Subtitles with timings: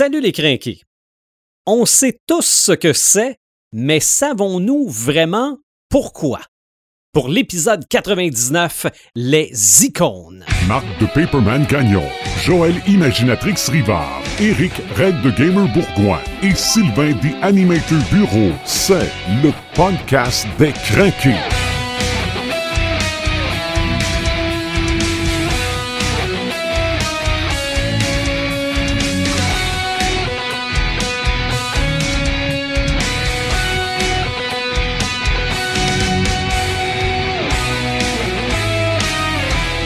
[0.00, 0.82] Salut les crinqués.
[1.66, 3.34] On sait tous ce que c'est,
[3.72, 6.38] mais savons-nous vraiment pourquoi?
[7.12, 9.50] Pour l'épisode 99, les
[9.84, 10.44] icônes.
[10.68, 12.04] Marc de Paperman Gagnon,
[12.44, 19.10] Joël Imaginatrix Rivard, Eric Red de Gamer Bourgoin et Sylvain des Animator Bureau, c'est
[19.42, 21.34] le podcast des crinqués.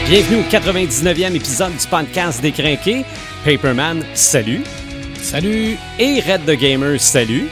[0.07, 3.03] Bienvenue au 99e épisode du podcast des crinqués.
[3.45, 4.63] Paperman, salut.
[5.17, 5.75] Salut!
[5.99, 7.47] Et Red the Gamer, salut.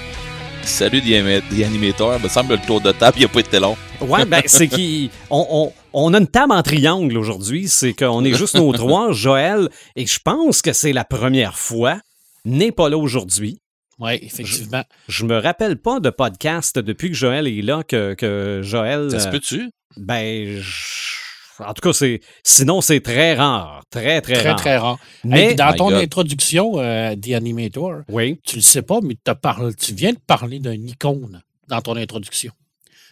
[0.64, 2.20] Salut The Animator.
[2.20, 3.76] Me semble le tour de table, il a pas été long.
[4.02, 8.24] Ouais, ben c'est qui on, on, on a une table en triangle aujourd'hui, c'est qu'on
[8.26, 11.99] est juste nos trois, Joël, et je pense que c'est la première fois.
[12.46, 13.60] N'est pas là aujourd'hui.
[13.99, 14.84] Oui, effectivement.
[15.08, 19.10] Je me rappelle pas de podcast depuis que Joël est là que, que Joël.
[19.12, 19.70] Ça se euh, peut-tu?
[19.98, 21.21] ben, je-
[21.67, 24.55] en tout cas, c'est sinon c'est très rare, très très, Très, rare.
[24.55, 24.98] très rare.
[25.23, 26.01] Mais- Hey, dans ton God.
[26.01, 28.40] introduction, euh, The Animator, Oui.
[28.45, 29.15] tu le sais pas, mais
[29.77, 32.51] tu viens de parler d'un icône dans ton introduction.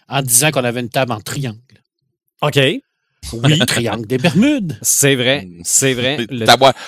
[0.07, 1.57] En disant qu'on avait une table en triangle.
[2.41, 2.57] Ok.
[3.33, 4.77] Oui, triangle des Bermudes.
[4.81, 6.17] C'est vrai, c'est vrai.
[6.29, 6.45] Le-.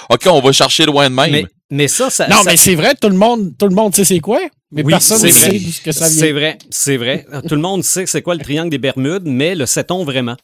[0.09, 1.31] Ok, on va chercher loin de même.
[1.31, 2.27] Mais, mais ça, ça.
[2.27, 4.39] Non, ça- mais c'est vrai, tout le monde, tout le monde sait c'est quoi,
[4.71, 6.33] mais Oui, personne c'est ne sait d'où ce que ça C'est vient.
[6.33, 7.25] vrai, c'est vrai.
[7.47, 10.37] Tout le monde sait c'est quoi le triangle des Bermudes, mais le sait-on vraiment?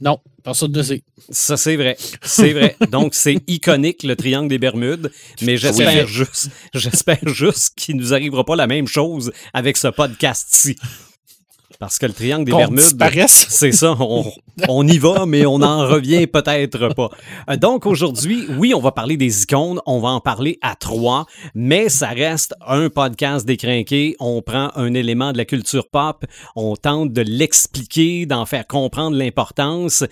[0.00, 1.02] Non, personne ne sait.
[1.28, 1.96] Ça, c'est vrai.
[2.22, 2.76] C'est vrai.
[2.90, 5.10] Donc, c'est iconique, le triangle des Bermudes.
[5.42, 6.08] Mais j'espère Oui.
[6.12, 10.76] juste, j'espère juste qu'il nous arrivera pas la même chose avec ce podcast-ci.
[11.78, 12.82] Parce que le triangle des Bermudes.
[13.48, 14.24] C'est ça, on,
[14.68, 17.08] on y va, mais on n'en revient peut-être pas.
[17.48, 21.26] Euh, Donc aujourd'hui, oui, on va parler des icônes, on va en parler à trois,
[21.54, 24.16] mais ça reste un podcast décrinqué.
[24.18, 26.24] On prend un élément de la culture pop,
[26.56, 30.02] on tente de l'expliquer, d'en faire comprendre l'importance.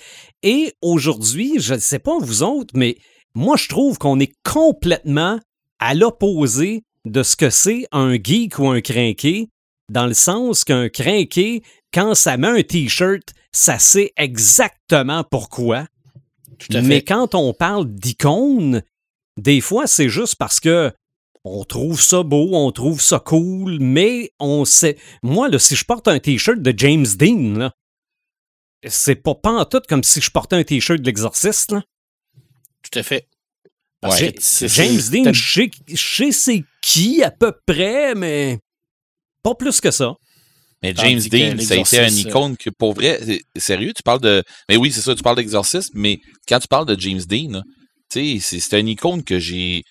[0.44, 2.96] Et aujourd'hui, je ne sais pas vous autres, mais
[3.34, 5.40] moi je trouve qu'on est complètement
[5.80, 9.48] à l'opposé de ce que c'est un geek ou un crinqué,
[9.88, 15.86] dans le sens qu'un crinqué, quand ça met un t-shirt, ça sait exactement pourquoi.
[16.58, 18.82] Tout à Mais quand on parle d'icône,
[19.36, 20.92] des fois, c'est juste parce que
[21.44, 24.98] on trouve ça beau, on trouve ça cool, mais on sait.
[25.22, 27.72] Moi, là, si je porte un t-shirt de James Dean, là,
[28.86, 29.34] c'est pas
[29.70, 31.72] tout comme si je portais un t-shirt de l'exorciste.
[31.72, 31.82] là.
[32.82, 33.28] Tout à fait.
[34.04, 34.34] Ouais.
[34.40, 38.58] James Dean, je sais, je sais c'est qui à peu près, mais
[39.48, 40.14] pas plus que ça.
[40.82, 44.02] Mais James Dean, ça a été un l'exorciste, icône que pour vrai, c'est- sérieux, tu
[44.02, 44.42] parles de.
[44.68, 47.62] Mais oui, c'est ça, tu parles d'exorcisme, mais quand tu parles de James Dean, là,
[48.12, 49.82] tu sais, c'est c'est un icône que j'ai.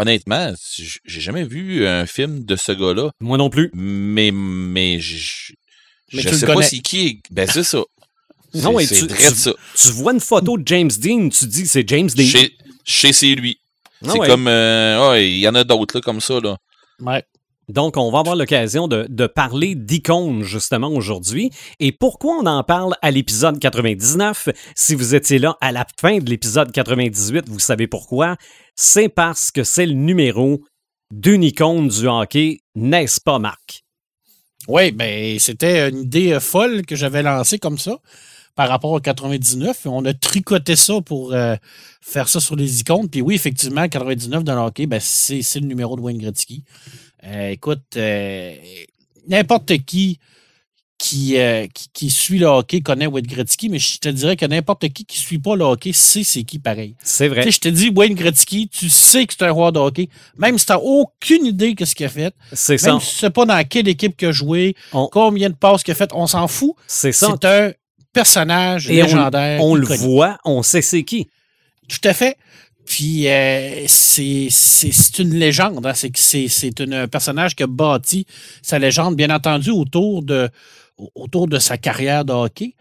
[0.00, 3.70] Honnêtement, j'ai jamais vu un film de ce gars-là, Moi non plus.
[3.74, 5.52] mais, mais je,
[6.12, 7.06] Mais je sais pas c'est qui.
[7.06, 7.82] est- Ben, c'est ça.
[8.54, 9.52] Non, tu- c'est vrai tu- ça.
[9.76, 12.24] Tu vois une photo de James Dean, tu dis c'est James Dean.
[12.24, 12.52] Chez,
[12.84, 13.58] chez c'est lui.
[14.04, 14.26] Ah c'est ouais.
[14.28, 14.46] comme.
[14.46, 16.56] euh, ouais, il y en a d'autres, là, comme ça, là.
[17.00, 17.22] Ouais.
[17.68, 21.50] Donc, on va avoir l'occasion de, parler d'icônes justement aujourd'hui.
[21.80, 24.48] Et pourquoi on en parle à l'épisode 99?
[24.74, 28.36] Si vous étiez là à la fin de l'épisode 98, vous savez pourquoi?
[28.74, 30.62] C'est parce que c'est le numéro
[31.12, 33.84] d'une icône du hockey, n'est-ce pas, Marc?
[34.66, 37.98] Oui, ben c'était une idée euh, folle que j'avais lancée comme ça
[38.54, 39.86] par rapport au 99.
[39.86, 41.54] On a tricoté ça pour euh,
[42.00, 43.08] faire ça sur les icônes.
[43.08, 46.64] Puis oui, effectivement, 99 dans le hockey, ben, c'est le numéro de Wayne Gretzky.
[47.24, 48.54] Euh, écoute, euh,
[49.26, 50.18] n'importe qui
[51.00, 54.44] qui, euh, qui qui suit le hockey connaît Wayne Gretzky, mais je te dirais que
[54.46, 56.96] n'importe qui qui suit pas le hockey sait c'est qui pareil.
[57.04, 57.42] C'est Tu vrai.
[57.44, 60.58] sais, je te dis Wayne Gretzky, tu sais que c'est un roi de hockey, même
[60.58, 62.34] si tu n'as aucune idée de ce qu'il a fait.
[62.52, 62.90] C'est ça.
[62.90, 65.84] Même si tu sais pas dans quelle équipe qu'il a joué, On- combien de passes
[65.84, 66.74] qu'il a fait, on s'en fout.
[66.88, 67.28] C'est ça.
[67.40, 67.72] C'est un
[68.12, 69.62] personnage Et légendaire.
[69.62, 71.28] On le voit, on sait c'est qui.
[71.88, 72.36] Tout à fait.
[72.88, 75.84] Puis euh, c'est c'est- c'est une légende.
[75.86, 75.92] hein.
[75.94, 78.24] C'est un personnage qui a bâti
[78.62, 80.48] sa légende, bien entendu, autour de,
[81.14, 82.74] autour de sa carrière de hockey.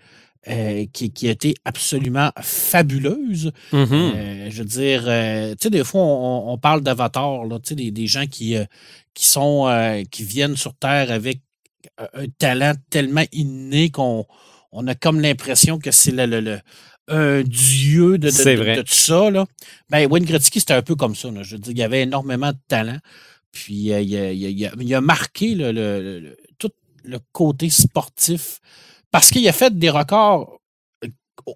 [0.50, 3.52] euh, qui, qui a été absolument fabuleuse.
[3.74, 3.88] Mhm.
[3.92, 7.70] Euh, je veux dire, euh, tu sais, des fois, on, on parle d'avatar, là, tu
[7.70, 8.64] sais, des, des gens qui, euh,
[9.14, 11.42] qui sont, euh, qui viennent sur Terre avec
[11.98, 14.26] un un talent tellement inné qu'on
[14.72, 16.60] on a comme l'impression que c'est le, le- le-
[17.08, 18.76] un dieu de, de, C'est de- vrai.
[18.78, 19.30] de tout ça.
[19.30, 19.46] Là.
[19.90, 21.32] Ben, Wayne Gretzky, c'était un peu comme ça.
[21.32, 21.44] là.
[21.44, 23.00] Je veux dire, il y avait énormément de talent.
[23.52, 26.38] Puis, euh, il, a, il a- il a- il a marqué le, le- le- le-
[26.60, 26.72] tout
[27.06, 28.60] le côté sportif
[29.12, 30.60] parce qu'il a fait des records
[31.04, 31.08] euh,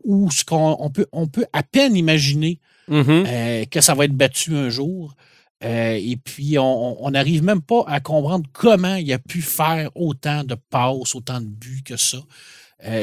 [0.05, 3.25] où ce qu'on on peut, on peut à peine imaginer Mhm.
[3.27, 5.15] euh, que ça va être battu un jour.
[5.63, 10.43] Euh, et puis, on n'arrive même pas à comprendre comment il a pu faire autant
[10.43, 12.17] de passes, autant de buts que ça.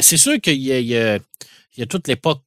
[0.01, 1.21] C'est sûr qu'il y,
[1.79, 2.43] y, a toute l'époque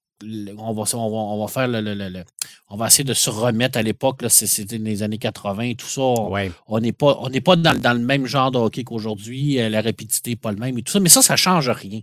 [0.57, 2.23] on va, on va, faire le,
[2.69, 6.01] On va essayer de se remettre à l'époque, c'était les années 80 et tout ça.
[6.01, 9.59] On n'est pas, on pas dans, le même genre de hockey qu'aujourd'hui.
[9.59, 10.99] Euh, la rapidité n'est pas le même et tout ça.
[10.99, 12.01] Mais ça, ça ne change rien.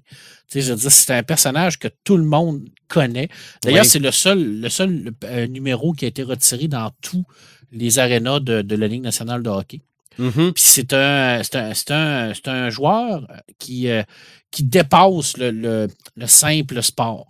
[0.52, 3.28] je veux c'est un personnage que tout le monde connaît.
[3.62, 7.24] D'ailleurs, c'est le seul, le seul euh, numéro qui a été retiré dans tous
[7.70, 9.80] les arénas de, la Ligue nationale de hockey.
[10.18, 10.52] Mm-hmm.
[10.52, 13.26] Puis c'est un, un, un, joueur
[13.58, 14.02] qui, euh,
[14.50, 15.88] qui dépasse le,
[16.26, 17.26] simple sport.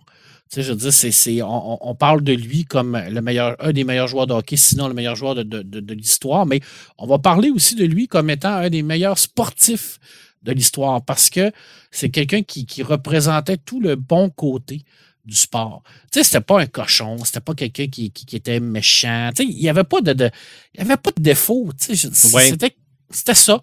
[0.51, 3.83] Tu sais, je veux dire, c'est, on, parle de lui comme le meilleur, un des
[3.83, 6.59] meilleurs joueurs de hockey, sinon le meilleur joueur de, l'histoire, mais
[6.97, 9.99] on va parler aussi de lui comme étant un des meilleurs sportifs
[10.41, 11.51] de l'histoire parce que
[11.91, 14.81] c'est quelqu'un qui, représentait tout le bon côté
[15.23, 15.83] du sport.
[16.11, 19.29] Tu sais, c'était pas un cochon, c'était pas quelqu'un qui, était méchant.
[19.35, 20.31] Tu sais, il n'y avait pas de,
[20.73, 21.69] il y avait pas de défaut.
[21.79, 22.75] Tu sais, c'était
[23.09, 23.61] c'était ça.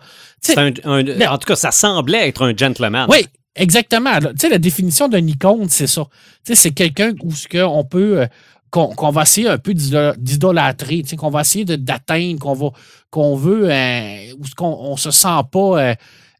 [0.56, 3.06] en tout cas, ça semblait être un gentleman.
[3.08, 3.26] Oui,
[3.56, 4.18] Exactement.
[4.20, 6.06] Tu sais, la définition d'un icône, c'est ça.
[6.44, 8.20] Tu sais, c'est quelqu'un où ce qu'on peut.
[8.20, 8.26] Euh,
[8.70, 12.72] qu'on va essayer un peu d'idolâtrer, tu sais, qu'on va essayer d'atteindre, qu'on va
[13.10, 15.94] qu'on veut, euh, où qu'on on se sent pas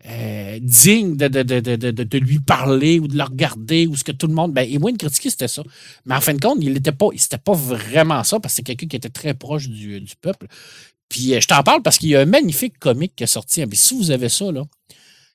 [0.08, 4.34] euh, digne de, de, lui parler ou de le regarder ou ce que tout le
[4.34, 4.52] monde.
[4.52, 5.62] Ben, et Wayne Gretzky, c'était ça.
[6.04, 7.08] Mais en fin de compte, il n'était pas,
[7.42, 10.46] pas vraiment ça parce que c'est quelqu'un qui était très proche du, du peuple.
[11.08, 13.64] Puis je t'en parle parce qu'il y a un magnifique comique qui est sorti.
[13.66, 14.62] Mais si vous avez ça, là,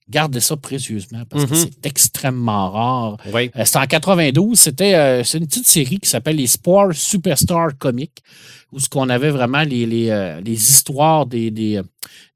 [0.09, 1.56] gardez ça précieusement parce que mhm.
[1.56, 3.18] c'est extrêmement rare.
[3.33, 3.50] Oui.
[3.56, 4.59] Euh, c'était en 92.
[4.59, 8.21] C'était euh, c'est une petite série qui s'appelle les Sports Superstar Comics
[8.71, 11.81] où ce qu'on avait vraiment les, les, euh, histoires des, des,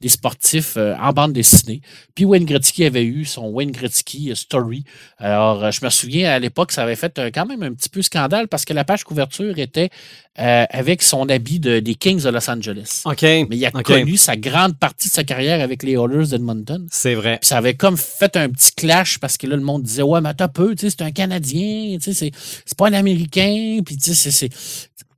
[0.07, 1.81] sportifs en bande dessinée.
[2.13, 4.83] Puis Wayne Gretzky avait eu son Wayne Gretzky Story.
[5.17, 8.47] Alors, je me souviens, à l'époque, ça avait fait quand même un petit peu scandale
[8.47, 9.89] parce que la page couverture était
[10.35, 13.01] avec son habit de, des Kings de Los Angeles.
[13.05, 13.23] OK.
[13.23, 16.85] Mais il a connu sa grande partie de sa carrière avec les Oilers d'Edmonton.
[16.91, 20.01] C'est vrai ça avait comme fait un petit clash parce que là, le monde disait
[20.01, 22.31] Ouais, mais t'as peu, c'est un Canadien, c'est
[22.77, 24.49] pas un Américain, puis tu sais, c'est.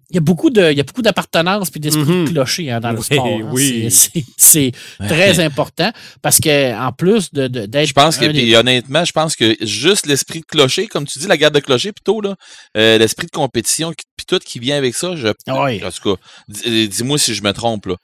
[0.10, 2.30] Il y a beaucoup de, il y a beaucoup d'appartenance puis d'esprit de mhm.
[2.30, 3.26] clocher hein, dans le sport.
[3.26, 3.50] Hein.
[3.52, 3.90] Oui.
[4.38, 7.88] C'est très important parce que en plus de d'être.
[7.88, 11.36] Je pense que honnêtement, je pense que juste l'esprit de clocher, comme tu dis, la
[11.36, 12.36] garde de clocher plutôt là,
[12.78, 15.28] euh, l'esprit de compétition puis tout qui vient avec ça, je.
[15.48, 15.84] Oui.
[15.84, 17.96] En tout cas, dis-moi si je me trompe là.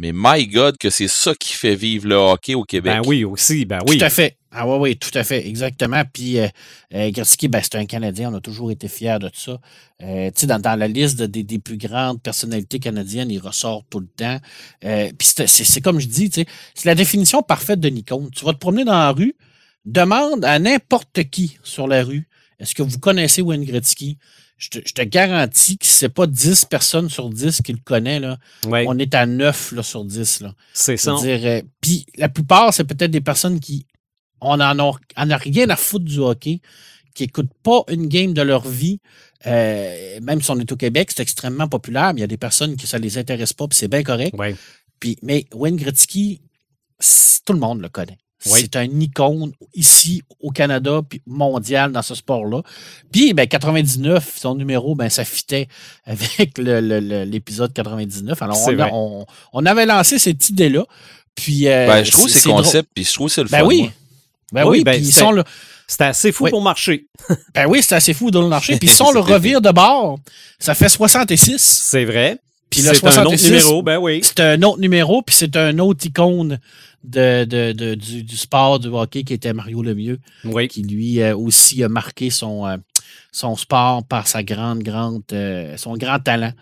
[0.00, 2.94] Mais my God, que c'est ça qui fait vivre le hockey au Québec.
[2.94, 3.98] Ben oui, aussi, ben oui.
[3.98, 4.38] Tout à fait.
[4.50, 6.02] Ah oui, oui, tout à fait, exactement.
[6.10, 6.48] Puis euh,
[6.94, 9.60] euh Gretzky, ben, c'est un Canadien, on a toujours été fiers de ça.
[10.02, 14.06] Euh, tu sais, dans, la liste des, plus grandes personnalités canadiennes, il ressort tout le
[14.06, 14.38] temps.
[14.86, 18.30] Euh, puis c'est comme je dis, tu sais, c'est la définition parfaite de Nikon.
[18.34, 19.36] Tu vas te promener dans la rue,
[19.84, 22.26] demande à n'importe qui sur la rue,
[22.58, 24.16] est-ce que vous connaissez Wayne Gretzky?
[24.60, 28.20] Je te, garantis que c'est pas 10 personnes sur 10 qui le connaissent.
[28.20, 28.38] Là.
[28.66, 30.44] On est à 9 là, sur 10.
[30.74, 31.16] C'est ça.
[31.24, 33.86] Euh, puis la plupart, c'est peut-être des personnes qui
[34.42, 36.60] on en a, rien à foutre du hockey,
[37.14, 39.00] qui n'écoutent pas une game de leur vie.
[39.46, 42.36] Euh, même si on est au Québec, c'est extrêmement populaire, mais il y a des
[42.36, 44.34] personnes qui ça les intéresse pas, puis c'est bien correct.
[44.98, 46.42] Puis, mais Wayne Gretzky,
[47.46, 48.18] tout le monde le connaît.
[48.42, 52.62] C'est un icône ici au Canada puis mondial dans ce sport-là.
[53.12, 55.68] Puis ben 99, son numéro, ben ça fitait
[56.06, 58.40] avec l'épisode 99.
[58.40, 58.58] Alors
[58.92, 60.84] on, on, avait lancé cette idée-là.
[61.34, 63.90] Puis euh, ben, je trouve c'est concept puis je trouve c'est le ben Oui.
[64.52, 65.44] Ben oui, ben ils sont
[65.86, 67.06] C'était assez fou pour marcher.
[67.54, 68.78] ben oui, c'était assez fou de le marcher.
[68.78, 70.18] Puis si on le revire de bord,
[70.58, 71.58] ça fait 66.
[71.58, 72.38] C'est vrai.
[72.70, 74.20] Puis le 66, un autre numéro, ben oui.
[74.22, 76.60] C'est un autre numéro, puis c'est un autre icône
[77.04, 80.18] de, de, de du, du, sport, du hockey, qui était Mario Lemieux.
[80.44, 80.68] Oui.
[80.68, 82.76] Qui lui euh, aussi a marqué son, euh,
[83.32, 86.52] son sport par sa grande, grande, euh, son grand talent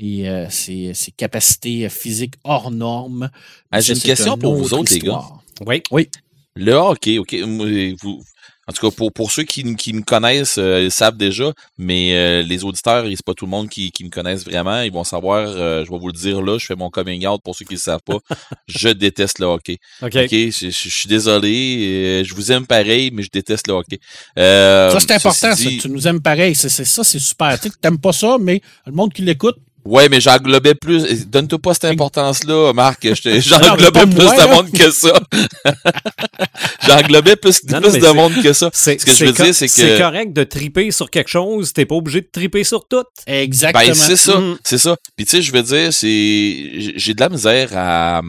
[0.00, 3.30] et ses, ses, capacités physiques hors normes.
[3.72, 5.24] Ah, j'ai une question pour vous autres, les gars.
[5.66, 5.82] Oui.
[5.90, 6.08] Oui.
[6.54, 7.34] Le hockey, OK.
[7.34, 8.22] Vous,
[8.68, 12.12] en tout cas, pour, pour ceux qui, qui me connaissent, euh, ils savent déjà, mais
[12.12, 14.82] euh, les auditeurs, c'est pas tout le monde qui, qui me connaissent vraiment.
[14.82, 17.40] Ils vont savoir, euh, je vais vous le dire là, je fais mon coming out
[17.42, 18.18] pour ceux qui ne le savent pas.
[18.68, 19.78] je déteste le hockey.
[20.02, 20.12] OK.
[20.12, 22.22] je, suis désolé.
[22.24, 24.00] je vous aime pareil, mais je déteste le hockey.
[24.36, 25.54] ça, c'est important.
[25.54, 26.54] Ça, tu nous aimes pareil.
[26.54, 27.58] C'est ça, c'est super.
[27.58, 29.56] Tu n'aimes pas ça, mais le monde qui l'écoute,
[29.88, 31.26] Ouais, mais j'englobais plus.
[31.26, 33.02] Donne-toi pas cette importance-là, Marc.
[33.24, 35.14] J'englobais plus de monde que ça.
[36.86, 38.70] j'englobais plus, plus de monde que ça.
[38.74, 39.72] Ce que je veux dire, c'est que.
[39.72, 41.72] C'est correct de triper sur quelque chose.
[41.72, 43.04] T'es pas obligé de triper sur tout.
[43.26, 43.82] Exactement.
[43.86, 44.38] Ben, c'est ça.
[44.38, 44.58] Mm.
[44.62, 44.94] C'est ça.
[45.16, 46.92] Puis, tu sais, je veux dire, c'est.
[46.96, 48.20] J'ai de la misère à.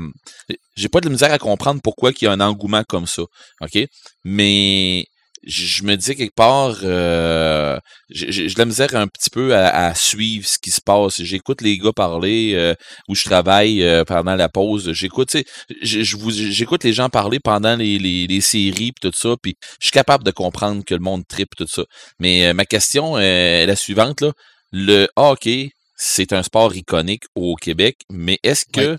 [0.78, 3.24] J'ai pas de la misère à comprendre pourquoi il y a un engouement comme ça.
[3.62, 3.86] OK?
[4.24, 5.06] Mais
[5.44, 7.80] je me dis quelque part, euh,
[8.10, 11.22] j'ai de la misère un petit peu à, à suivre ce qui se passe.
[11.22, 12.74] J'écoute les gars parler euh,
[13.08, 14.92] où je travaille euh, pendant la pause.
[14.94, 15.36] J'écoute,
[15.82, 19.92] j'écoute les gens parler pendant les, les, les séries pis tout ça, puis je suis
[19.92, 21.84] capable de comprendre que le monde tripe tout ça.
[22.20, 24.32] Mais euh, ma question euh, est la suivante là.
[24.72, 28.98] Le hockey, c'est un sport iconique au Québec, mais est-ce que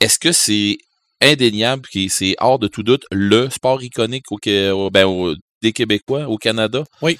[0.00, 0.78] est-ce que c'est
[1.20, 6.36] indéniable c'est hors de tout doute le sport iconique au- ben, au- des Québécois au
[6.36, 6.84] Canada?
[7.02, 7.18] Oui,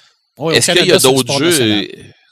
[0.52, 1.61] Est-ce qu'il y a d'autres jeux?
[1.61, 1.85] euh,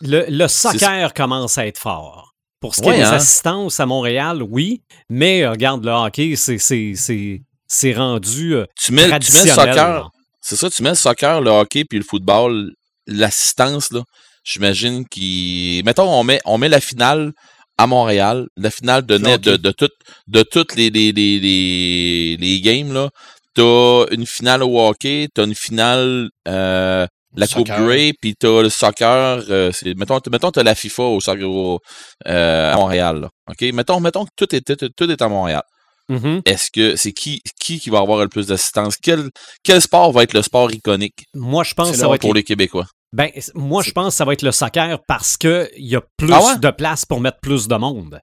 [0.02, 2.32] Le, le soccer commence à être fort.
[2.60, 3.12] Pour ce qui Ouais, est des hein?
[3.12, 9.08] assistances à Montréal, oui, mais euh, regarde, le hockey, c'est- rendu euh, Tu mets, tu
[9.08, 9.54] mets le traditionnel.
[9.54, 10.10] soccer,
[10.40, 12.72] c'est ça, tu mets le soccer, le hockey puis le football,
[13.06, 14.02] l'assistance, là,
[14.44, 15.84] j'imagine qu'il.
[15.84, 17.32] Mettons, on met, on met la finale
[17.78, 19.88] à Montréal, la finale de, net, de, de, tout-
[20.28, 23.10] de toutes les, les, les, les, les games, là.
[23.56, 27.66] T'as une finale au hockey, t'as une finale euh, la Coupe.
[27.66, 29.42] Grey, puis t'as le soccer.
[29.50, 31.80] euh, mettons, mettons, t'as la FIFA au soccer au,
[32.26, 33.20] euh, à Montréal.
[33.22, 33.62] Là, OK?
[33.72, 35.62] Mettons, mettons que tout est, tout, tout est à Montréal.
[36.08, 36.42] Mhm.
[36.44, 38.96] Est-ce que c'est qui, qui qui va avoir le plus d'assistance?
[39.02, 39.28] Quel,
[39.64, 41.24] quel sport va être le sport iconique?
[41.34, 42.86] Moi, je pense que ça va être pour les Québécois?
[43.12, 46.32] Ben, moi, je pense que ça va être le soccer parce qu'il y a plus
[46.32, 46.58] Ah ouais?
[46.58, 48.20] de place pour mettre plus de monde.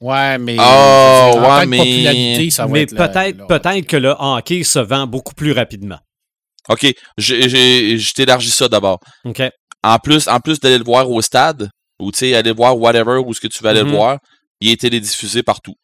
[0.00, 0.56] Ouais, mais.
[0.58, 5.06] Ah, en ouais, mais- popularité, ça va Mais peut-être peut-être que le hockey se vend
[5.06, 5.98] beaucoup plus rapidement.
[6.68, 6.86] OK,
[7.16, 8.98] j'ai- j'ai- je t'élargis ça d'abord.
[9.24, 9.42] OK?
[9.82, 12.76] En plus, en plus d'aller le voir au stade, ou tu sais, aller le voir
[12.78, 13.90] whatever, où ce que tu vas aller Mhm.
[13.90, 14.18] le voir,
[14.60, 15.74] il est télédiffusé partout.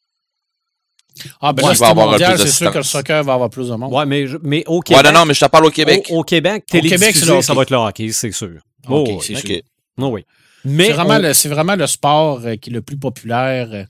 [1.40, 1.75] Ah, ben Ouais,
[2.19, 3.92] là, c'est sûr que le soccer va avoir plus de monde.
[3.92, 5.04] Ouais, mais, mais au Ouais, Québec.
[5.04, 6.07] non, non, mais je te parle au Québec.
[6.11, 7.42] Au, au Québec, Au Québec, télédiffusé, c'est le hockey.
[7.42, 8.61] ça va être le hockey, c'est sûr.
[8.88, 9.47] Ok, Oh, c'est OK.
[9.47, 9.61] sûr.
[9.99, 10.25] oh oui.
[10.64, 13.87] Mais C'est vraiment, on- le, c'est vraiment le sport euh, qui est le plus populaire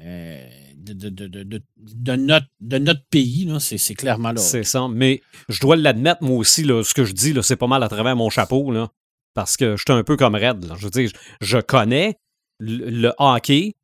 [0.00, 3.44] euh, de, de, de, de, notre, de notre pays.
[3.44, 3.60] là.
[3.60, 4.40] C'est, c'est clairement là.
[4.40, 4.88] C'est ça.
[4.90, 7.82] Mais je dois l'admettre, moi aussi, là, ce que je dis, là, c'est pas mal
[7.82, 8.88] à travers mon chapeau, là,
[9.34, 10.64] parce que je suis un peu comme Red.
[10.68, 10.74] là.
[10.78, 12.16] Je veux dire, je, connais
[12.58, 13.74] le, le hockey,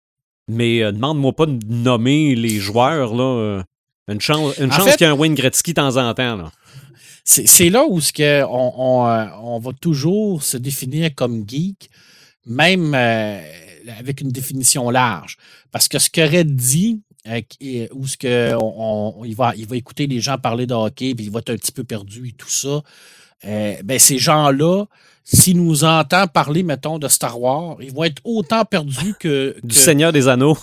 [0.48, 3.14] mais euh, demande-moi pas de nommer les joueurs.
[3.14, 3.62] Là,
[4.08, 6.14] une chance, une En chance fait- qu'il y ait un Wayne Gretzky de temps en
[6.14, 6.36] temps.
[6.36, 6.50] Là.
[7.24, 11.90] C'est, c'est là où ce que on, on, on va toujours se définir comme geek,
[12.46, 13.40] même euh,
[13.98, 15.36] avec une définition large.
[15.72, 19.76] Parce que ce qu'aurait dit, euh, ou ce que on, on- il, va, il va
[19.76, 22.32] écouter les gens parler de hockey, puis il va être un petit peu perdu et
[22.32, 22.82] tout ça,
[23.44, 24.84] euh, ben ces gens-là,
[25.24, 29.74] s'ils nous entendent parler, mettons, de Star Wars, ils vont être autant perdus que, Du
[29.74, 30.56] Seigneur des Anneaux.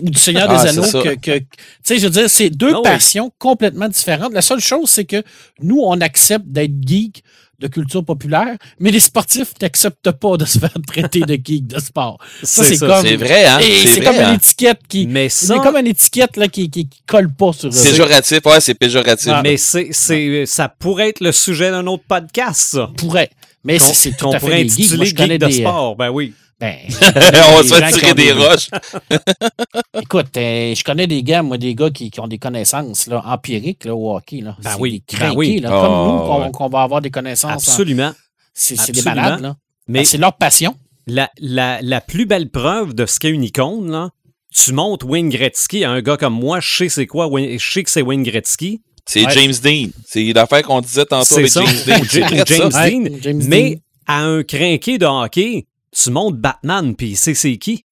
[0.00, 1.46] ou du Seigneur Ah, des c'est Anneaux que, que- tu
[1.82, 2.82] sais je veux dire c'est deux Ah oui.
[2.84, 5.22] passions complètement différentes la seule chose c'est que
[5.62, 7.24] nous on accepte d'être geek
[7.60, 11.78] de culture populaire mais les sportifs n'acceptent pas de se faire traiter de geek de
[11.80, 13.58] sport Ça, c'est comme- C'est vrai, hein?
[13.60, 14.34] c'est comme une hein?
[14.34, 17.72] étiquette qui Mais c'est comme une étiquette là, qui, qui, qui colle pas sur eux.
[17.84, 19.30] Péjoratif, ouais, c'est péjoratif.
[19.32, 19.40] Ah.
[19.42, 22.90] mais c'est, c'est, ça pourrait être le sujet d'un autre podcast, ça.
[22.96, 23.30] pourrait
[23.62, 24.96] mais c'est c'est tout à pourrait fait des geeks.
[24.96, 25.96] Moi, intituler je connais geek de des, sport.
[25.96, 26.32] Ben oui.
[26.60, 28.68] Ben, On va se gens faire qui tirer des roches.
[30.02, 33.22] Écoute, euh, je connais des gars, moi, des gars qui, qui ont des connaissances là,
[33.26, 34.40] empiriques là, au hockey.
[34.40, 34.56] Là.
[34.62, 35.60] Ben C'est oui, des ben crinqués, oui.
[35.60, 36.50] là, comme nous, qu'on ouais.
[36.52, 37.50] qu'on va avoir des connaissances.
[37.50, 38.12] en- Absolument.
[38.54, 39.56] C'est c'est des malades, là.
[39.88, 40.76] Mais Ben, c'est leur passion.
[41.06, 44.10] la, la, la plus belle preuve de ce qu'est une icône, là,
[44.54, 47.70] tu montres Wayne Gretzky à un gars comme moi, je sais c'est quoi, Wayne- je
[47.72, 48.82] sais que c'est Wayne Gretzky.
[49.06, 49.32] C'est Ouais.
[49.32, 49.88] James Dean.
[50.06, 51.62] C'est l'affaire qu'on disait tantôt avec ça.
[51.64, 52.04] James Dean.
[52.46, 52.70] James.
[52.72, 53.80] Ouais, Dean, James mais Dean.
[54.06, 57.84] à un crinqué de hockey, tu montres Batman, puis c'est c'est qui?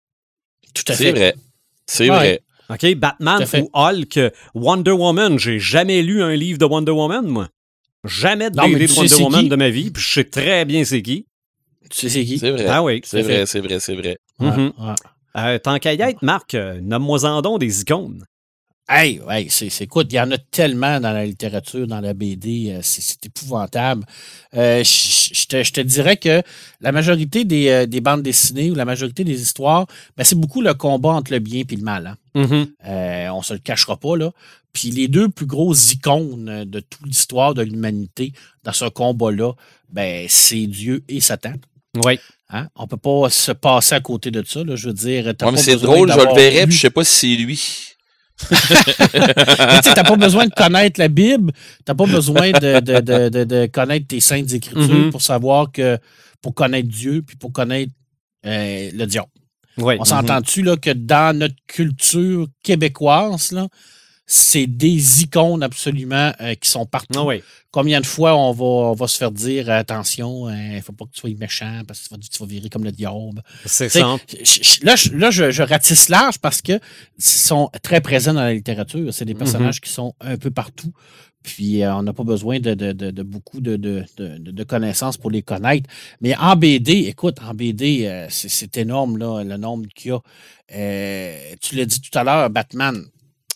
[0.75, 1.13] Tout à C'est fait.
[1.13, 1.35] vrai.
[1.87, 2.17] C'est Ouais.
[2.17, 2.41] vrai.
[2.71, 4.21] OK, Batman ou Hulk,
[4.55, 7.49] Wonder Woman, j'ai jamais lu un livre de Wonder Woman, moi.
[8.05, 9.49] Jamais de BD de Wonder c'est Woman qui?
[9.49, 11.27] de ma vie, puis je sais très bien c'est qui.
[11.91, 12.39] Tu sais c'est qui?
[12.39, 12.67] C'est vrai.
[12.69, 13.01] Ah oui.
[13.05, 14.19] C'est vrai, c'est vrai, c'est vrai.
[14.39, 14.95] Ouais, ouais.
[15.37, 18.25] Euh, tant qu'à y être, Marc, euh, nomme-moi-en donc des icônes.
[18.91, 22.15] Hey, hey, c'est, c'est- écoute, il y en a tellement dans la littérature, dans la
[22.15, 24.05] BD, euh, c'est, c'est épouvantable.
[24.57, 26.43] Euh, je je te, je te dirais que
[26.81, 30.63] la majorité des, euh, des bandes dessinées ou la majorité des histoires, ben, c'est beaucoup
[30.63, 32.07] le combat entre le bien et le mal.
[32.07, 32.17] hein.
[32.87, 34.31] Euh, on se le cachera pas, là.
[34.73, 38.33] Puis les deux plus grosses icônes de toute l'histoire de l'humanité
[38.65, 39.53] dans ce combat-là,
[39.91, 41.55] ben, c'est Dieu et Satan.
[42.05, 42.19] Oui.
[42.51, 42.69] Hein?
[42.75, 45.35] On peut pas se passer à côté de ça, là, je veux dire.
[45.37, 46.33] t'as Ouais, c'est drôle, je le
[46.69, 47.61] puis je sais pas si c'est lui.
[48.39, 51.53] Tu sais, t'as pas besoin de connaître la Bible,
[51.85, 55.11] t'as pas besoin de, de, de, connaître tes saintes écritures Mhm.
[55.11, 55.99] pour savoir que
[56.41, 57.93] pour connaître Dieu puis pour connaître
[58.47, 59.29] euh, le diable.
[60.01, 63.67] On s'entend-tu là que dans notre culture québécoise, là,
[64.31, 67.19] c'est des icônes absolument euh, qui sont partout.
[67.19, 67.43] Ah oui.
[67.71, 71.07] Combien de fois on va, on va se faire dire attention, il ne faut pas
[71.07, 73.43] que tu sois méchant parce que tu vas, tu vas virer comme le diable.
[73.65, 74.01] C'est ça.
[74.83, 78.53] Là, je, là je, je ratisse large parce que ils sont très présents dans la
[78.55, 79.13] littérature.
[79.15, 79.39] C'est des Mhm.
[79.39, 80.93] personnages qui sont un peu partout.
[81.43, 84.65] Puis euh, on n'a pas besoin de, de- de- de beaucoup de, de- de- de
[84.65, 85.89] connaissances pour les connaître.
[86.21, 90.15] Mais en BD, écoute, en BD, euh, c'est c'est énorme là, le nombre qu'il y
[90.15, 90.21] a.
[90.75, 93.03] Euh, tu l'as dit tout à l'heure, Batman.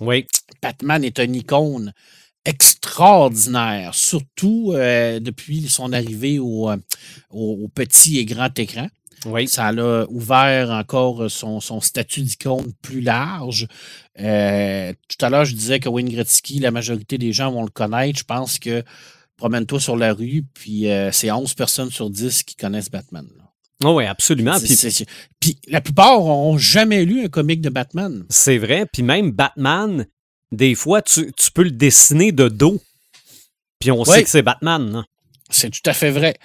[0.05, 0.27] Oui.
[0.63, 1.93] Batman est une icône
[2.45, 6.77] extraordinaire, surtout euh, depuis son arrivée au, euh,
[7.31, 8.89] au- au petit et grand écran.
[9.25, 9.47] Oui.
[9.47, 13.69] Ça a ouvert encore son, son statut d'icône plus large.
[14.19, 17.71] Euh, tout à l'heure, je disais que Wayne Gretzky, la majorité des gens vont le
[17.71, 18.19] connaître.
[18.19, 18.83] Je pense que
[19.37, 23.27] promène-toi sur la rue, puis euh, c'est 11 personnes sur 10 qui connaissent Batman.
[23.39, 23.45] là.
[23.85, 24.57] Oh, oui, absolument.
[25.41, 28.25] Puis la plupart n'ont jamais lu un comic de Batman.
[28.29, 28.87] c'est vrai.
[28.93, 30.07] Puis même Batman,
[30.53, 32.81] des fois, tu, tu peux le dessiner de dos.
[33.81, 34.97] Puis on sait que c'est Batman.
[34.97, 35.05] hein.
[35.51, 36.37] C'est tout à fait vrai.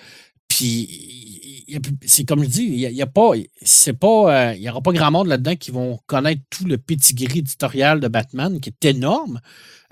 [0.48, 1.66] Puis,
[2.06, 4.92] c'est comme je dis, il n'y a, pas, c'est pas, euh, il y aura pas
[4.92, 9.40] grand monde là-dedans qui vont connaître tout le pedigree éditorial de Batman, qui est énorme.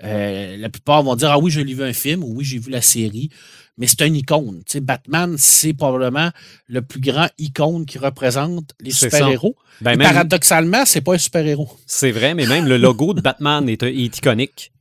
[0.02, 2.70] Euh, la plupart vont dire, ah oui, j'ai vu un film, ou oui, j'ai vu
[2.70, 3.30] la série.
[3.78, 4.62] Mais c'est une icône.
[4.64, 6.30] Tu sais, Batman, c'est probablement
[6.66, 9.54] le plus grand icône qui représente les super-héros.
[9.82, 11.68] Ben, même- Paradoxalement, c'est pas un super-héros.
[11.86, 14.72] C'est vrai, mais même le logo de Batman est, est iconique.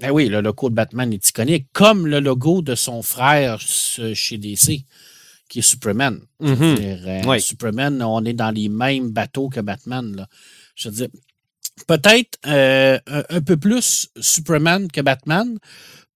[0.00, 4.38] Ben oui, le logo de Batman est iconique, comme le logo de son frère chez
[4.38, 4.84] DC,
[5.48, 6.18] qui est Superman.
[6.40, 6.56] Mhm.
[6.80, 7.40] euh, Oui.
[7.40, 10.16] Superman, on est dans les mêmes bateaux que Batman.
[10.16, 10.26] Là.
[10.74, 11.08] Je veux dire,
[11.86, 15.58] peut-être euh, un, un peu plus Superman que Batman,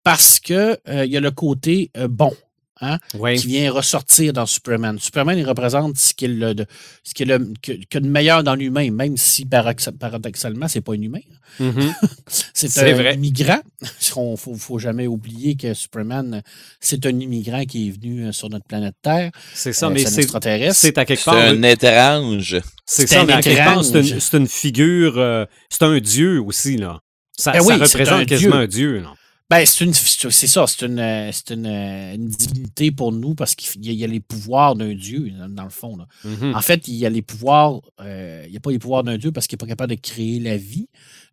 [0.05, 2.33] parce que euh, il y a le côté euh, bon.
[2.81, 3.39] Hein, Oui.
[3.39, 4.99] qui vient ressortir dans Superman.
[4.99, 6.67] Superman, il représente ce qu'il a de,
[7.05, 10.93] ce qu'il a que, que de meilleur dans l'humain, même si paradoxa- paradoxalement, c'est pas
[10.95, 11.21] un humain.
[11.61, 11.95] Mhm.
[12.29, 13.15] C'est C'est un vrai.
[13.15, 13.61] immigrant.
[14.17, 16.43] Il ne faut, faut jamais oublier que Superman,
[16.81, 19.31] c'est un immigrant qui est venu euh, sur notre planète Terre.
[19.55, 20.75] C'est ça, Euh, mais c'est un c'est extraterrestre.
[20.81, 21.37] c'est à quelque C'est part.
[21.37, 22.57] un étrange.
[22.85, 24.19] C'est c'est ça, un mais à quelque part, c'est une, étrange.
[24.21, 25.15] c'est une figure.
[25.17, 26.99] euh, c'est un dieu aussi, là.
[27.39, 28.61] Ça, Ben ça oui, c'est représente un quasiment dieu.
[28.63, 29.15] un dieu, là.
[29.55, 33.89] Ben, c'est ça, c'est une, euh, une, euh, une divinité pour nous parce qu'il y
[33.89, 35.97] a- il y a les pouvoirs d'un dieu, dans, le fond.
[35.97, 36.07] là.
[36.25, 36.57] Mhm.
[36.57, 39.17] En fait, il y a les pouvoirs, euh, il n'y a pas les pouvoirs d'un
[39.17, 40.89] dieu parce qu'il n'est pas capable de créer la vie,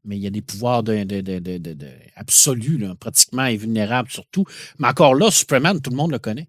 [0.06, 4.12] mais il y a des pouvoirs de, de, de, de- de- absolus, là, pratiquement invulnérables
[4.12, 4.46] surtout.
[4.78, 6.48] Mais encore là, Superman, tout le monde le connaît.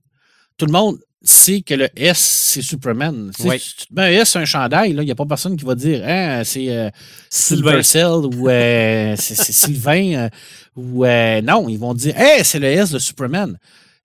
[0.59, 3.31] Tout le monde sait que le S, c'est Superman.
[3.37, 3.59] Tu sais, Oui.
[3.59, 5.57] si tu te mets un S sur un chandail, là, il n'y a pas personne
[5.57, 6.91] qui va dire hein, c'est euh,
[7.31, 7.81] Sylvain.
[8.25, 10.29] Ou euh, c'est c'est Sylvain euh,
[10.77, 13.59] ou euh, non, ils vont dire hey, c'est le S de Superman.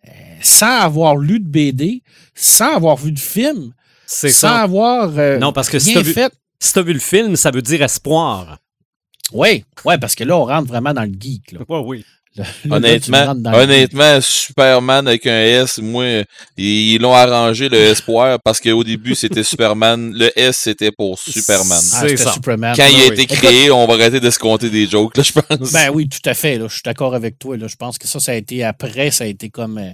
[0.07, 2.01] Euh, sans avoir lu de BD,
[2.35, 3.73] sans avoir vu de film,
[4.05, 4.61] C'est sans ça.
[4.61, 6.33] avoir euh, Non, parce que si rien t'as vu-.
[6.59, 8.57] Si le film, ça veut dire espoir.
[9.33, 11.51] Oui, ouais, parce que là, on rentre vraiment dans le geek.
[11.51, 11.59] Là.
[11.67, 12.03] Oui.
[13.55, 16.05] Honnêtement, Superman avec un S, moi,
[16.57, 21.17] ils ils l'ont arrangé le espoir parce qu'au début c'était Superman, le S c'était pour
[21.19, 21.79] Superman.
[21.93, 22.33] Ah, c'est c'était ça.
[22.33, 22.73] Superman.
[22.75, 25.31] Quand il a été créé, on va arrêter de se compter des jokes, là, je
[25.33, 25.71] pense.
[25.71, 26.57] Ben oui, tout à fait.
[26.57, 27.57] Là, je suis d'accord avec toi.
[27.57, 27.67] Là.
[27.67, 29.77] Je pense que ça, ça a été après, ça a été comme.
[29.77, 29.91] euh,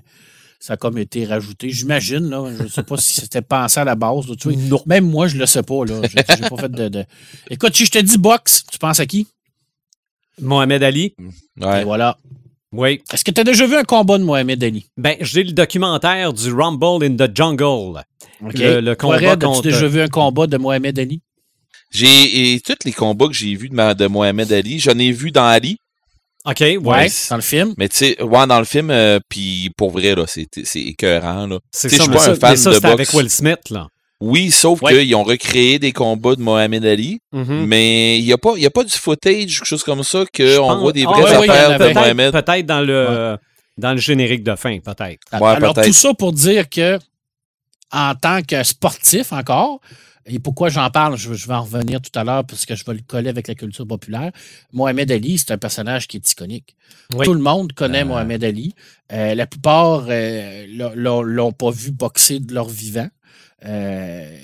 [0.60, 1.69] ça a comme été rajouté.
[1.69, 2.45] J'imagine, là.
[2.58, 4.27] Je ne sais pas si c'était pensé à la base.
[4.29, 4.58] là, tu vois.
[4.69, 4.82] Non.
[4.86, 5.99] Même moi, je le sais pas, là.
[6.03, 7.06] J'ai pas fait de, de-
[7.49, 9.27] Écoute, si je te dis boxe, tu penses à qui?
[10.41, 11.15] Mohamed Ali.
[11.59, 11.81] Ouais.
[11.81, 12.17] Et voilà.
[12.71, 13.01] Oui.
[13.13, 14.87] Est-ce que tu as déjà vu un combat de Mohamed Ali?
[14.97, 18.01] Ben, j'ai le documentaire du Rumble in the Jungle.
[18.43, 18.53] OK.
[18.55, 21.21] Le- le combat as-tu contre- déjà vu un combat de Mohamed Ali?
[21.91, 25.11] J'ai et tous les combats que j'ai vus de, ma- de Mohamed Ali, j'en ai
[25.11, 25.77] vu dans Ali,
[26.45, 26.77] OK, ouais.
[26.79, 27.07] Ouais.
[27.29, 27.73] Dans le film?
[27.77, 31.45] mais tu sais, ouais, dans le film, euh, puis pour vrai là, c'est c'est écœurant
[31.47, 31.59] là.
[31.71, 32.87] C'est Tu sais, ça, je suis mais pas ça, un fan mais ça, de c'était
[32.87, 32.93] boxe.
[32.99, 33.87] avec Will Smith, là.
[34.25, 34.93] Oui, sauf Ouais.
[34.93, 37.65] qu'ils ont recréé des combats de Mohamed Ali, Mhm.
[37.65, 40.75] mais il y a pas, y a pas du footage, quelque chose comme ça, qu'on
[40.79, 41.93] voit des Ah, vraies ouais, en affaires de.
[41.93, 42.31] Mohamed.
[42.31, 43.38] Peut-être peut-être dans le
[43.77, 45.19] dans le générique de fin, peut-être.
[45.41, 46.99] Ouais, Alors, tout ça pour dire que,
[47.91, 49.81] en tant que sportif encore,
[50.25, 52.86] et pourquoi j'en parle, je, je vais en revenir tout à l'heure parce que je
[52.86, 54.31] vais le coller avec la culture populaire.
[54.71, 56.75] Mohamed Ali, c'est un personnage qui est iconique.
[57.13, 57.25] Oui.
[57.25, 58.05] Tout le monde connaît Euh.
[58.05, 58.73] Mohamed Ali.
[59.12, 63.09] Euh, la plupart euh, l'ont pas vu boxer de leur vivant.
[63.65, 64.38] Euh,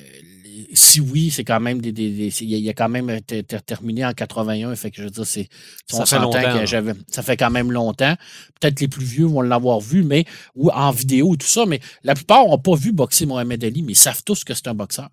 [0.74, 1.92] si oui, c'est quand même des.
[1.92, 4.76] des- des- c'est- il, a, il a quand même été ter- terminé en 81.
[4.76, 5.48] Fait que je veux dire, c'est.
[5.88, 6.66] Ça fait longtemps, que
[7.10, 8.16] Ça fait quand même longtemps.
[8.60, 12.14] Peut-être les plus vieux vont l'avoir vu, mais ou en vidéo, tout ça, mais la
[12.14, 15.10] plupart n'ont pas vu boxer Mohamed Ali, mais ils savent tous que c'est un boxeur.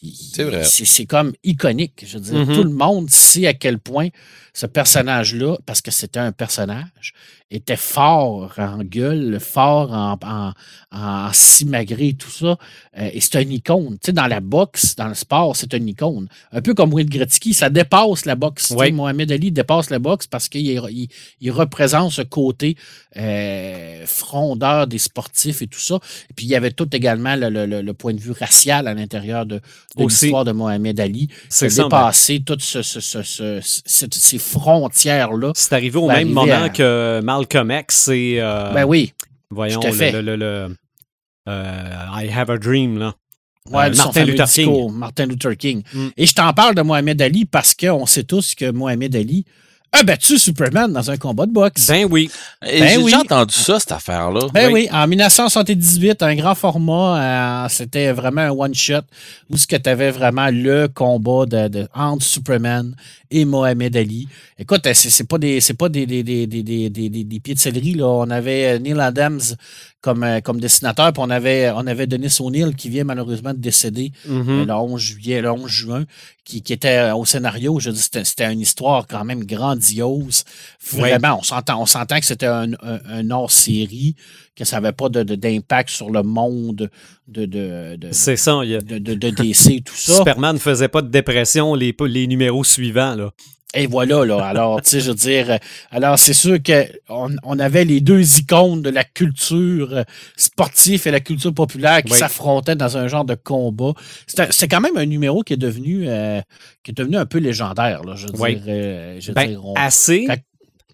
[0.00, 0.62] C'est vrai.
[0.62, 2.04] C'est comme iconique.
[2.06, 2.54] Je veux dire, Mhm.
[2.54, 4.08] tout le monde sait à quel point
[4.54, 7.14] ce personnage-là, parce que c'était un personnage,
[7.50, 10.52] était fort en gueule, fort en, en,
[10.92, 12.58] en simagré, tout ça.
[12.98, 13.92] Euh, et c'est une icône.
[14.02, 16.26] Tu sais, dans la boxe, dans le sport, c'est une icône.
[16.52, 18.72] Un peu comme Wayne Gretzky, ça dépasse la boxe.
[18.76, 18.90] Oui.
[18.92, 21.08] Mohamed Ali dépasse la boxe parce qu'il est- il,
[21.40, 22.76] il représente ce côté
[23.16, 25.96] euh, frondeur des sportifs et tout ça.
[26.30, 28.86] Et puis, il y avait tout également le, le- le- le point de vue racial
[28.88, 29.60] à l'intérieur de,
[29.96, 31.28] l'histoire de Mohamed Ali.
[31.48, 35.52] C'est ben, dépassé toutes ce, ce- ce- ce- ce- ces frontières-là.
[35.54, 38.36] C'est arrivé au va même moment à- que Malcolm X et.
[38.40, 39.12] euh, Ben oui.
[39.50, 39.80] Voyons,
[40.20, 40.76] le, le,
[41.48, 43.14] I Have a Dream, là.
[43.70, 45.82] Ouais, Euh, son Martin Luther discours, Martin Luther King.
[45.92, 46.08] Mm.
[46.16, 49.44] Et je t'en parle de Mohamed Ali parce qu'on sait tous que Mohamed Ali
[49.92, 51.86] a battu Superman dans un combat de boxe.
[51.88, 52.30] Ben oui.
[52.62, 53.04] Ben J'ai oui.
[53.06, 54.40] déjà entendu ça, cette affaire-là.
[54.52, 59.00] Ben oui, en 1978, un grand format, euh, c'était vraiment un one-shot
[59.50, 62.94] où ce que tu avais vraiment le combat de, de- entre Superman
[63.30, 64.28] et Mohamed Ali.
[64.58, 67.94] Écoute, euh, c'est pas des c'est pas des, des, des, des, des, pieds de céleri.
[67.94, 68.06] Là.
[68.06, 69.40] On avait euh, Neil Adams
[70.00, 74.12] comme, comme dessinateur, puis on avait, on avait Denis O'Neill qui vient malheureusement de décéder
[74.26, 74.48] Mhm.
[74.48, 76.04] euh, le 11 juillet, le 11 juin,
[76.44, 77.78] qui, qui était au scénario.
[77.80, 79.44] Je dis, c'était, c'était une histoire quand même
[79.78, 80.44] grandiose.
[80.92, 84.14] Vraiment, on s'entend, on s'entend que c'était un, un, un hors-série,
[84.56, 86.90] que ça n'avait pas de, de- d'impact sur le monde
[87.26, 88.60] de, de, de, C'est ça.
[88.64, 90.16] il y a- de, de- de DC et tout ça.
[90.16, 93.14] Superman ne faisait pas de dépression les, les numéros suivants.
[93.14, 93.30] Là.
[93.74, 94.42] Et voilà, là.
[94.46, 95.56] Alors, tu sais, je veux dire, euh,
[95.90, 100.02] alors c'est sûr qu'on on avait les deux icônes de la culture euh,
[100.36, 102.18] sportive et la culture populaire qui Oui.
[102.18, 103.92] s'affrontaient dans un genre de combat.
[104.26, 106.40] C'était quand même un numéro qui est devenu, euh,
[106.82, 108.14] qui est devenu un peu légendaire, là.
[108.16, 108.54] Je veux Oui.
[108.56, 110.26] dire, euh, je veux Ben, dire, on- assez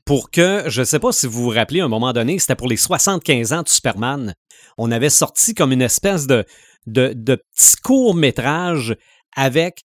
[0.05, 2.57] pour que, je ne sais pas si vous vous rappelez, à un moment donné, c'était
[2.57, 4.35] pour les 75 ans de Superman.
[4.79, 6.45] On avait sorti comme une espèce de,
[6.89, 8.97] de, de petit court-métrage
[9.37, 9.85] avec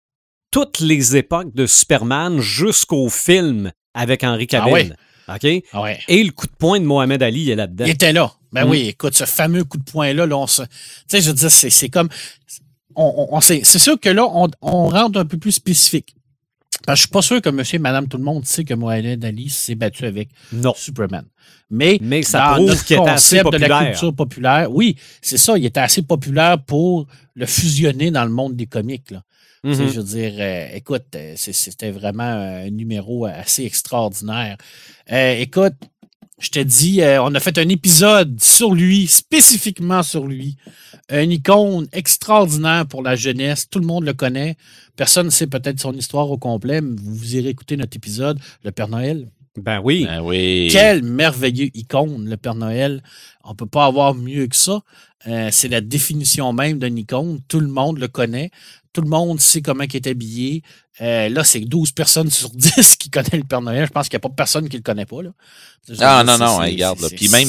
[0.52, 4.96] toutes les époques de Superman jusqu'au film avec Henry Cavill.
[5.28, 5.64] OK?
[5.74, 6.00] Ah ouais.
[6.08, 7.86] Et le coup de poing de Mohamed Ali est là-dedans.
[7.86, 8.34] Il était là.
[8.52, 8.70] Ben Mm.
[8.70, 10.64] oui, écoute, ce fameux coup de poing-là, là, on se.
[10.64, 10.68] Tu
[11.08, 12.10] sais, je veux dire, c'est, comme.
[12.96, 16.16] On, on- on sait- c'est sûr que là, on, on rentre un peu plus spécifique.
[16.86, 18.74] Parce que je suis pas sûr que monsieur et madame tout le monde sait que
[18.74, 20.74] Mohamed Ali s'est battu avec Non.
[20.76, 21.26] Superman.
[21.70, 24.96] Mais, Mais ça dans prouve notre qu'il était assez concept de la culture populaire, oui,
[25.22, 29.12] c'est ça, il était assez populaire pour le fusionner dans le monde des comics.
[29.12, 29.22] Là.
[29.64, 29.90] Tu sais, Mhm.
[29.92, 34.58] Je veux dire, euh, écoute, euh, c'était vraiment un numéro assez extraordinaire.
[35.12, 35.74] Euh, écoute,
[36.40, 40.56] je te dis, euh, on a fait un épisode sur lui, spécifiquement sur lui.
[41.12, 43.68] Une icône extraordinaire pour la jeunesse.
[43.70, 44.56] Tout le monde le connaît.
[44.96, 48.72] Personne ne sait peut-être son histoire au complet, mais vous irez écouter notre épisode, Le
[48.72, 49.28] Père Noël.
[49.58, 50.06] Ben oui.
[50.06, 50.70] Ben oui.
[50.72, 53.04] Quel merveilleux icône, le Père Noël.
[53.44, 54.82] On peut pas avoir mieux que ça.
[55.28, 57.40] Euh, c'est la définition même d'un icône.
[57.48, 58.52] Tout le monde le connaît.
[58.94, 60.64] Tout le monde sait comment il est habillé.
[61.02, 63.86] Euh, là, c'est 12 personnes sur 10 qui connaissent le Père Noël.
[63.86, 65.22] Je pense qu'il n'y a pas personne qui le connaît pas.
[65.22, 65.30] Là.
[66.00, 67.08] Ah, non, non, regarde, là.
[67.16, 67.48] Puis même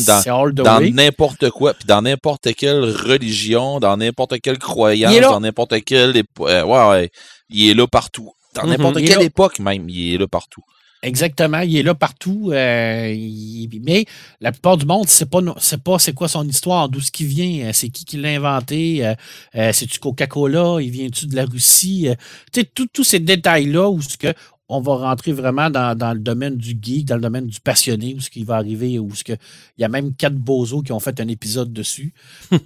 [0.65, 6.23] dans- n'importe quoi, puis dans n'importe quelle religion, dans n'importe quelle croyance, dans n'importe quelle
[6.41, 7.11] euh, ouais, ouais,
[7.51, 8.33] il est là partout.
[8.55, 8.71] Dans Mhm.
[8.71, 10.63] n'importe quelle époque même, il est là partout.
[11.03, 12.51] Exactement, il est là partout.
[12.53, 14.05] euh, il- mais
[14.41, 17.11] la plupart du monde ne sait pas, sait pas c'est quoi son histoire, d'où ce
[17.11, 19.15] qui vient, euh, c'est qui qui l'a inventé, euh,
[19.55, 22.09] euh, c'est-tu Coca-Cola, il vient-tu de la Russie.
[22.53, 24.35] tu sais, tous ces détails-là où ce que
[24.73, 28.15] on va rentrer vraiment dans, dans le domaine du geek, dans le domaine du passionné,
[28.17, 30.93] où ce qui va arriver, où ce que il y a même quatre bozos qui
[30.93, 32.13] ont fait un épisode dessus.
[32.53, 32.59] tu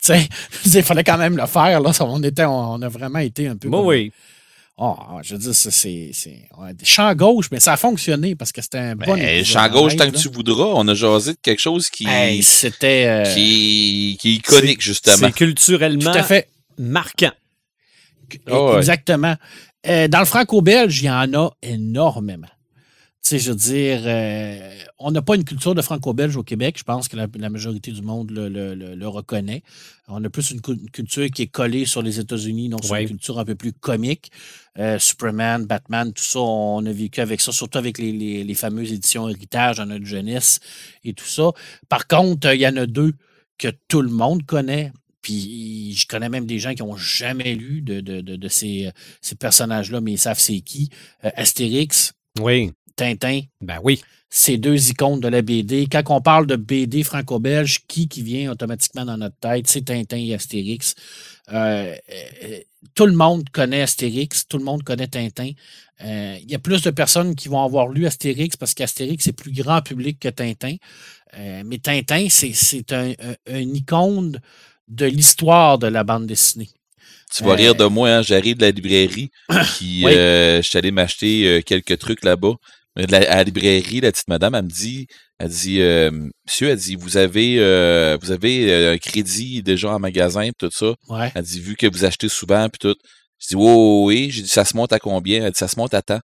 [0.00, 0.28] sais,
[0.64, 1.80] il fallait quand même le faire.
[1.80, 3.68] Là, on, était, on a vraiment été un peu.
[3.68, 4.10] Bon, comme- oui.
[4.78, 6.10] Oh, je veux dire, ça, c'est.
[6.12, 9.06] c'est- ouais, champ gauche, mais ça a fonctionné parce que c'était un bon.
[9.06, 12.06] Ben, épisode champ gauche, tant que tu voudras, on a jasé de quelque chose qui,
[12.06, 13.06] Hey, c'était.
[13.06, 15.16] euh, qui, qui est iconique, justement.
[15.16, 16.48] C'est culturellement tout à fait.
[16.78, 17.32] marquant.
[18.46, 18.76] Ah ouais.
[18.76, 19.36] Exactement.
[19.86, 22.48] Euh, dans le franco-belge, il y en a énormément.
[23.28, 26.76] Sais, je veux dire, euh, on n'a pas une culture de franco-belge au Québec.
[26.78, 29.64] Je pense que la, la majorité du monde le, le- le- le reconnaît.
[30.06, 32.92] On a plus une, cul- une culture qui est collée sur les États-Unis, donc sur
[32.92, 33.02] Ouais.
[33.02, 34.30] une culture un peu plus comique.
[34.78, 38.54] Euh, Superman, Batman, tout ça, on a vécu avec ça, surtout avec les, les- les
[38.54, 40.60] fameuses éditions Héritage dans notre jeunesse
[41.02, 41.50] et tout ça.
[41.88, 43.12] Par contre, il y en a deux
[43.58, 44.92] que tout le monde connaît.
[45.20, 48.92] Puis je connais même des gens qui n'ont jamais lu de, de- de- de ces,
[49.20, 50.90] ces personnages-là, mais ils savent c'est qui.
[51.24, 52.70] Euh, Astérix, Oui.
[52.96, 54.00] Tintin, Ben oui.
[54.30, 55.86] ces deux icônes de la BD.
[55.90, 60.16] Quand on parle de BD franco-belge, qui qui vient automatiquement dans notre tête, c'est Tintin
[60.16, 60.94] et Astérix.
[61.52, 61.94] Euh,
[62.44, 62.58] euh,
[62.94, 65.50] tout le monde connaît Astérix, tout le monde connaît Tintin.
[66.04, 69.32] Euh, Il y a plus de personnes qui vont avoir lu Astérix parce qu'Astérix est
[69.32, 70.76] plus grand public que Tintin.
[71.64, 74.40] Mais Tintin, c'est c'est un, un- une icône
[74.88, 76.70] de l'histoire de la bande dessinée.
[77.34, 80.12] Tu vas rire de moi, hein, j'arrive de la librairie, puis Oui.
[80.12, 82.54] je suis allé m'acheter quelques trucs là-bas.
[82.96, 85.06] De la- à la librairie, la petite madame, elle me dit,
[85.38, 86.10] elle dit, euh,
[86.46, 90.70] monsieur, elle dit, vous avez, euh, vous avez euh, un crédit déjà en magasin, tout
[90.72, 90.94] ça.
[91.10, 91.30] Ouais.
[91.34, 92.96] Elle dit, vu que vous achetez souvent, puis tout.
[93.38, 94.30] Je dis, oui, oui, oui.
[94.30, 95.44] J'ai dit, ça se monte à combien?
[95.44, 96.20] Elle dit, ça se monte à temps.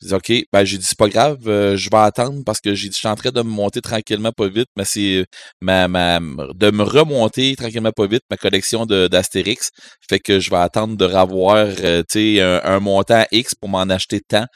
[0.00, 0.32] J'ai dit, OK.
[0.52, 2.98] Ben, j'ai dit, c'est pas grave, euh, je vais attendre parce que j'ai dit, je
[2.98, 5.24] suis en train de me monter tranquillement pas vite, mais c'est
[5.60, 9.68] ma, ma, de me remonter tranquillement pas vite ma collection d'Astérix.
[10.10, 13.68] Fait que je vais attendre de revoir, euh, tu sais, un, un montant X pour
[13.68, 14.46] m'en acheter tant.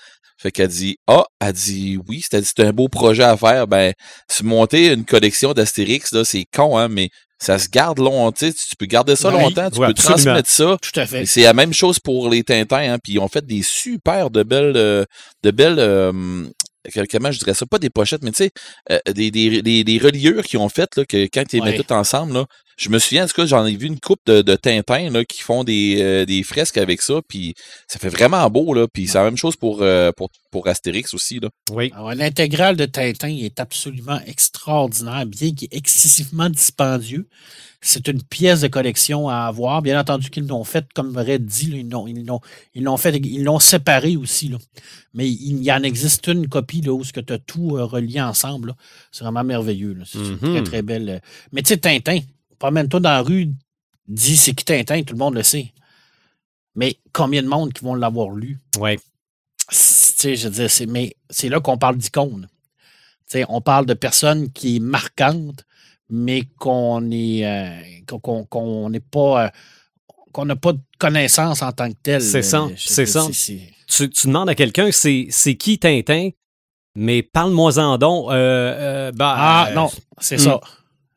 [0.47, 3.67] Fait qu'elle dit, ah, elle dit, oui, c'est c'est un beau projet à faire.
[3.67, 3.93] Ben,
[4.31, 7.11] se monter une collection d'Astérix, là, c'est con, hein, mais
[7.43, 8.47] ça se garde longtemps.
[8.49, 10.15] Tu peux garder ça Oui, longtemps, tu oui, peux absolument.
[10.17, 10.77] transmettre ça.
[10.81, 11.27] Tout à fait.
[11.27, 14.45] C'est la même chose pour les Tintins, hein, puis ils ont fait des super de
[14.45, 15.05] belles, euh,
[15.43, 16.13] de belles, euh,
[17.11, 18.51] comment je dirais ça, pas des pochettes, mais tu sais,
[18.93, 21.67] euh, des, des, des, des reliures qu'ils ont faites, là, que quand ils les Ouais.
[21.71, 22.45] mettent toutes ensemble, là,
[22.77, 25.25] je me souviens, en tout cas, j'en ai vu une coupe de, de Tintins, là,
[25.25, 27.55] qui font des, euh, des fresques avec ça, puis
[27.89, 31.15] ça fait vraiment beau, là, puis c'est la même chose pour, euh, pour, pour Astérix
[31.15, 31.49] aussi, là.
[31.71, 31.91] Oui.
[31.95, 37.29] Alors, L'intégrale de Tintin est absolument extraordinaire, bien qu'il est excessivement dispendieux.
[37.83, 39.81] C'est une pièce de collection à avoir.
[39.81, 42.41] Bien entendu qu'ils l'ont fait, comme Red dit, là, ils l'ont, ils l'ont,
[42.75, 44.49] ils l'ont fait, ils l'ont séparé aussi.
[44.49, 44.57] Là.
[45.15, 48.69] Mais il y en existe une copie là, où tu as tout euh, relié ensemble.
[48.71, 48.75] là.
[49.13, 49.93] C'est vraiment merveilleux.
[49.93, 50.05] là.
[50.07, 50.39] C'est une Mhm.
[50.39, 51.09] très, très belle.
[51.09, 51.19] euh,
[51.53, 52.21] Mais tu sais, Tintin,
[52.59, 53.49] promène-toi dans la rue,
[54.09, 55.73] dis c'est qui Tintin, tout le monde le sait.
[56.75, 58.59] Mais combien de monde qui vont l'avoir lu?
[58.79, 58.97] Oui.
[58.99, 59.03] Tu
[59.71, 62.49] sais, je veux c'est, mais c'est là qu'on parle d'icône.
[63.29, 65.65] Tu sais, on parle de personnes qui est marquantes,
[66.09, 69.49] mais qu'on est euh, qu'on- qu'on qu'on n'est pas euh,
[70.33, 72.23] qu'on n'a pas de connaissance en tant que telle.
[72.23, 73.27] C'est ça, Euh, c'est ça.
[73.89, 76.31] Tu, tu demandes à quelqu'un, c'est c'est qui Tintin,
[76.95, 78.31] mais parle-moi-en donc.
[78.31, 79.91] Euh, bah, Ah non,
[80.21, 80.41] c'est hmm.
[80.41, 80.61] ça.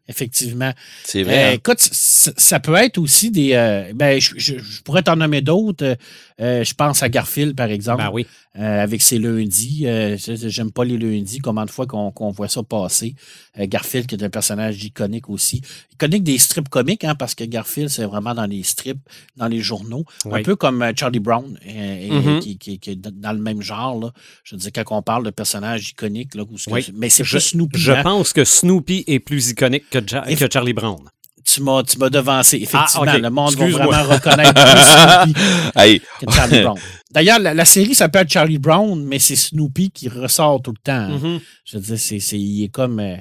[0.10, 0.74] Effectivement.
[1.06, 1.43] C'est Euh, vrai.
[1.43, 1.52] hein?
[1.54, 3.54] écoute, ça peut être aussi des.
[3.54, 5.86] euh, ben, je, je- je pourrais t'en nommer d'autres.
[5.86, 5.95] Euh,
[6.41, 8.02] euh, je pense à Garfield, par exemple.
[8.04, 8.26] Ben oui.
[8.58, 9.84] euh, avec ses lundis.
[9.86, 13.13] Euh, J'aime pas les lundis, combien de fois qu'on voit ça passer.
[13.60, 15.62] Euh, Garfield, qui est un personnage iconique aussi.
[15.93, 19.00] Iconique des strips comiques, hein, parce que Garfield, c'est vraiment dans les strips,
[19.38, 20.06] dans les journaux.
[20.26, 20.39] Oui.
[20.39, 22.39] Un peu comme euh, Charlie Brown, euh, Mhm.
[22.39, 24.00] qui, qui- qui est dans le même genre.
[24.00, 24.12] Là.
[24.43, 26.88] Je veux dire, quand on parle de personnages iconiques, là, où Oui.
[26.95, 27.78] mais c'est plus Snoopy.
[27.80, 28.02] Je hein.
[28.04, 30.98] pense que Snoopy est plus iconique que, Ja- Eff- que Charlie Brown.
[31.46, 32.58] Tu m'as tu m'as devancé.
[32.58, 33.22] Effectivement, Ah, ok.
[33.22, 36.78] le monde va vraiment reconnaître plus Snoopy que Charlie Brown.
[37.12, 40.92] D'ailleurs, la, la série s'appelle Charlie Brown, mais c'est Snoopy qui ressort tout le temps.
[40.94, 41.18] hein.
[41.18, 41.40] Mhm.
[41.66, 43.00] Je veux dire, c'est, c'est- il est comme.
[43.00, 43.16] euh,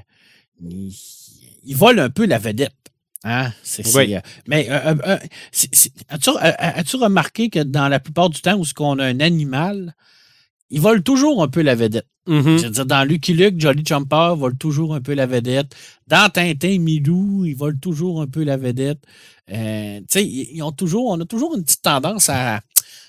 [0.61, 0.93] il,
[1.65, 2.75] il vole un peu la vedette.
[3.25, 3.51] Hein?
[3.95, 4.15] Oui.
[4.15, 4.95] euh, mais euh,
[6.13, 9.95] as-tu, as-tu remarqué que dans la plupart du temps où on a un animal,
[10.71, 12.07] il vole toujours un peu la vedette.
[12.27, 12.59] Mhm.
[12.59, 15.75] Je veux dire, dans Lucky Luke, Jolly Jumper vole toujours un peu la vedette.
[16.07, 18.99] Dans Tintin, Milou, il vole toujours un peu la vedette.
[19.51, 22.61] Euh, tu sais, ils ils ont toujours, on a toujours une petite tendance à,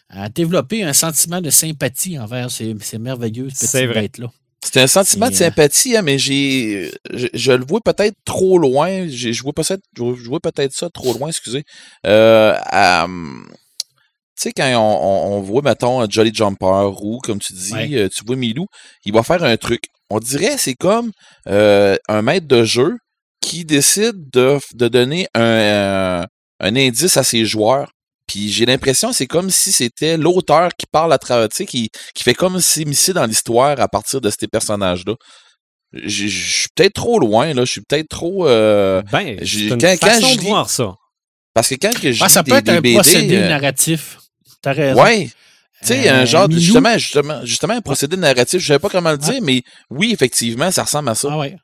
[0.10, 4.02] à développer un sentiment de sympathie envers ces, ces merveilleuses C'est petites vrai.
[4.04, 4.32] bêtes-là.
[4.64, 8.58] C'est un sentiment de euh, sympathie, hein, mais j'ai, je, je le vois peut-être trop
[8.58, 9.08] loin.
[9.08, 11.64] Je vois peut-être, je vois- je vois peut-être ça trop loin, excusez.
[12.06, 13.48] Euh, à, hum,
[14.44, 17.90] sais, quand on, on- on voit, mettons, un Jolly Jumper ou, comme tu dis, Ouais.
[17.96, 18.66] euh, tu vois Milou,
[19.06, 19.84] il va faire un truc.
[20.10, 21.12] On dirait c'est comme
[21.48, 22.98] euh, un maître de jeu
[23.42, 26.24] qui décide de, de donner un, euh,
[26.60, 27.90] un indice à ses joueurs.
[28.28, 31.90] Puis j'ai l'impression c'est comme si c'était l'auteur qui parle à travers, tu sais, qui,
[32.14, 35.16] qui fait comme s'immiscer dans l'histoire à partir de ces personnages-là.
[35.94, 37.66] Je suis peut-être trop loin, là.
[37.66, 38.48] Je suis peut-être trop.
[38.48, 40.94] euh, Ben, j'ai- c'est une quand- quand je de lis- voir ça.
[41.56, 43.38] parce que quand que je Ah, lis ça des, peut être des un BD, procédé
[43.38, 44.18] euh, narratif.
[44.62, 45.02] T'as raison.
[45.02, 45.30] Ouais.
[45.82, 48.90] Tu sais, un Euh, genre de, justement, justement, justement, un procédé narratif, je savais pas
[48.90, 51.30] comment le dire, mais oui, effectivement, ça ressemble à ça.
[51.32, 51.56] Ah ouais.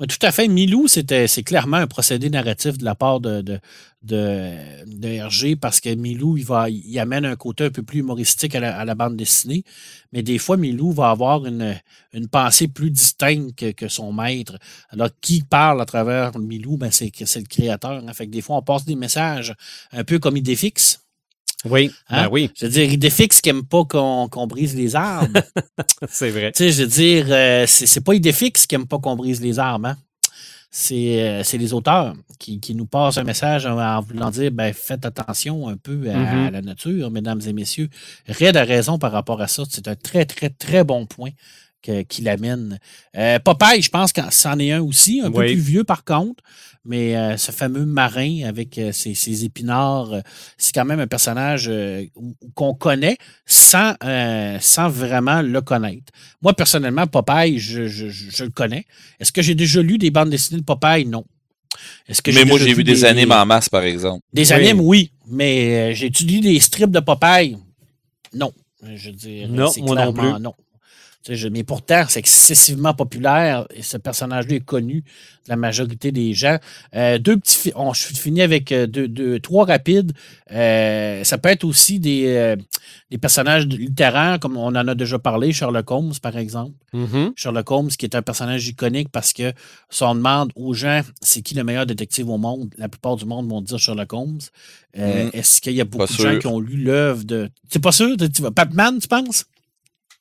[0.00, 0.46] Ouais, tout à fait.
[0.46, 3.58] Milou, c'était, c'est clairement un procédé narratif de la part de, de,
[4.02, 4.54] de,
[4.86, 8.54] de Hergé parce que Milou, il, va, il amène un côté un peu plus humoristique
[8.54, 9.64] à la, à la bande dessinée.
[10.12, 11.76] Mais des fois, Milou va avoir une,
[12.12, 14.56] une pensée plus distincte que, que son maître.
[14.90, 18.00] Alors, qui parle à travers Milou, ben, c'est, que c'est le créateur.
[18.06, 18.12] hein.
[18.14, 19.52] Fait que des fois, on passe des messages
[19.92, 21.00] un peu comme Idéfix.
[21.64, 22.24] Oui, Hein?
[22.24, 25.40] ben oui, Je veux dire, Idéfix qui n'aime pas qu'on, brise les arbres.
[26.08, 26.52] c'est vrai.
[26.52, 29.58] Tu sais, je veux dire, euh, c'est pas Idéfix qui aime pas qu'on brise les
[29.58, 29.86] armes.
[29.86, 29.96] hein.
[30.70, 34.50] C'est euh, c'est les auteurs qui, qui nous passent un message en, en voulant dire
[34.52, 36.46] ben, faites attention un peu à, Mhm.
[36.46, 37.88] à la nature, mesdames et messieurs.
[38.28, 39.62] Red a raison par rapport à ça.
[39.70, 41.30] C'est un très, très, très bon point
[42.08, 42.78] qu'il amène.
[43.16, 46.42] Euh, Popeye, je pense que c'en est un aussi, un peu plus vieux par contre.
[46.84, 50.20] Mais euh, ce fameux marin avec euh, ses, ses épinards, euh,
[50.56, 52.04] c'est quand même un personnage euh,
[52.54, 56.12] qu'on connaît sans, euh, sans vraiment le connaître.
[56.40, 58.86] Moi, personnellement, Popeye, je, je- je- je le connais.
[59.20, 61.04] Est-ce que j'ai déjà lu des bandes dessinées de Popeye?
[61.04, 61.24] Non.
[62.08, 64.24] Est-ce que Mais moi, j'ai vu des animes en masse, par exemple.
[64.32, 64.52] Des Oui.
[64.52, 67.56] animes, oui, mais euh, j'ai étudié des strips de Popeye?
[68.34, 68.52] Non.
[68.82, 70.42] Je veux dire, Non, c'est moi non clairement plus.
[70.42, 70.54] non.
[71.34, 75.02] Je- mais pourtant, c'est excessivement populaire et ce personnage-là est connu
[75.44, 76.58] de la majorité des gens.
[76.94, 80.12] Euh, deux petits, on, je finis avec euh, deux, deux- trois rapides.
[80.52, 82.56] Euh, ça peut être aussi des, euh,
[83.10, 86.72] des personnages littéraires, comme on en a déjà parlé, Sherlock Holmes, par exemple.
[86.92, 87.32] Mhm.
[87.36, 89.52] Sherlock Holmes, qui est un personnage iconique parce que
[89.90, 93.24] si on demande aux gens c'est qui le meilleur détective au monde, la plupart du
[93.26, 94.38] monde vont dire Sherlock Holmes.
[94.96, 95.30] Euh, Mm.
[95.34, 97.50] Est-ce qu'il y a beaucoup Pas de gens qui ont lu l'œuvre de.
[97.70, 98.16] C'est pas sûr?
[98.54, 99.44] Batman, tu penses?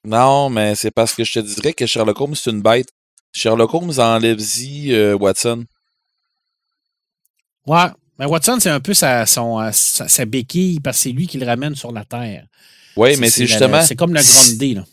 [0.07, 2.87] Non, mais c'est parce que je te dirais que Sherlock Holmes, c'est une bête.
[3.35, 5.65] Sherlock Holmes enlève-y euh, Watson.
[7.65, 7.87] Ouais.
[8.19, 11.27] Mais Watson, c'est un peu sa, son, euh, sa, sa béquille parce que c'est lui
[11.27, 12.45] qui le ramène sur la Terre.
[12.95, 13.81] Oui, mais c'est la- justement.
[13.83, 14.85] C'est comme le Grundy, là.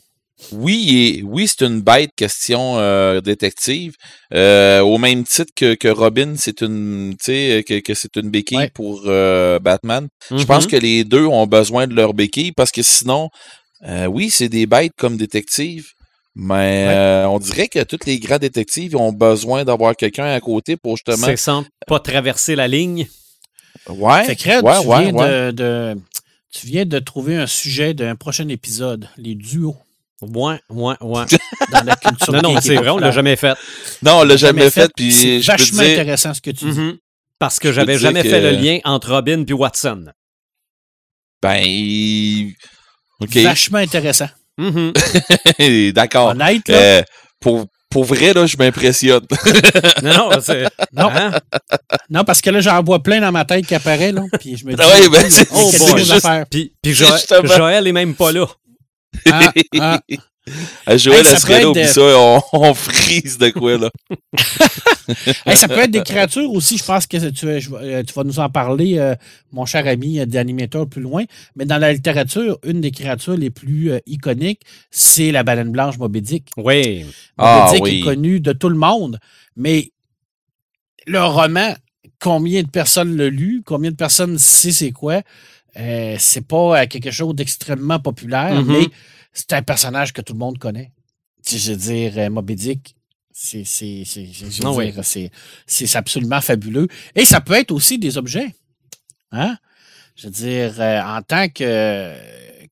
[0.52, 3.94] Oui, et, oui, c'est une bête question euh, détective.
[4.34, 8.30] Euh, au même titre que, que Robin, c'est une, tu sais, que, que c'est une
[8.30, 8.70] béquille Ouais.
[8.74, 10.08] pour euh, Batman.
[10.30, 10.46] Je Mhm.
[10.46, 13.30] pense que les deux ont besoin de leur béquille parce que sinon,
[13.86, 15.90] euh, oui, c'est des bêtes comme détectives,
[16.34, 16.94] mais Ouais.
[16.94, 20.96] euh, on dirait que tous les grands détectives ont besoin d'avoir quelqu'un à côté pour
[20.96, 21.26] justement.
[21.26, 23.06] C'est sans pas traverser la ligne.
[23.88, 25.28] Ouais, Fait que Red, ouais, tu, ouais, viens ouais.
[25.28, 25.50] De,
[25.94, 26.00] de-
[26.52, 29.76] tu viens de trouver un sujet d'un prochain épisode, les duos
[30.22, 31.24] Ouais, ouais, ouais.
[31.72, 32.32] dans la culture.
[32.32, 33.54] non, non, et c'est vrai, on l'a jamais fait.
[34.02, 36.78] Non, on l'a jamais fait, puis C'est vachement dire, intéressant ce que tu dis.
[36.80, 36.96] Mhm.
[37.38, 40.06] Parce que j'avais jamais que- fait le lien entre Robin puis Watson.
[41.42, 42.52] ben,
[43.20, 44.28] il- ok, Vachement intéressant.
[44.58, 44.92] Mhm.
[45.92, 46.28] d'accord.
[46.28, 46.76] Honnête, là.
[46.76, 47.02] Euh,
[47.40, 49.24] pour, pour vrai, là, je m'impressionne.
[50.02, 50.64] non, non, c'est.
[50.92, 51.10] Non.
[51.12, 51.32] Hein?
[52.10, 54.22] Non, parce que là, j'en vois plein dans ma tête qui apparaît, là.
[54.40, 56.50] Puis je me dis, Ah oui, ben, chose à juste-.
[56.50, 58.46] Puis, puis Joël est même pas là.
[59.30, 60.00] Ah, ah.
[60.86, 63.90] À Joël, Hey, serait là, de- ça, on, on frise de quoi, là?
[65.46, 66.78] Hey, ça peut être des créatures aussi.
[66.78, 69.14] Je pense que tu, euh, je- euh, tu vas nous en parler, euh,
[69.52, 71.24] mon cher ami euh, d'animateur plus loin.
[71.56, 75.98] Mais dans la littérature, une des créatures les plus euh, iconiques, c'est la baleine blanche
[75.98, 76.48] Moby Dick.
[76.56, 77.00] Oui.
[77.00, 77.98] Moby Ah, Dick oui.
[77.98, 79.18] est connu de tout le monde.
[79.56, 79.90] Mais
[81.06, 81.74] le roman,
[82.18, 83.62] combien de personnes l'ont lu?
[83.64, 85.20] Combien de personnes sait c'est quoi?
[85.76, 88.72] Euh, c'est pas euh, quelque chose d'extrêmement populaire, Mhm.
[88.72, 88.86] mais
[89.34, 90.92] c'est un personnage que tout le monde connaît.
[91.44, 92.96] Tu sais, Je veux dire, euh, Moby Dick,
[93.32, 93.64] c'est
[94.76, 94.92] oui.
[94.92, 95.30] dire, c'est-
[95.66, 96.88] c'est absolument fabuleux.
[97.14, 98.54] Et ça peut être aussi des objets.
[99.32, 99.58] Hein?
[100.16, 102.14] Je veux dire, euh, en tant que,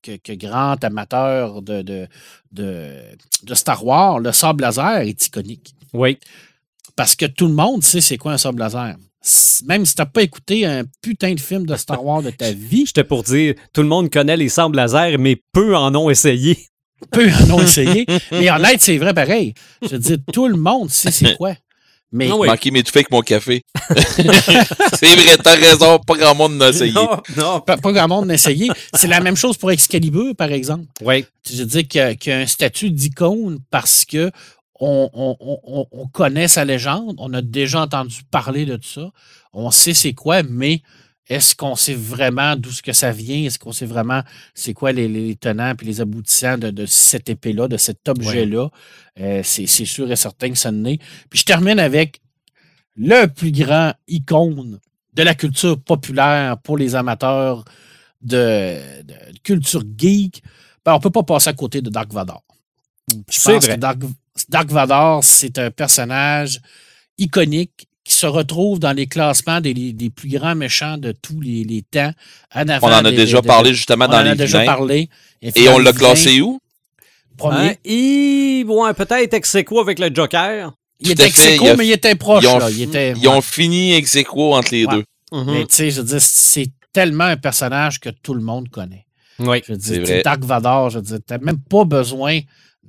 [0.01, 2.07] que, que grand amateur de, de,
[2.51, 3.01] de,
[3.43, 5.75] de Star Wars, le sable laser est iconique.
[5.93, 6.17] Oui.
[6.95, 8.95] Parce que tout le monde sait c'est quoi un sable laser.
[9.65, 12.51] Même si tu n'as pas écouté un putain de film de Star Wars de ta
[12.51, 16.09] vie, J'étais pour dire, tout le monde connaît les sables laser, mais peu en ont
[16.09, 16.57] essayé.
[17.11, 18.05] peu en ont essayé.
[18.31, 19.53] Mais honnête, c'est vrai pareil.
[19.81, 21.55] Je veux dire, tout le monde sait c'est quoi.
[22.15, 22.47] Mais Ah oui.
[22.47, 23.63] Manqué m'étouffer avec mon café.
[23.89, 26.93] c'est vrai, t'as raison, pas grand monde n'a essayé.
[26.93, 27.59] Non, non.
[27.61, 28.69] pas, pas grand monde n'a essayé.
[28.93, 30.85] C'est la même chose pour Excalibur, par exemple.
[31.01, 31.25] Oui.
[31.49, 34.29] Je veux dire qu'il y a, qu'il y a un statut d'icône parce que
[34.85, 38.89] on, on- on- on- on connaît sa légende, on a déjà entendu parler de tout
[38.89, 39.09] ça,
[39.53, 40.81] on sait c'est quoi, mais
[41.29, 43.45] est-ce qu'on sait vraiment d'où ce que ça vient?
[43.45, 44.21] Est-ce qu'on sait vraiment
[44.53, 48.69] c'est quoi les, les tenants et les aboutissants de, de cette épée-là, de cet objet-là?
[49.19, 50.97] Euh, c'est c'est sûr et certain que ça en est.
[51.29, 52.19] Puis je termine avec
[52.97, 54.79] le plus grand icône
[55.13, 57.63] de la culture populaire pour les amateurs
[58.21, 60.43] de, de culture geek.
[60.83, 62.43] Ben, on ne peut pas passer à côté de Dark Vador.
[63.29, 63.75] Je pense vrai.
[63.75, 63.99] que Dark,
[64.49, 66.59] Dark Vador, c'est un personnage
[67.17, 71.63] iconique qui se retrouve dans les classements des, des plus grands méchants de tous les,
[71.63, 72.11] les temps.
[72.53, 74.35] En avant On en a des- déjà des- parlé justement on dans en a les
[74.35, 74.73] déjà vilains.
[74.73, 75.09] parlé.
[75.41, 76.59] Et on l'a classé où?
[77.37, 77.69] Premier.
[77.69, 77.73] Hein?
[77.85, 80.73] Et, ouais, peut-être ex avec le Joker.
[80.99, 82.43] il était ex a- mais il était proche.
[82.43, 82.69] Ils ont, là.
[82.69, 84.95] Il était, ils ont fini ex entre les Ouais.
[84.95, 85.03] deux.
[85.45, 89.05] Mais tu sais, je veux dire, c'est tellement un personnage que tout le monde connaît.
[89.39, 89.61] Oui.
[89.67, 90.21] Je veux C'est dire, vrai.
[90.23, 92.39] Dark Vador, je veux dire, t'as même pas besoin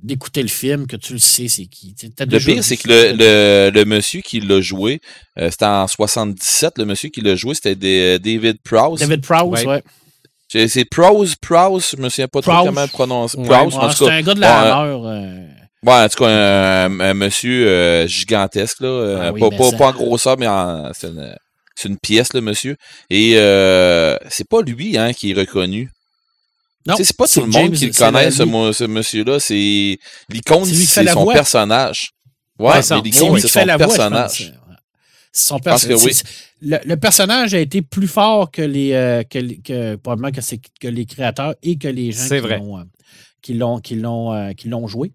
[0.03, 1.95] d'écouter le film que tu le sais c'est qui.
[2.19, 4.99] Le déjà pire, c'est ce que le, le, le monsieur qui l'a joué,
[5.39, 8.99] euh, c'était en 77, le monsieur qui l'a joué, c'était des- David Prowse.
[8.99, 9.65] David Prowse, Ouais.
[9.67, 9.83] ouais.
[10.47, 13.37] C'est c'est Prowse, Prowse, je me souviens pas trop comment le prononcer.
[13.37, 13.47] Ouais.
[13.47, 14.11] Prowse, Ouais, en c'est tout cas.
[14.13, 15.47] un gars de la euh,
[15.83, 16.27] Ouais, en tout cas,
[16.85, 18.87] un, un monsieur euh, gigantesque, là.
[18.87, 21.35] euh, Ah oui, pas, pas, ça- pas en grosseur, mais en, c'est une,
[21.75, 22.75] c'est une pièce, le monsieur.
[23.09, 25.89] Et euh, c'est pas lui hein, qui est reconnu.
[26.97, 29.39] C'est pas tout le monde James- qui le connaît, ce, mo- ce monsieur-là.
[29.39, 29.97] C'est
[30.29, 31.33] l'icône, C'est son voix.
[31.33, 32.11] personnage.
[32.59, 34.53] Ouais, C'est l'icône, c'est son personnage.
[35.33, 36.11] son que oui.
[36.61, 40.87] Le, le personnage a été plus fort que les euh, que, les- que- probablement que,
[40.87, 42.83] les créateurs et que les gens qui l'ont euh,
[43.41, 45.11] qui l'ont euh, qui l'ont joué.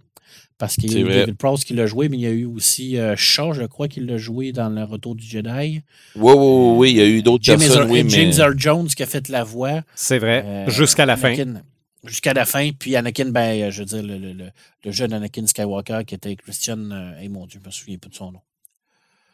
[0.61, 1.05] Parce qu'il y a eu.
[1.09, 3.89] David Prowse qui l'a joué, mais il y a eu aussi euh, Shaw, je crois,
[3.89, 5.49] qui l'a joué dans Le Retour du Jedi.
[5.49, 5.81] Oui,
[6.15, 8.11] oui, oui, oui, il y a eu d'autres James, personnes, oui, mais.
[8.11, 9.81] James Earl Jones qui a fait la voix.
[9.95, 10.45] C'est vrai.
[10.47, 11.33] Euh, Jusqu'à la fin.
[11.33, 11.63] Anakin-
[12.05, 12.71] Jusqu'à la fin.
[12.79, 14.51] Puis Anakin, ben, euh, je veux dire, le, le- le-
[14.85, 16.79] le jeune Anakin Skywalker qui était Christian.
[16.93, 18.41] euh, hey, mon Dieu, je me souviens pas de son nom.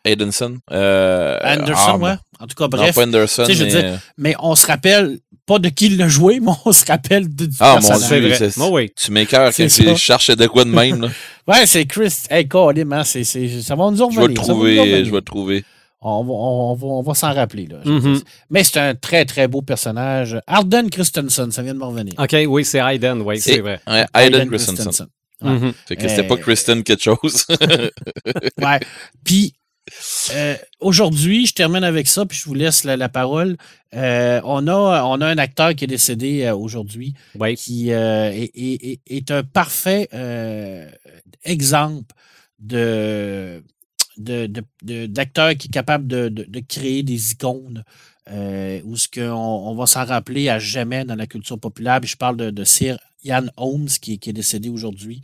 [0.07, 0.59] Aidenson.
[0.73, 2.15] Euh, Anderson, ah, ouais.
[2.41, 2.95] En tout cas, Non, bref.
[2.95, 3.71] pas Anderson, Tu sais, je mais...
[3.71, 6.85] veux dire, Mais on se rappelle pas de qui il l'a joué, mais on se
[6.87, 8.09] rappelle de, du Ah, mon personnage.
[8.09, 8.51] C'est Dieu, vrai.
[8.61, 8.93] Oh oui.
[8.97, 11.03] Tu m'écœures tu cherches de quoi de même.
[11.03, 11.09] Là.
[11.49, 12.13] Ouais, c'est Chris.
[12.29, 14.79] Hey, Colin, hein, c'est, c'est- ça va nous en Je vais le revenir, trouver.
[14.81, 15.05] revenir.
[15.05, 15.65] Je vais le trouver.
[16.01, 17.67] On va, on va, on va s'en rappeler.
[17.67, 18.21] Là, je Mhm.
[18.51, 20.39] Mais c'est un très, très beau personnage.
[20.49, 22.15] Arden Christensen, ça vient de me revenir.
[22.19, 23.81] OK, oui, c'est Hayden, oui, c'est vrai.
[23.87, 25.07] Ouais, Aiden Christensen.
[25.43, 25.51] Ouais.
[25.51, 25.73] Mhm.
[25.87, 27.47] Fait que c'était pas Euh, Kristen quelque chose.
[28.61, 28.81] Ouais.
[29.25, 29.55] Puis,
[30.35, 33.57] euh, aujourd'hui, je termine avec ça, puis je vous laisse la, la parole.
[33.95, 37.15] Euh, on, a, on a un acteur qui est décédé euh, aujourd'hui
[37.57, 40.09] qui est, est- est- est un parfait
[41.45, 42.15] exemple
[42.59, 43.63] de
[44.19, 47.85] d'acteur qui est capable de, de- de créer des icônes
[48.85, 52.01] où ce qu'on on va s'en rappeler à jamais dans la culture populaire.
[52.01, 55.21] Puis je parle de, de Sir Ian Holmes qui est décédé aujourd'hui,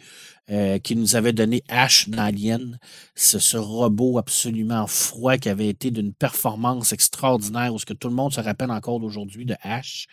[0.50, 2.78] euh, qui nous avait donné Ash dans Alien,
[3.14, 8.08] ce, ce robot absolument froid qui avait été d'une performance extraordinaire, où ce que tout
[8.08, 10.06] le monde se rappelle encore d'aujourd'hui de Ash.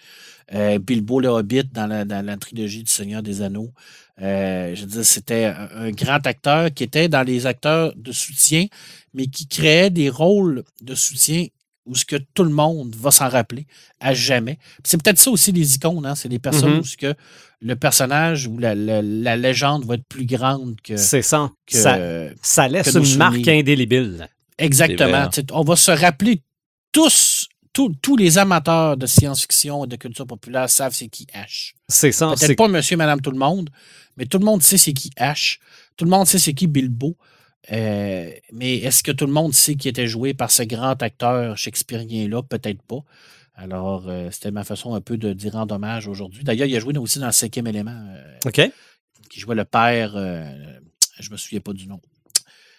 [0.54, 3.72] Euh, Bilbo le Hobbit dans la, dans la trilogie du Seigneur des Anneaux.
[4.22, 8.12] Euh, je veux dire, c'était un, un grand acteur qui était dans les acteurs de
[8.12, 8.66] soutien,
[9.14, 11.48] mais qui créait des rôles de soutien
[11.86, 13.66] où ce que tout le monde va s'en rappeler
[14.00, 14.60] à jamais.
[14.84, 16.14] C'est peut-être ça aussi les icônes, hein?
[16.14, 16.80] c'est les personnes Mhm.
[16.80, 17.16] où ce que
[17.62, 21.52] le personnage ou la, la- la légende va être plus grande que, C'est ça.
[21.66, 21.98] que, ça.
[22.42, 24.28] Ça laisse une marque indélébile.
[24.58, 25.30] Exactement.
[25.52, 26.42] On va se rappeler
[26.92, 31.74] tous, tous, tous les amateurs de science-fiction et de culture populaire savent c'est qui H.
[31.88, 32.28] C'est ça.
[32.28, 33.70] Peut-être C'est pas monsieur, madame, tout le monde,
[34.18, 35.60] mais tout le monde sait c'est qui H.
[35.98, 37.16] Tout le monde sait c'est qui Bilbo.
[37.74, 41.58] Euh, mais est-ce que tout le monde sait qui était joué par ce grand acteur
[41.58, 42.42] shakespearien-là?
[42.44, 43.04] Peut-être pas.
[43.62, 46.44] Alors, euh, c'était ma façon un peu de dire rendre hommage aujourd'hui.
[46.44, 48.62] D'ailleurs, il a joué aussi dans le cinquième élément, euh, OK.
[49.30, 50.14] qui jouait le père.
[50.16, 50.50] euh,
[51.20, 52.00] je me souviens pas du nom.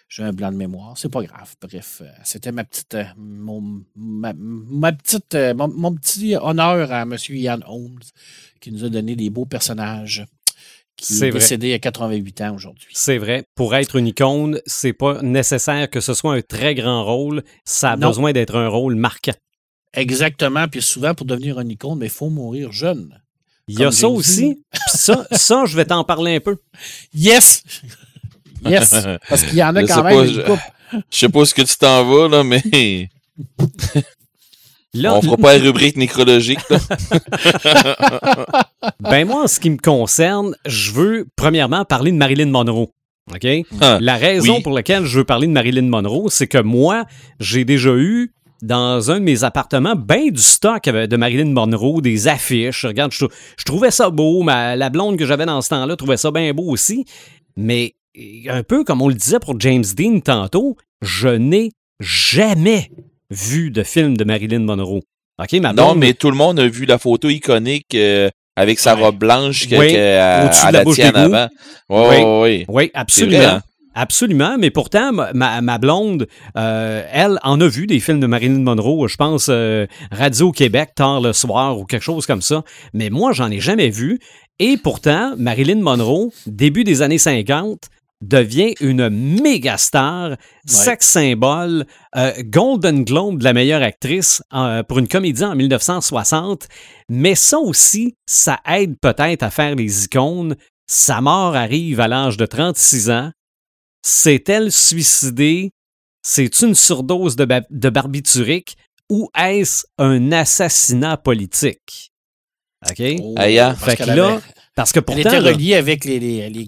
[0.09, 0.97] J'ai un blanc de mémoire.
[0.97, 1.53] C'est pas grave.
[1.61, 7.15] Bref, euh, c'était ma petite, mon, ma, ma petite, mon, mon petit honneur à M.
[7.29, 7.99] Ian Holmes,
[8.59, 10.25] qui nous a donné des beaux personnages,
[10.97, 11.31] qui est vrai.
[11.31, 12.89] décédé à 88 ans aujourd'hui.
[12.93, 13.45] C'est vrai.
[13.55, 17.43] Pour être une icône, c'est pas nécessaire que ce soit un très grand rôle.
[17.63, 18.07] Ça a Non.
[18.07, 19.31] besoin d'être un rôle marquant.
[19.93, 20.67] Exactement.
[20.67, 23.17] Puis souvent, pour devenir une icône, mais il faut mourir jeune.
[23.67, 24.61] Il y a ça aussi.
[24.71, 26.57] Puis ça, ça, je vais t'en parler un peu.
[27.13, 27.63] Yes!
[28.65, 28.91] Yes!
[29.29, 30.59] Parce qu'il y en a Je quand même pas, une je- coupe.
[31.09, 33.09] Je sais pas ce que tu t'en vas, là, mais
[34.93, 36.59] Là, on fera pas la rubrique nécrologique.
[36.69, 36.77] là.
[38.99, 42.89] ben moi, en ce qui me concerne, je veux premièrement parler de Marilyn Monroe.
[43.33, 43.47] OK?
[43.79, 44.61] Ah, La raison oui.
[44.63, 47.05] pour laquelle je veux parler de Marilyn Monroe, c'est que moi,
[47.39, 52.27] j'ai déjà eu dans un de mes appartements ben du stock de Marilyn Monroe, des
[52.27, 52.85] affiches.
[52.85, 53.25] Regarde, je,
[53.57, 54.43] je trouvais ça beau.
[54.43, 57.05] Ma, la blonde que j'avais dans ce temps-là trouvait ça bien beau aussi.
[57.57, 57.95] Mais
[58.49, 62.91] un peu comme on le disait pour James Dean tantôt, je n'ai jamais
[63.29, 65.01] vu de film de Marilyn Monroe.
[65.41, 68.95] OK, ma Non, mais tout le monde a vu la photo iconique euh, avec sa
[68.95, 71.35] robe blanche que, Oui, que, euh, au-dessus de elle la la d'égout.
[71.35, 71.47] avant.
[71.89, 72.65] Ouais, Oui.
[72.67, 73.61] Oui, C'est absolument.
[73.93, 76.27] Absolument, mais pourtant, ma- blonde,
[76.57, 81.19] euh, elle en a vu des films de Marilyn Monroe, je pense euh, Radio-Québec, tard
[81.21, 82.63] le soir ou quelque chose comme ça,
[82.93, 84.19] mais moi, j'en ai jamais vu.
[84.59, 87.79] Et pourtant, Marilyn Monroe, début des années 50,
[88.21, 91.85] devient une méga star, sex symbole,
[92.15, 96.67] euh, Golden Globe de la meilleure actrice euh, pour une comédie en 1960.
[97.09, 100.55] Mais ça aussi, ça aide peut-être à faire les icônes.
[100.87, 103.31] Sa mort arrive à l'âge de 36 ans.
[104.01, 105.71] S'est-elle suicidée?
[106.23, 108.75] C'est une surdose de, ba- de barbiturique
[109.09, 112.11] ou est-ce un assassinat politique?
[112.89, 113.03] OK?
[113.21, 113.75] Oh, Aïe, hein?
[113.79, 114.41] parce Fait que là, avait-
[114.75, 116.65] parce que elle pourtant, était là, reliée avec les, les, les,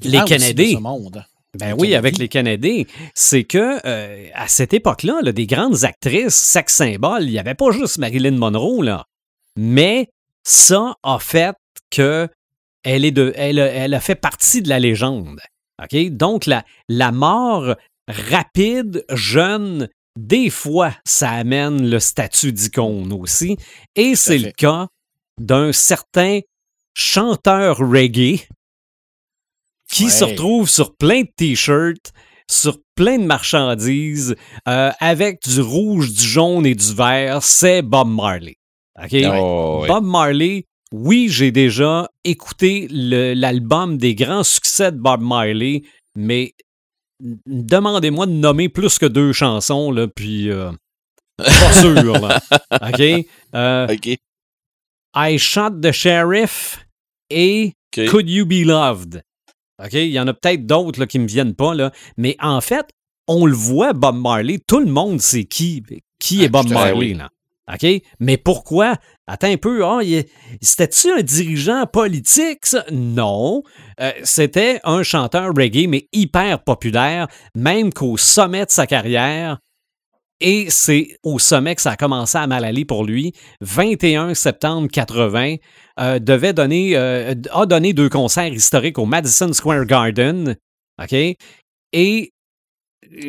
[0.80, 1.24] monde.
[1.58, 2.84] ben les oui, avec les Canadiens,
[3.16, 7.56] c'est que euh, à cette époque-là, là, des grandes actrices, sex symboles, il n'y avait
[7.56, 9.06] pas juste Marilyn Monroe, là.
[9.56, 10.10] Mais
[10.44, 11.56] ça a fait
[11.90, 12.28] que
[12.84, 15.40] elle, est de, elle, a- elle a fait partie de la légende.
[16.12, 17.76] Donc, la, la mort
[18.08, 23.58] rapide, jeune, des fois, ça amène le statut d'icône aussi.
[23.96, 24.88] Et c'est le cas
[25.40, 26.40] d'un certain
[26.96, 28.46] chanteur reggae
[29.92, 30.10] qui Ouais.
[30.10, 32.14] se retrouve sur plein de t-shirts,
[32.50, 34.36] sur plein de marchandises,
[34.68, 38.56] euh, avec du rouge, du jaune et du vert, c'est Bob Marley.
[39.36, 39.88] Oh, ouais.
[39.88, 40.66] Bob Marley,
[40.96, 45.82] oui, j'ai déjà écouté l'album des grands succès de Bob Marley.
[46.16, 46.54] mais
[47.48, 50.72] demandez-moi de nommer plus que deux chansons, là, puis euh,
[51.38, 52.40] pas sûr, là.
[52.82, 53.26] OK?
[53.56, 54.18] Euh, OK.
[55.16, 56.86] I Shot the Sheriff
[57.30, 57.74] et.
[58.10, 59.24] Could You Be Loved?
[59.84, 59.94] OK?
[59.94, 61.92] Il y en a peut-être d'autres qui ne me viennent pas, là.
[62.18, 62.88] mais en fait,
[63.28, 64.60] on le voit, Bob Marley.
[64.68, 65.84] Tout le monde sait qui,
[66.20, 66.94] qui est Ah, Bob Marley.
[66.98, 67.14] oui.
[67.16, 67.30] Là.
[67.72, 67.86] OK?
[68.20, 68.96] Mais pourquoi?
[69.28, 69.84] Attends un peu.
[70.02, 70.30] est-
[70.62, 72.66] C'était-tu un dirigeant politique?
[72.92, 73.64] Non.
[74.02, 79.60] Euh, C'était un chanteur reggae, mais hyper populaire, même qu'au sommet de sa carrière.
[80.42, 83.32] Et c'est au sommet que ça a commencé à mal aller pour lui.
[83.62, 85.56] 21 septembre 80,
[86.02, 90.58] euh, devait donner, euh, a donné deux concerts historiques au Madison Square Garden.
[91.02, 91.16] OK?
[91.94, 92.34] Et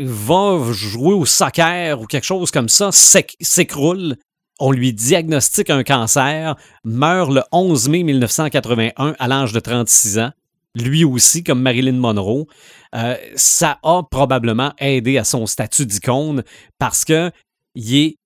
[0.05, 4.17] va jouer au soccer ou quelque chose comme ça, s'éc- s'écroule.
[4.61, 6.55] On lui diagnostique un cancer,
[6.85, 10.31] meurt le 11 mai 1981 à l'âge de 36 ans.
[10.77, 12.47] Lui aussi, comme Marilyn Monroe.
[12.95, 16.45] Euh, ça a probablement aidé à son statut d'icône
[16.79, 17.31] parce que
[17.75, 18.17] il est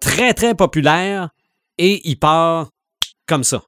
[0.00, 1.28] très, très populaire
[1.76, 2.70] et il part
[3.26, 3.62] comme ça.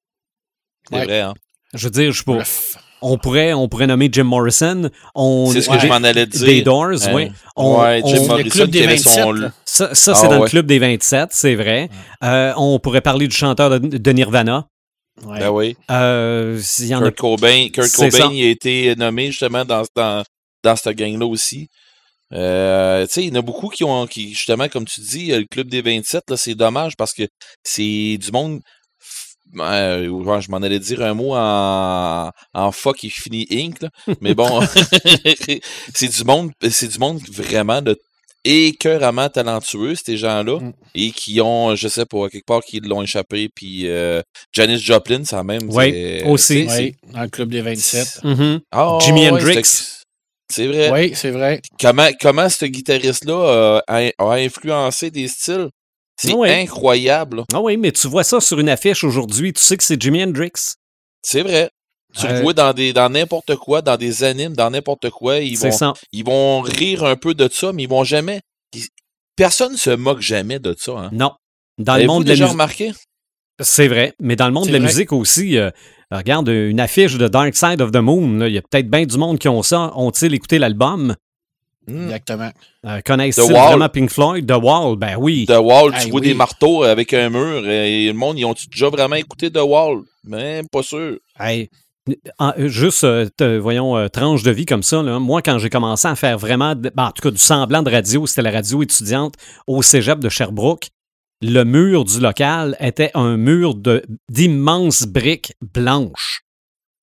[0.88, 1.04] C'est Ouais.
[1.04, 1.34] vrai, hein.
[1.74, 2.76] Je veux dire, je pour- Bref.
[3.02, 4.90] On, pourrait, on pourrait nommer Jim Morrison.
[5.14, 6.46] On, C'est ce que ouais, je m'en allais dire.
[6.46, 7.30] Des Doors, oui.
[7.56, 9.10] On- ouais, on- Jim Le Morrison club des avait son...
[9.32, 9.52] 27, là.
[9.64, 11.88] ça, ça, Ah c'est dans le club des 27, c'est vrai.
[12.24, 14.66] Euh, on pourrait parler du chanteur de, de Nirvana.
[15.26, 15.76] Ben oui.
[15.90, 19.82] Euh, il y en a Kurt Cobain, Kurt Cobain il a été nommé justement dans,
[19.94, 20.22] dans,
[20.64, 21.68] dans cette gang-là aussi.
[22.32, 25.26] Euh, tu sais, il y en a beaucoup qui ont, qui, justement, comme tu dis,
[25.32, 27.24] le club des 27, là, c'est dommage parce que
[27.64, 28.60] c'est du monde.
[29.58, 33.80] Euh, ouais, je m'en allais dire un mot en, en fuck et fini Inc.
[33.82, 33.88] là.
[34.20, 34.60] Mais bon,
[35.94, 37.98] c'est du monde, c'est du monde vraiment de
[38.44, 40.72] écœuramment talentueux, ces gens-là, Mm.
[40.94, 44.22] et qui ont, je sais pas, quelque part, qui l'ont échappé, puis euh,
[44.52, 45.68] Janis Joplin, ça même.
[45.68, 46.66] Oui, c'est- aussi.
[46.68, 48.20] c'est- Oui, dans le club des 27.
[48.24, 48.60] Mhm.
[48.72, 49.54] ah, Jimi ouais, Hendrix.
[49.64, 49.96] c'était-
[50.52, 50.90] C'est vrai.
[50.90, 51.60] Oui, c'est vrai.
[51.80, 55.68] Comment, comment ce guitariste-là euh, a, a influencé des styles?
[56.28, 57.44] C'est incroyable.
[57.52, 60.22] Ah oui, mais tu vois ça sur une affiche aujourd'hui, tu sais que c'est Jimi
[60.22, 60.52] Hendrix.
[61.22, 61.70] C'est vrai.
[62.18, 65.38] Tu Euh, le vois dans des dans n'importe quoi, dans des animes, dans n'importe quoi.
[65.38, 65.94] Ils vont, ça.
[66.12, 68.40] ils vont rire un peu de ça, mais ils vont jamais.
[68.74, 68.88] ils-
[69.36, 70.92] personne se moque jamais de ça.
[70.92, 71.10] Hein.
[71.12, 71.32] Non.
[71.78, 72.92] Dans le monde de la déjà remarqué?
[73.62, 74.88] C'est vrai, mais dans le monde de la vrai.
[74.88, 75.70] musique aussi, euh,
[76.10, 78.44] regarde une affiche de Dark Side of the Moon.
[78.46, 79.92] Il y a peut-être bien du monde qui ont ça.
[79.96, 81.14] Ont-ils écouté l'album?
[81.86, 82.04] Hmm.
[82.04, 82.50] Exactement.
[82.86, 83.52] Euh, Wall.
[83.68, 84.46] vraiment Pink Floyd?
[84.46, 85.46] The Wall, ben oui.
[85.46, 86.26] The Wall, tu Hey, vois oui.
[86.28, 87.66] des marteaux avec un mur.
[87.68, 90.02] Et le monde, ils ont déjà vraiment écouté The Wall?
[90.24, 91.16] Même pas sûr.
[91.38, 91.70] Hey,
[92.38, 95.02] en- euh, juste, euh, voyons, euh, tranche de vie comme ça.
[95.02, 95.18] là.
[95.18, 97.90] Moi, quand j'ai commencé à faire vraiment, de- ben, en tout cas, du semblant de
[97.90, 99.34] radio, c'était la radio étudiante
[99.66, 100.88] au cégep de Sherbrooke.
[101.42, 106.42] Le mur du local était un mur de- d'immenses briques blanches.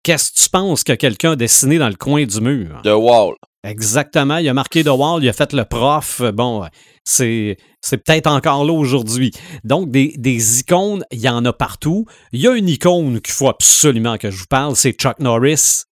[0.03, 2.79] Qu'est-ce que tu penses que quelqu'un a dessiné dans le coin du mur?
[2.83, 3.33] The Wall.
[3.63, 4.37] Exactement.
[4.37, 6.21] Il a marqué The Wall, il a fait le prof.
[6.33, 6.65] Bon,
[7.03, 9.31] c'est, c'est peut-être encore là aujourd'hui.
[9.63, 12.05] Donc, des, des icônes, il y en a partout.
[12.31, 15.83] Il y a une icône qu'il faut absolument que je vous parle, c'est Chuck Norris.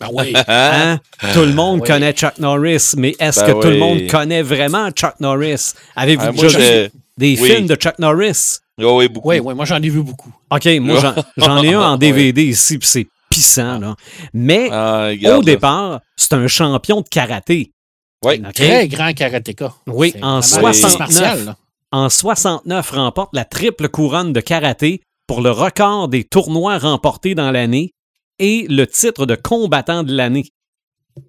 [0.00, 0.32] Ben oui.
[0.48, 0.98] Hein?
[1.34, 1.86] Tout le monde Oui.
[1.86, 5.74] connaît Chuck Norris, mais est-ce Ben que tout le monde connaît vraiment Chuck Norris?
[5.94, 7.48] Avez-vous Ah, déjà vu des oui.
[7.50, 8.58] films de Chuck Norris?
[8.80, 9.28] Ah oui, beaucoup.
[9.28, 10.32] Oui, oui, moi j'en ai vu beaucoup.
[10.50, 13.96] OK, moi, j'en, j'en ai un en DVD ici, puis c'est pissant, là.
[14.32, 17.72] Mais Ah, au départ, c'est un champion de karaté.
[18.24, 18.40] Oui.
[18.46, 18.52] OK?
[18.54, 19.74] Très grand karatéka.
[19.88, 20.98] Oui, en vraiment un 69.
[20.98, 21.56] martial, là.
[21.90, 27.50] en 69 remporte la triple couronne de karaté pour le record des tournois remportés dans
[27.50, 27.92] l'année
[28.38, 30.44] et le titre de combattant de l'année.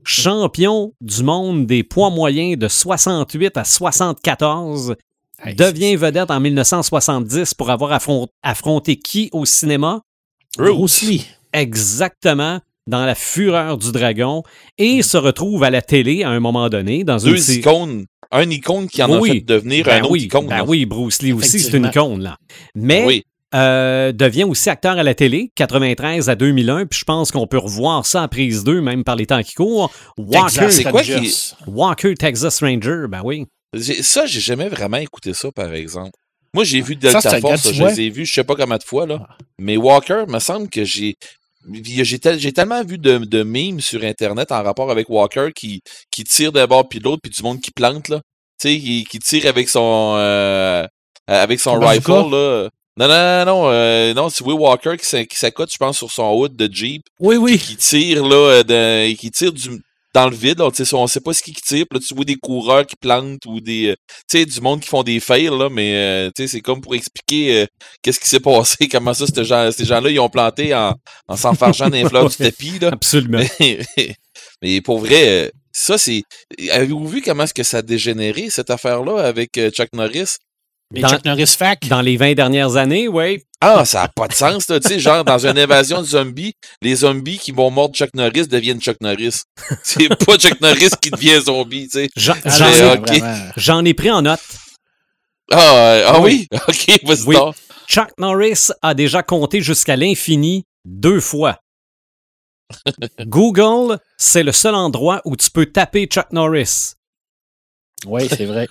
[0.05, 4.95] Champion du monde des poids moyens de 68 à 74,
[5.45, 10.01] Hey, devient vedette en 1970 pour avoir affron- affronté qui au cinéma?
[10.57, 11.25] Bruce Lee.
[11.53, 14.43] Exactement dans la fureur du dragon
[14.77, 18.05] et se retrouve à la télé à un moment donné dans une Deux série- icônes.
[18.31, 19.29] Un icône qui en Oui.
[19.29, 20.47] a fait devenir Ben un autre oui, icône.
[20.47, 22.35] ben oui, Bruce Lee aussi, c'est une icône, là.
[22.75, 23.23] Mais Oui.
[23.53, 27.59] euh, devient aussi acteur à la télé, 93 à 2001, puis je pense qu'on peut
[27.59, 29.91] revoir ça à prise 2, même par les temps qui courent.
[30.17, 33.45] Walker, Texas c'est quoi qui- Walker Texas Ranger, ben oui.
[34.01, 36.11] Ça, j'ai jamais vraiment écouté ça, par exemple.
[36.55, 38.83] Moi, j'ai vu Delta Ça, Force, je les ai vus, je sais pas combien de
[38.83, 39.27] fois, là.
[39.59, 41.15] Mais Walker, me semble que j'ai.
[41.71, 45.81] J'ai tel- j'ai tellement vu de, de memes sur Internet en rapport avec Walker qui,
[46.11, 48.21] qui tire d'un bord puis de l'autre, puis du monde qui plante, là.
[48.61, 50.13] Tu sais, qui, qui tire avec son.
[50.17, 50.85] euh,
[51.27, 52.69] avec son rifle, là.
[52.95, 56.31] Non, non, non, non, euh, non, c'est Will Walker qui s'accote, je pense, sur son
[56.33, 57.57] hood de Jeep, Oui, oui.
[57.57, 59.69] qui tire, là, euh, de- qui tire du,
[60.13, 62.05] dans le vide, là, tu sais, on sait pas ce qui qui tire, puis là,
[62.07, 63.95] tu vois des coureurs qui plantent ou des, euh,
[64.29, 66.81] tu sais, du monde qui font des fails, là, mais, euh, tu sais, c'est comme
[66.81, 67.65] pour expliquer euh,
[68.01, 70.95] qu'est-ce qui s'est passé, comment ça, ces gens- ces gens-là, ils ont planté en,
[71.27, 72.89] en s'enfargeant dans les fleurs du tapis, là.
[72.93, 73.43] Absolument.
[73.59, 73.79] Mais,
[74.61, 76.23] Mais pour vrai, euh, ça, c'est.
[76.71, 80.35] Avez-vous vu comment est-ce que ça a dégénéré, cette affaire-là, avec euh, Chuck Norris?
[80.93, 81.87] Dans- Chuck Norris Fac.
[81.87, 83.41] Dans les 20 dernières années, oui.
[83.65, 84.65] Ah, ça n'a pas de sens.
[84.65, 88.47] Tu sais, genre, dans une invasion de zombies, les zombies qui vont mordre Chuck Norris
[88.47, 89.43] deviennent Chuck Norris.
[89.83, 92.09] C'est pas Chuck Norris qui devient zombie, tu sais.
[93.55, 94.41] J'en ai, pris en note.
[95.49, 96.49] Ah, euh, ah Oui?
[96.51, 96.59] oui?
[96.67, 97.37] OK, vas-y Oui.
[97.87, 101.59] Chuck Norris a déjà compté jusqu'à l'infini deux fois.
[103.21, 106.95] Google, c'est le seul endroit où tu peux taper Chuck Norris.
[108.05, 108.67] Oui, c'est vrai.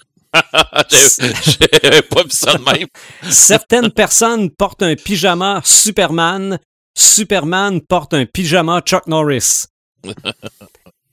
[0.91, 2.89] J'avais pas vu ça de même.
[3.31, 6.59] Certaines personnes portent un pyjama Superman.
[6.95, 9.67] Superman porte un pyjama Chuck Norris.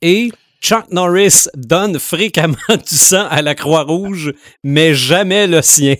[0.01, 5.95] Et Chuck Norris donne fréquemment du sang à la Croix-Rouge, mais jamais le sien.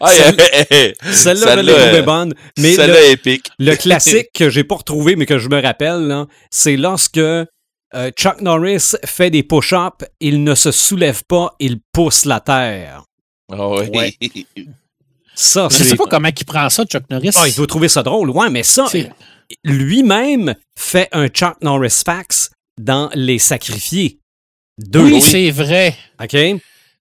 [0.00, 0.94] Ah, Celle-.
[1.10, 2.34] Celle-là, trouvée euh, bonne.
[2.58, 3.50] Mais Celle-là le, est épique.
[3.58, 7.18] le classique que j'ai pas retrouvé, mais que je me rappelle, c'est lorsque
[7.94, 13.02] euh, Chuck Norris fait des push-ups, il ne se soulève pas, il pousse la terre.
[13.50, 13.88] Ah oui.
[13.94, 14.14] Ouais.
[15.34, 15.84] Ça, Je c'est...
[15.84, 17.30] sais pas comment il prend ça, Chuck Norris.
[17.36, 19.08] Ah, il doit trouver ça drôle, ouais, mais ça, C'est-
[19.64, 24.18] lui-même fait un Chuck Norris fax dans Les Sacrifiés.
[24.78, 25.04] Deux.
[25.04, 25.20] Oui, Oui.
[25.22, 25.94] c'est vrai.
[26.22, 26.36] OK?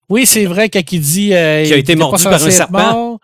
[0.10, 1.34] Oui, c'est vrai quand il dit.
[1.34, 2.94] euh, Qui a été mordu par un serpent.
[2.94, 3.20] mort.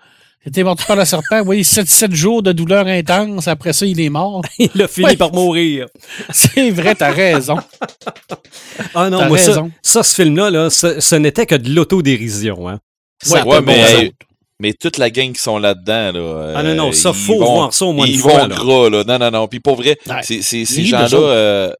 [0.45, 1.41] Il a été mordu par le serpent.
[1.45, 3.47] Oui, 7, 7 jours de douleur intense.
[3.47, 4.41] Après ça, il est mort.
[4.59, 5.15] Il a fini Ouais.
[5.15, 5.87] par mourir.
[6.31, 7.57] C'est vrai, t'as raison.
[8.93, 9.71] Ah non, moi, ça, raison.
[9.81, 12.67] ça, ce film-là, là, ce, ce n'était que de l'autodérision.
[12.67, 12.79] Hein.
[13.21, 14.11] Ça Ouais, bon mais-.
[14.59, 16.53] Mais toute la gang qui sont là-dedans, là.
[16.57, 18.47] Ah non, non, euh, ça, ils faut vont- voir ça au moins Ils vont fois.
[18.47, 18.55] là.
[18.55, 19.03] gras, là.
[19.05, 19.47] Non, non, non.
[19.47, 20.15] Puis pour vrai, Ouais.
[20.23, 21.73] c'est, c'est, Ils ces gens-là, euh,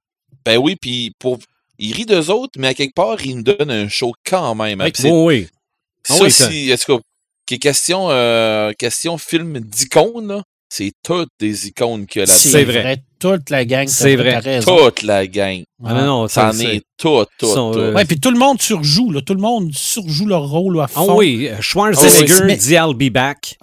[0.45, 1.37] ben oui, puis pour,
[1.79, 4.81] ils rient d'eux autres, mais à quelque part, ils nous donnent un show quand même.
[4.81, 4.89] hein.
[5.03, 5.09] Oui.
[5.11, 5.47] Oh, oui.
[6.09, 6.93] Ah ça, oui, ça- si, est-ce que,
[7.45, 12.39] qui est question, euh, question film d'icônes, c'est toutes des icônes qu'il y a là-dedans.
[12.41, 13.03] C'est vrai.
[13.19, 13.87] Toute la gang.
[13.87, 14.37] C'est vrai.
[14.39, 14.75] Raison.
[14.77, 15.63] Toute la gang.
[15.85, 17.81] Ah non, non, ça, en c'est- est toute, toute, sont, toute.
[17.81, 19.21] euh, Ouais, puis tout le monde surjoue, là.
[19.21, 21.17] Tout le monde surjoue leur rôle à Ah fond.
[21.17, 22.57] oui, euh, Schwarzenegger Ah oui.
[22.57, 23.57] dit I'll be back.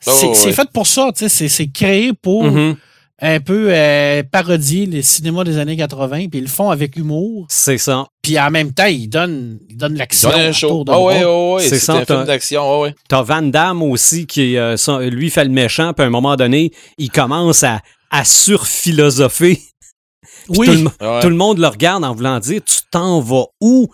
[0.00, 1.28] C'est Oh, c'est fait pour ça, tu sais.
[1.28, 2.76] c'est- C'est créé pour Mhm.
[3.24, 7.46] Un peu euh, parodier les cinémas des années 80, puis ils le font avec humour.
[7.48, 8.06] C'est ça.
[8.20, 10.28] Puis en même temps, ils donnent, ils donnent l'action.
[10.30, 10.84] Donne un à show.
[10.88, 11.62] Ah ouais, ouais, ouais.
[11.62, 12.62] C'est un t'as- film d'action.
[12.64, 12.94] Ah ouais.
[13.08, 14.76] T'as Van Damme aussi qui, euh,
[15.08, 19.58] lui, fait le méchant, puis à un moment donné, il commence à, à surphilosopher.
[20.48, 20.66] Oui.
[20.66, 21.20] Tout, le, Ah ouais.
[21.20, 23.88] tout le monde le regarde en voulant dire Tu t'en vas où?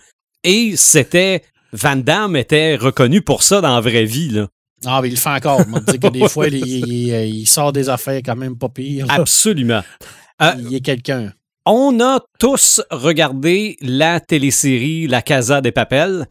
[0.44, 1.42] Et c'était.
[1.74, 4.30] Van Damme était reconnu pour ça dans la vraie vie.
[4.30, 4.46] Là.
[4.84, 5.60] Ah, mais il le fait encore.
[5.72, 8.68] On dit que des fois, il, il- il- il sort des affaires quand même pas
[8.68, 9.06] pires.
[9.06, 9.14] là.
[9.14, 9.82] Absolument.
[10.38, 11.32] Ah, Il est quelqu'un.
[11.66, 16.26] On a tous regardé la télésérie La Casa des Papels.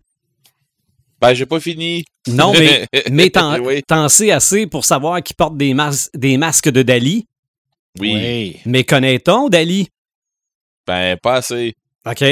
[1.21, 2.05] Ben, j'ai pas fini.
[2.27, 3.81] Non, mais, mais t'en, Oui.
[4.09, 7.25] sais assez pour savoir qu'il porte des, mas- des masques de Dali.
[7.99, 8.57] Oui.
[8.65, 9.87] Mais connaît-on Dali?
[10.85, 11.73] Ben, pas assez.
[12.05, 12.23] OK?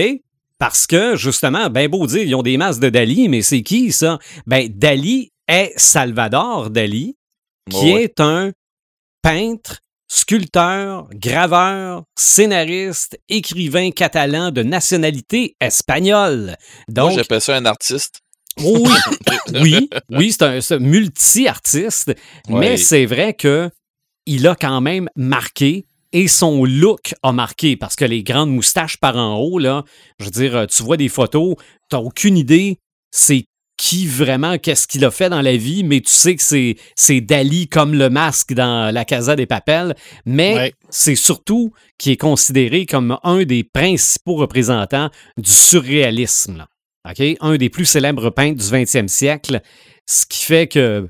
[0.57, 3.91] Parce que, justement, ben beau dire, ils ont des masques de Dali, mais c'est qui
[3.91, 4.20] ça?
[4.47, 7.16] Ben, Dali est Salvador Dali,
[7.70, 8.04] qui ouais.
[8.04, 8.52] est un
[9.22, 16.46] peintre, sculpteur, graveur, scénariste, écrivain catalan de nationalité espagnole.
[16.46, 16.56] Moi,
[16.88, 18.22] Donc, j'appelle ça un artiste.
[18.60, 18.89] oui,
[19.54, 22.16] oui, oui, c'est un, multi-artiste,
[22.48, 23.70] mais c'est vrai que
[24.26, 28.98] il a quand même marqué et son look a marqué parce que les grandes moustaches
[28.98, 29.84] par en haut, là,
[30.20, 31.56] je veux dire, euh, tu vois des photos,
[31.89, 32.80] t'as aucune idée
[33.16, 33.46] c'est
[33.78, 37.19] qui vraiment, qu'est-ce qu'il a fait dans la vie, mais tu sais que c'est, c'est
[37.21, 39.95] Dali comme le masque dans La Casa des Papels,
[40.26, 40.73] mais Ouais.
[40.89, 46.57] c'est surtout qui est considéré comme un des principaux représentants du surréalisme.
[46.57, 46.67] là.
[47.41, 49.61] Un des plus célèbres peintres du 20e siècle,
[50.07, 51.07] ce qui fait que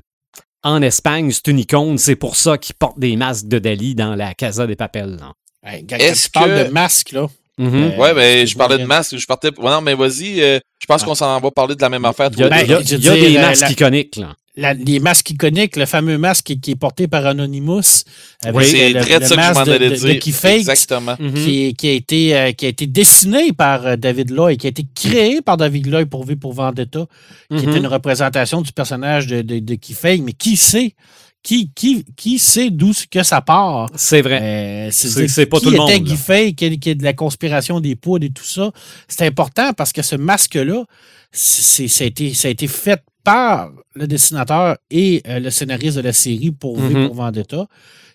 [0.62, 4.14] en Espagne, c'est une icône, c'est pour ça qu'il porte des masques de Dali dans
[4.16, 5.16] la Casa des Papels.
[5.20, 5.32] là.
[5.62, 7.28] Hey, quand Est-ce tu parles que- de masque, là.
[7.58, 7.74] Mhm.
[7.74, 9.16] Euh, Ouais, mais je parlais de masque.
[9.16, 9.48] Je partais.
[9.58, 10.40] Ouais, non, mais vas-y.
[10.42, 11.06] euh, je pense Ah.
[11.06, 12.28] qu'on s'en va parler de la même affaire.
[12.32, 12.98] Il y a, y je y
[13.32, 14.16] des masques la- iconiques.
[14.16, 14.34] Là.
[14.58, 18.04] La- les masques iconiques, le fameux masque qui, qui est porté par Anonymous.
[18.42, 20.18] Avec Oui, c'est le, très le ça que je masque m'en de, allais de- de
[20.18, 20.34] dire.
[20.34, 21.16] Fakes, Exactement.
[21.18, 21.34] Mhm.
[21.34, 24.70] qui, qui a été, euh, qui a été dessiné par euh, David Lloyd, qui a
[24.70, 27.04] été créé par David Lloyd pour V pour Vendetta,
[27.50, 27.68] qui Mhm.
[27.68, 29.76] était une représentation du personnage de, de, de.
[30.22, 30.94] Mais qui sait?
[31.42, 33.88] Qui, qui, qui sait d'où ce que ça part?
[33.94, 34.40] C'est vrai.
[34.42, 36.16] Euh, C'est- pas tout le était monde, là.
[36.16, 38.72] Fay, qui est, qui est de la conspiration des poudres et tout ça.
[39.06, 40.84] C'est important parce que ce masque-là,
[41.30, 45.96] c'est, ça, a été, ça a été fait par le dessinateur et euh, le scénariste
[45.96, 47.06] de la série pour V Mhm.
[47.06, 47.66] pour Vendetta.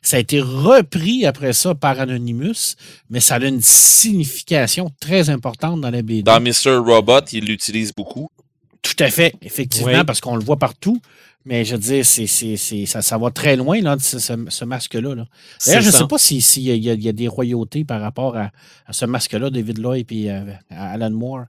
[0.02, 2.76] Ça a été repris après ça par Anonymous,
[3.10, 6.24] mais ça a une signification très importante dans la BD.
[6.24, 6.78] Dans Mr.
[6.86, 8.30] Robot, il l'utilise beaucoup.
[8.82, 10.04] Tout à fait, effectivement, Oui.
[10.06, 11.00] parce qu'on le voit partout.
[11.46, 14.66] Mais je veux dire, c'est, c'est, c'est- ça, ça va très loin, là, ce, ce-
[14.66, 15.16] masque-là.
[15.16, 15.26] Là.
[15.66, 17.28] D'ailleurs, je ne sais pas s'il si, y, a, il y a- y a des
[17.28, 18.52] royautés par rapport à,
[18.86, 20.30] à ce masque-là, David Lloyd et
[20.70, 21.46] Alan Moore.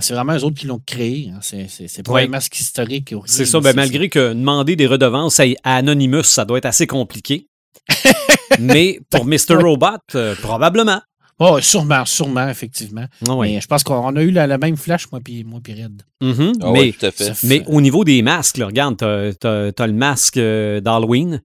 [0.00, 1.30] C'est vraiment eux autres qui l'ont créé.
[1.34, 1.38] hein.
[1.40, 3.14] C'est, c'est, c'est pas un masque historique.
[3.24, 6.86] C'est ça, ben, malgré que demander des redevances à à Anonymous, ça doit être assez
[6.86, 7.48] compliqué.
[8.58, 9.54] Mais pour Mr.
[9.62, 11.00] Robot, euh, probablement.
[11.38, 13.04] Oh, sûrement, sûrement, effectivement.
[13.28, 13.52] Ah oui.
[13.54, 16.02] Mais je pense qu'on a eu la, la même flash, moi puis moi puis Red.
[16.22, 16.52] Mhm.
[16.62, 17.24] Ah mais, ouais, tout à fait.
[17.24, 20.80] Ça fait- mais au niveau des masques, là, regarde, t'as, t'as- t'as le masque euh,
[20.80, 21.42] d'Halloween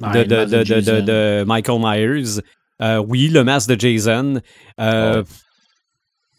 [0.00, 1.02] de, Ouais, de- le de- de- de- Jason.
[1.04, 2.40] de Michael Myers.
[2.82, 4.40] Euh, oui, le masque de Jason.
[4.80, 5.22] Euh,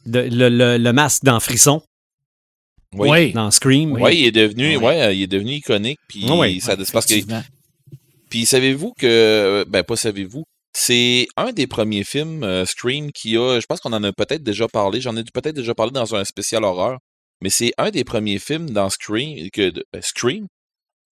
[0.05, 1.81] de- le, le- le masque dans Frisson,
[2.93, 3.09] Oui.
[3.09, 3.31] Oui.
[3.33, 3.93] dans Scream.
[3.93, 4.83] Ouais, il est devenu, Oui.
[4.83, 5.99] ouais, il est devenu iconique.
[6.07, 6.59] Puis oui.
[6.59, 7.41] ça, parce que, Effectivement.
[8.29, 10.43] puis savez-vous que, ben pas savez-vous,
[10.75, 14.43] c'est un des premiers films euh, Scream qui a, je pense qu'on en a peut-être
[14.43, 15.01] déjà parlé.
[15.01, 16.97] J'en ai peut-être déjà parlé dans un spécial horreur,
[17.41, 20.47] mais c'est un des premiers films dans Scream que euh, Scream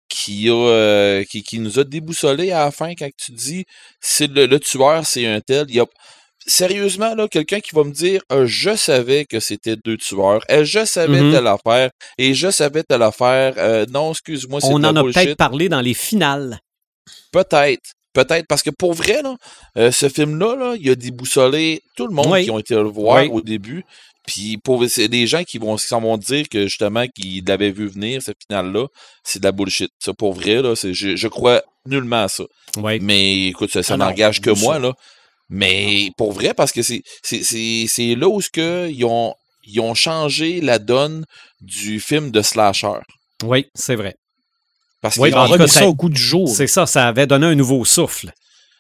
[0.10, 3.64] qui a, euh, qui, qui nous a déboussolé à la fin quand tu dis
[4.00, 5.66] c'est le, le tueur, c'est un tel.
[5.70, 5.86] Il y a
[6.48, 10.66] sérieusement, là, quelqu'un qui va me dire euh, Je savais que c'était deux tueurs, euh,
[10.66, 11.32] je savais Mhm.
[11.34, 13.54] telle affaire, et je savais telle affaire.
[13.58, 16.60] Euh, non, excuse-moi, c'est On en a peut-être parlé dans les finales.
[17.32, 17.92] Peut-être.
[18.14, 18.46] Peut-être.
[18.48, 19.36] Parce que pour vrai, là,
[19.78, 22.44] euh, ce film-là, là, il a déboussolé tout le monde Oui.
[22.46, 23.30] qui ont été le voir Oui.
[23.32, 23.84] au début.
[24.28, 27.88] Puis pour c'est des gens qui vont s'en vont dire que justement qu'ils l'avaient vu
[27.88, 28.86] venir, ce final-là,
[29.24, 29.92] c'est de la bullshit.
[30.00, 32.44] Ça, pour vrai, là, c'est, je, je crois nullement à ça.
[32.78, 33.00] Oui.
[33.02, 34.80] Mais écoute, ça, ça Ah n'engage que moi, ça.
[34.80, 34.94] là.
[35.50, 39.34] Mais pour vrai, parce que c'est, c'est, c'est, c'est là où que ils ont,
[39.66, 41.26] ils ont changé la donne
[41.60, 43.00] du film de slasher.
[43.44, 44.16] Oui, c'est vrai.
[45.02, 46.48] Parce Oui, qu'ils ont remis ça au coup du jour.
[46.50, 48.32] C'est ça, ça avait donné un nouveau souffle.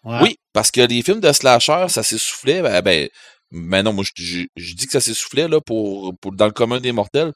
[0.03, 0.19] Ouais.
[0.21, 2.61] Oui, parce que les films de slasher, ça s'essoufflait.
[2.61, 3.07] Ben, ben,
[3.51, 6.51] ben non, moi, je, je- je dis que ça s'essoufflait là, pour, pour, dans le
[6.51, 7.33] commun des mortels.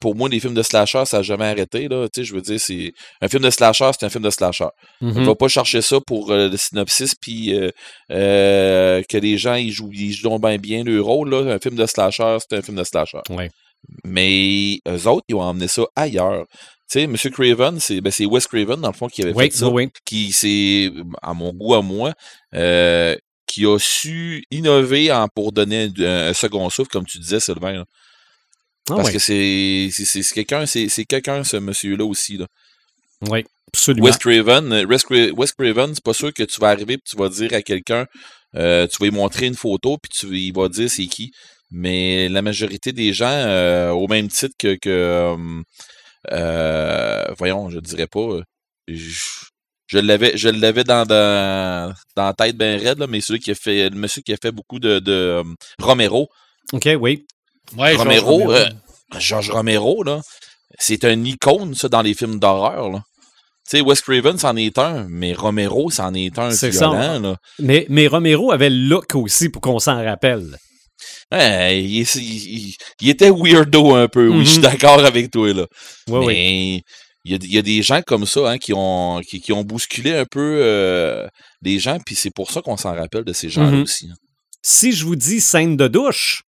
[0.00, 1.88] Pour moi, les films de slasher, ça n'a jamais arrêté.
[1.88, 2.08] Là.
[2.08, 4.66] Tu sais, je veux dire, c'est un film de slasher, c'est un film de slasher.
[5.02, 5.24] On Mhm.
[5.26, 7.70] va pas chercher ça pour euh, le synopsis, puis euh,
[8.10, 11.30] euh, que les gens ils jouent, ils jouent bien bien le rôle.
[11.30, 11.54] Là.
[11.54, 13.20] Un film de slasher, c'est un film de slasher.
[13.30, 13.50] Ouais.
[14.04, 16.44] Mais eux autres, ils ont emmené ça ailleurs.
[16.90, 17.16] Tu sais, M.
[17.16, 19.90] Craven, c'est ben, c'est Wes Craven, dans le fond, qui avait Oui, fait ça oui,
[20.06, 20.90] qui c'est
[21.22, 22.14] à mon goût à moi
[22.54, 23.14] euh,
[23.46, 27.72] qui a su innover en, pour donner un, un second souffle comme tu disais Sylvain
[27.72, 27.84] là.
[28.90, 32.46] Ah parce que c'est c'est- c'est c'est quelqu'un c'est quelqu'un ce monsieur là aussi là.
[33.28, 34.06] oui, absolument.
[34.06, 37.16] Wes Craven Wes, Cra- Wes Craven c'est pas sûr que tu vas arriver et tu
[37.16, 38.06] vas dire à quelqu'un
[38.54, 41.32] euh, tu vas lui montrer une photo puis tu il va dire c'est qui
[41.70, 45.36] mais la majorité des gens euh, au même titre que, que
[46.32, 48.42] euh, voyons je dirais pas euh,
[48.88, 49.20] je,
[49.86, 53.50] je l'avais je l'avais dans, dans dans la tête bien raide là, mais celui qui
[53.50, 55.42] a fait le monsieur qui a fait beaucoup de, de euh,
[55.80, 56.28] Romero
[56.72, 57.26] OK, oui.
[57.76, 58.66] Ouais, George Romero, euh,
[59.18, 60.20] George Romero, là,
[60.78, 63.02] c'est un icône, ça, dans les films d'horreur, là.
[63.70, 66.88] Tu sais, Wes Craven, c'en est un, mais Romero, c'en est un C'est ça.
[66.90, 67.36] violent, là.
[67.58, 70.56] Mais, mais Romero avait le look aussi pour qu'on s'en rappelle.
[71.30, 74.62] Ouais, il, était weirdo un peu, oui, je suis Mhm.
[74.62, 75.66] d'accord avec toi, là.
[76.08, 76.26] Oui.
[76.26, 76.82] mais
[77.24, 79.52] il y, a, il y a des gens comme ça hein, qui, ont, qui, qui
[79.52, 81.26] ont bousculé un peu euh,
[81.62, 83.82] les gens, puis c'est pour ça qu'on s'en rappelle de ces gens-là Mhm.
[83.82, 84.08] aussi.
[84.10, 84.14] hein.
[84.62, 86.42] Si je vous dis scène de douche,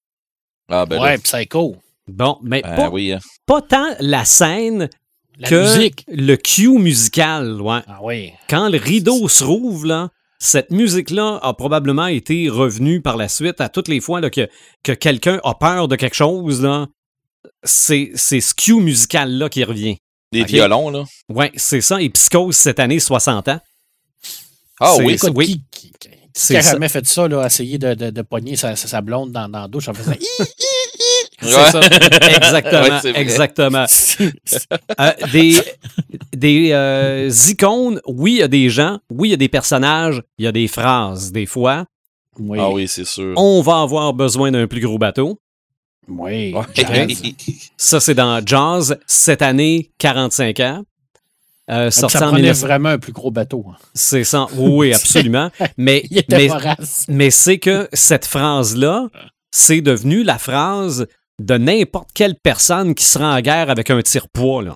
[0.69, 1.77] Ah, ben Ouais, là, Psycho.
[2.07, 3.19] bon, mais ben pas, oui, hein.
[3.45, 4.89] pas tant la scène
[5.39, 6.03] La que musique.
[6.09, 7.61] le cue musical.
[7.61, 7.79] Ouais.
[7.87, 8.31] Ah oui.
[8.49, 10.09] Quand le rideau se rouvre, là,
[10.39, 14.47] cette musique-là a probablement été revenue par la suite à toutes les fois là, que,
[14.83, 16.61] que quelqu'un a peur de quelque chose.
[16.61, 16.87] là.
[17.63, 19.97] C'est c'est ce cue musical-là qui revient.
[20.33, 20.47] Les Ok?
[20.49, 21.05] violons, là.
[21.29, 22.01] Ouais, c'est ça.
[22.01, 23.59] Et Psychose, cette année, 60 ans.
[24.79, 25.45] Ah C'est- oui, Écoute, oui.
[25.47, 26.71] qui, qui, qui- C'est qui a ça.
[26.73, 29.61] jamais fait ça, là, essayer de, de, de pogner sa, sa, sa blonde dans, dans
[29.61, 30.11] la douche en faisant
[31.41, 31.81] C'est ça.
[32.35, 33.01] Exactement.
[33.03, 33.85] Ouais, exactement.
[34.99, 35.55] Euh, des
[36.35, 40.23] des euh, icônes, oui, il y a des gens, oui, il y a des personnages,
[40.39, 41.85] il y a des phrases, des fois.
[42.39, 42.57] Oui.
[42.61, 43.33] Ah oui, c'est sûr.
[43.37, 45.39] On va avoir besoin d'un plus gros bateau.
[46.07, 46.53] Oui.
[46.53, 46.63] Ouais.
[46.73, 47.21] Jazz.
[47.77, 50.83] Ça, c'est dans Jazz, cette année, 45 ans.
[51.69, 52.59] Euh, Ah, sorti ça en prenait 19...
[52.69, 53.65] vraiment un plus gros bateau.
[53.69, 53.75] hein.
[53.93, 54.47] C'est ça.
[54.55, 55.51] Oui, absolument.
[55.77, 56.03] Mais,
[57.09, 59.09] mais c'est que cette phrase-là,
[59.51, 61.07] c'est devenu la phrase
[61.39, 64.63] de n'importe quelle personne qui se rend en guerre avec un tire-poids.
[64.63, 64.75] Là.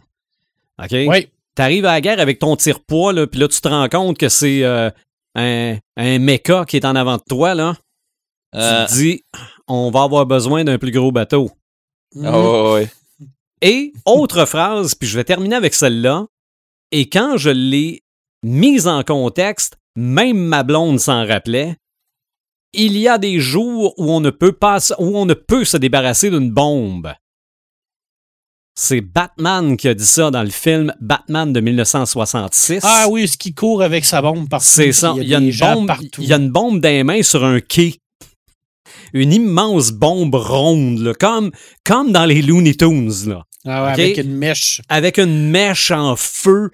[0.83, 0.91] OK?
[1.07, 1.29] Oui.
[1.55, 4.29] T'arrives à la guerre avec ton tire-poids, là, puis là, tu te rends compte que
[4.29, 4.89] c'est euh,
[5.35, 7.75] un, un mecha qui est en avant de toi, là.
[8.55, 9.23] Euh, Tu te dis,
[9.67, 11.51] on va avoir besoin d'un plus gros bateau.
[12.23, 12.89] ah ouais.
[13.61, 16.25] Et autre phrase, puis je vais terminer avec celle-là.
[16.91, 18.01] Et quand je l'ai
[18.43, 21.75] mise en contexte, même ma blonde s'en rappelait.
[22.73, 25.77] Il y a des jours où on ne peut pas, où on ne peut se
[25.77, 27.13] débarrasser d'une bombe.
[28.73, 32.79] C'est Batman qui a dit ça dans le film Batman de 1966.
[32.83, 34.65] Ah oui, ce qui court avec sa bombe partout.
[34.67, 35.13] C'est ça.
[35.17, 37.59] Il y, a une bombe, il y a une bombe dans les mains sur un
[37.59, 37.95] quai.
[39.13, 41.51] Une immense bombe ronde, là, comme,
[41.83, 43.11] comme dans les Looney Tunes.
[43.27, 43.43] Là.
[43.65, 44.81] Ah ouais, avec une mèche.
[44.87, 46.71] avec une mèche en feu.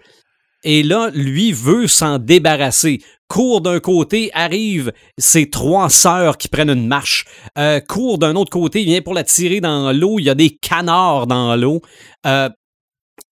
[0.63, 3.01] Et là, lui veut s'en débarrasser.
[3.27, 7.25] Court d'un côté, arrive ses trois sœurs qui prennent une marche.
[7.57, 10.19] Euh, court d'un autre côté, vient pour la tirer dans l'eau.
[10.19, 11.81] Il y a des canards dans l'eau.
[12.25, 12.49] Euh,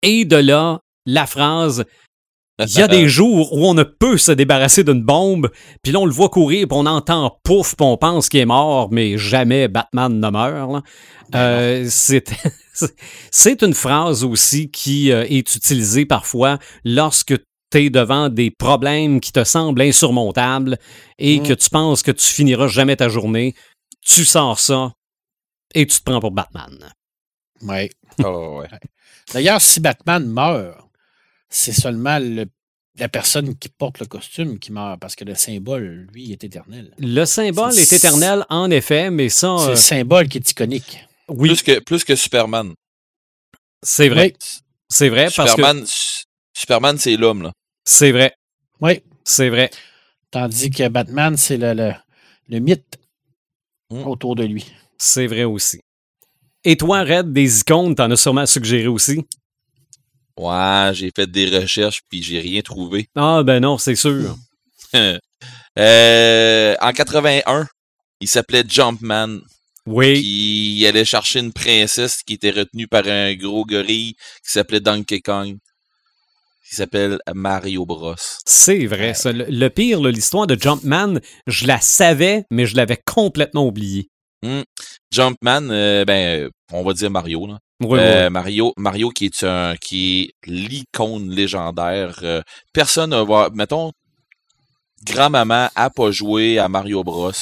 [0.02, 1.84] et de là, la phrase
[2.58, 5.50] il y a des jours où on ne peut se débarrasser d'une bombe,
[5.82, 8.46] puis là on le voit courir, puis on entend pouf, puis on pense qu'il est
[8.46, 10.72] mort, mais jamais Batman ne meurt.
[10.72, 10.82] là.
[11.34, 12.32] Euh, c'est
[13.30, 17.34] c'est une phrase aussi qui euh, est utilisée parfois lorsque
[17.70, 20.78] tu es devant des problèmes qui te semblent insurmontables
[21.18, 21.42] et Mm.
[21.42, 23.54] que tu penses que tu finiras jamais ta journée.
[24.02, 24.92] Tu sors ça
[25.74, 26.92] et tu te prends pour Batman.
[27.62, 27.90] Ouais.
[28.24, 28.68] Oh, ouais.
[29.34, 30.78] D'ailleurs, si Batman meurt,
[31.50, 32.46] c'est seulement le-
[32.98, 36.94] la personne qui porte le costume qui meurt parce que le symbole, lui, est éternel.
[36.98, 41.04] Le symbole est éternel, en effet, mais ça, C'est euh, le symbole qui est iconique.
[41.28, 42.72] oui, Plus, que, plus que Superman.
[43.82, 44.32] c'est vrai.
[44.40, 44.58] Oui.
[44.88, 47.52] C'est vrai parce que Superman, Su- Superman c'est l'homme, là.
[47.86, 48.34] C'est vrai.
[48.82, 49.00] Oui.
[49.24, 49.70] C'est vrai.
[50.30, 51.92] Tandis que Batman, c'est le, le,
[52.48, 52.98] le mythe
[53.90, 54.06] Mm.
[54.06, 54.66] autour de lui.
[54.98, 55.78] C'est vrai aussi.
[56.64, 59.24] Et toi, Red, des icônes, t'en as sûrement suggéré aussi?
[60.36, 63.08] Ouais, j'ai fait des recherches puis j'ai rien trouvé.
[63.14, 64.36] Ah, ben non, c'est sûr.
[65.78, 67.66] Euh, en 81,
[68.20, 69.40] il s'appelait Jumpman.
[69.84, 70.14] Oui.
[70.14, 74.80] Puis il allait chercher une princesse qui était retenue par un gros gorille qui s'appelait
[74.80, 75.58] Donkey Kong.
[76.68, 78.14] Qui s'appelle Mario Bros.
[78.44, 79.14] C'est vrai.
[79.14, 79.32] ça.
[79.32, 84.08] Le, le pire, l'histoire de Jumpman, je la savais, mais je l'avais complètement oubliée.
[85.12, 87.58] Jumpman, euh, ben, euh, on va dire Mario, là.
[87.82, 88.32] Oui, Euh, oui.
[88.32, 92.20] Mario, Mario qui est un, qui est l'icône légendaire.
[92.22, 92.42] Euh,
[92.72, 93.92] personne ne va, mettons,
[95.04, 97.32] grand-maman a pas joué à Mario Bros.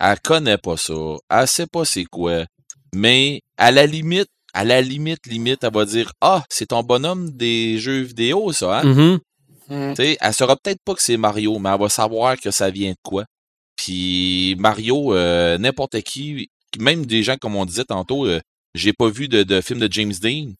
[0.00, 0.94] Elle connaît pas ça.
[1.30, 2.44] Elle sait pas c'est quoi.
[2.94, 7.30] Mais, à la limite, à la limite, limite, elle va dire, ah, c'est ton bonhomme
[7.30, 8.84] des jeux vidéo, ça, hein?
[8.84, 9.18] Mhm.
[9.68, 9.94] Mm.
[9.94, 12.70] Tu sais, elle saura peut-être pas que c'est Mario, mais elle va savoir que ça
[12.70, 13.24] vient de quoi.
[13.76, 16.48] Puis Mario, euh, n'importe qui,
[16.78, 18.40] même des gens comme on disait tantôt, euh,
[18.74, 20.52] j'ai pas vu de, de film de James Dean,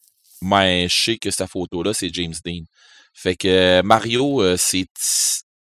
[0.42, 2.64] mais je sais que cette photo-là, c'est James Dean.
[3.14, 4.86] Fait que euh, Mario, euh, c'est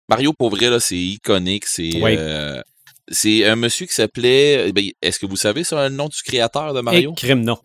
[0.09, 1.65] Mario pour vrai, là, c'est iconique.
[1.65, 2.15] C'est Oui.
[2.17, 2.61] euh,
[3.09, 4.67] c'est un monsieur qui s'appelait.
[4.69, 7.11] eh ben, Est-ce que vous savez ça, le nom du créateur de Mario?
[7.13, 7.57] Et crime, non.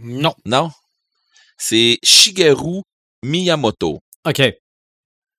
[0.00, 0.34] Non.
[0.44, 0.70] Non?
[1.58, 2.82] C'est Shigeru
[3.24, 4.00] Miyamoto.
[4.26, 4.40] OK.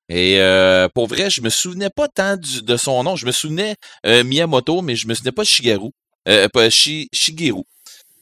[0.09, 3.15] Et euh, pour vrai, je me souvenais pas tant du- de son nom.
[3.15, 5.89] Je me souvenais euh, Miyamoto, mais je me souvenais pas de Shigeru.
[6.27, 7.63] Euh, pas Shi- Shigeru.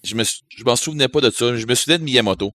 [0.03, 1.55] Je me je m'en souvenais pas de ça.
[1.57, 2.51] Je me souvenais de Miyamoto.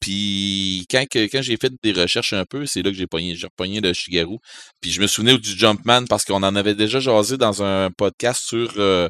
[0.00, 3.36] Puis quand, que- quand j'ai fait des recherches un peu, c'est là que j'ai pogné,
[3.36, 4.38] j'ai repogné le Shigeru.
[4.80, 8.42] Puis je me souvenais du Jumpman parce qu'on en avait déjà jasé dans un podcast
[8.44, 9.08] sur euh,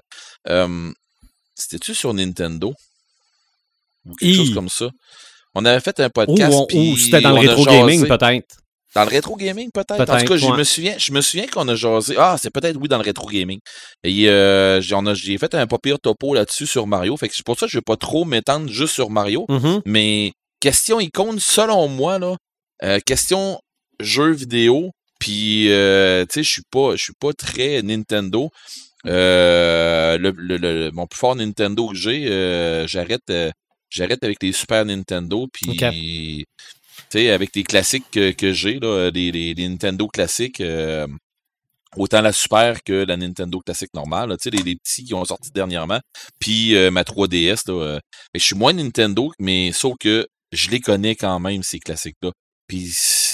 [1.54, 2.74] c'était-tu sur Nintendo?
[4.07, 4.90] Ou quelque chose comme ça.
[5.55, 6.53] On avait fait un Ou, podcast.
[6.55, 8.57] on- ou puis c'était dans le rétro gaming, peut-être.
[8.94, 9.92] Dans le rétro gaming, peut-être.
[10.00, 12.14] En tout cas, je me souviens, je me souviens qu'on a jasé.
[12.18, 13.59] Ah, c'est peut-être oui dans le rétro gaming.
[14.05, 17.16] Et euh, j'ai fait un pas pire topo là-dessus sur Mario.
[17.16, 19.46] Fait que c'est pour ça que je vais pas trop m'étendre juste sur Mario.
[19.48, 19.80] Mhm.
[19.86, 22.36] Mais question icône, selon moi, là,
[22.82, 23.59] euh, question
[24.00, 24.90] jeu vidéo.
[25.18, 28.50] Puis euh, tu sais, je suis pas, je suis pas très Nintendo.
[29.05, 33.22] Le, le- le- mon plus fort Nintendo que j'ai, j'arrête,
[33.93, 35.47] j'arrête avec les Super Nintendo.
[35.53, 35.90] Puis Ok.
[35.93, 36.45] tu
[37.11, 41.07] sais, avec les classiques que, que j'ai, là, les, les- les Nintendo classiques, euh,
[41.97, 45.24] autant la Super que la Nintendo classique normale, tu sais, les, les petits qui ont
[45.24, 46.01] sorti dernièrement,
[46.38, 48.01] puis euh, ma 3DS, là, euh,
[48.34, 52.30] je suis moins Nintendo, mais sauf que je les connais quand même, ces classiques-là.
[52.66, 52.90] Puis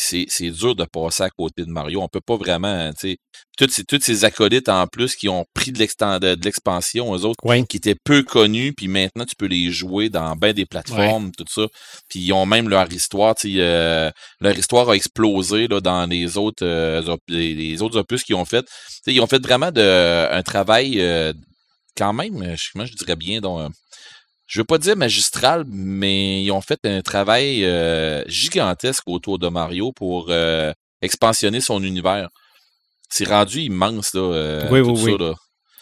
[0.08, 2.00] c'est c'est dur de passer à côté de Mario.
[2.02, 3.16] On peut pas vraiment, tu sais,
[3.56, 5.78] toutes ces, toutes ces acolytes en plus qui ont pris de
[6.44, 7.66] l'expansion, eux autres, Oui.
[7.66, 11.44] qui étaient peu connus, puis maintenant tu peux les jouer dans bien des plateformes, tout
[11.48, 11.66] ça.
[12.08, 16.06] Puis ils ont même leur histoire, tu sais, euh, leur histoire a explosé là, dans
[16.08, 18.62] les autres, euh, les, les autres opus qu'ils ont fait.
[18.62, 18.72] Tu
[19.04, 21.32] sais, ils ont fait vraiment de, un travail euh,
[21.96, 23.68] quand même, euh, je- dirais bien, donc, euh,
[24.48, 29.46] je veux pas dire magistral, mais ils ont fait un travail euh, gigantesque autour de
[29.48, 30.72] Mario pour euh,
[31.02, 32.30] expansionner son univers.
[33.10, 35.16] C'est rendu immense, là, euh, Oui, tout oui, ça, oui.
[35.18, 35.34] là.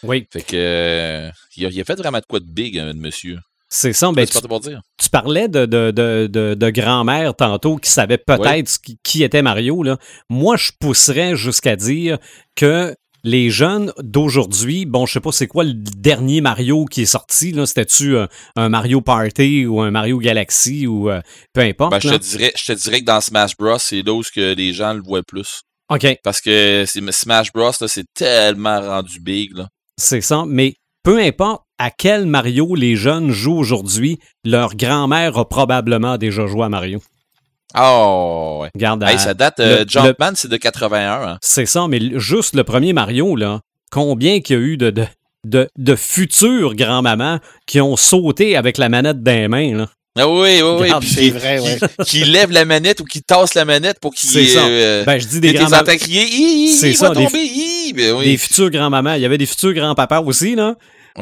[0.03, 3.39] Oui, Fait que il, a, il a fait vraiment de quoi de big, hein, monsieur.
[3.69, 4.11] c'est ça.
[4.11, 4.37] Ben, tu,
[4.69, 4.81] dire.
[4.97, 9.41] tu parlais de, de, de, de, de grand-mère tantôt qui savait peut-être qui, qui était
[9.41, 9.81] Mario.
[9.81, 9.97] Là.
[10.29, 12.17] Moi, je pousserais jusqu'à dire
[12.55, 17.05] que les jeunes d'aujourd'hui, bon, je sais pas c'est quoi le dernier Mario qui est
[17.05, 17.65] sorti, là.
[17.65, 21.21] C'était-tu un, un Mario Party ou un Mario Galaxy ou euh,
[21.53, 21.91] peu importe.
[21.91, 24.53] Ben, je, te dirais, je te dirais que dans Smash Bros, c'est là où que
[24.53, 25.61] les gens le voient plus.
[25.89, 29.55] OK, Parce que Smash Bros, là, c'est tellement rendu big.
[29.55, 29.67] Là.
[29.97, 30.43] c'est ça.
[30.45, 36.47] Mais peu importe à quel Mario les jeunes jouent aujourd'hui, leur grand-mère a probablement déjà
[36.47, 37.01] joué à Mario.
[37.75, 38.69] Oh, ouais.
[38.79, 41.21] Hey, à- ça date, euh, le- Jumpman, c'est de 81.
[41.27, 41.37] Hein.
[41.41, 43.59] c'est ça, mais juste le premier Mario, là,
[43.91, 45.05] combien qu'il y a eu de, de,
[45.45, 49.87] de, de futures grands-mamans qui ont sauté avec la manette dans les mains, là?
[50.19, 50.89] Ah oui, oui, oui.
[51.05, 51.77] C'est vrai, ouais.
[52.05, 54.27] Qui, lève la manette ou qui tasse la manette pour qu'il.
[54.27, 54.65] C'est ça.
[54.65, 55.83] euh, Ben, je dis des grands-mamans.
[55.83, 57.93] entends crier, Hi, hi, C'est il ça, va des- tomber, hi.
[57.95, 58.25] Ben oui.
[58.25, 59.13] Des futures grands-mamans.
[59.13, 60.73] Il y avait des futurs grands-papas aussi, là.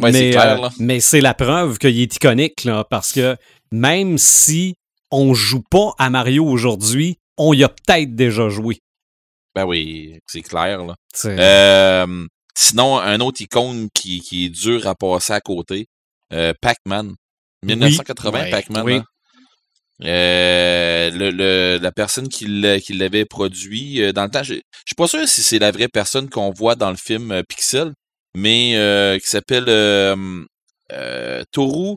[0.01, 0.69] Ouais, c'est mais clair, euh, là.
[0.79, 3.35] mais c'est la preuve qu'il est iconique, là, parce que
[3.73, 4.75] même si
[5.15, 8.79] on joue pas à Mario aujourd'hui, on y a peut-être déjà joué.
[9.55, 10.95] Ben oui, c'est clair, là.
[11.25, 12.25] Euh,
[12.57, 15.87] sinon, un autre icône qui, qui est dur à passer à côté,
[16.33, 17.15] euh, Pac-Man.
[17.63, 18.83] 1980, Ouais, Pac-Man.
[18.85, 18.93] oui.
[18.95, 19.05] hein.
[20.03, 24.59] Euh, le, le- la personne qui l'a- qui l'avait produit, dans le temps, je je
[24.85, 27.93] suis pas sûr si c'est la vraie personne qu'on voit dans le film Pixel,
[28.35, 29.65] mais qui s'appelle
[31.51, 31.95] Toru.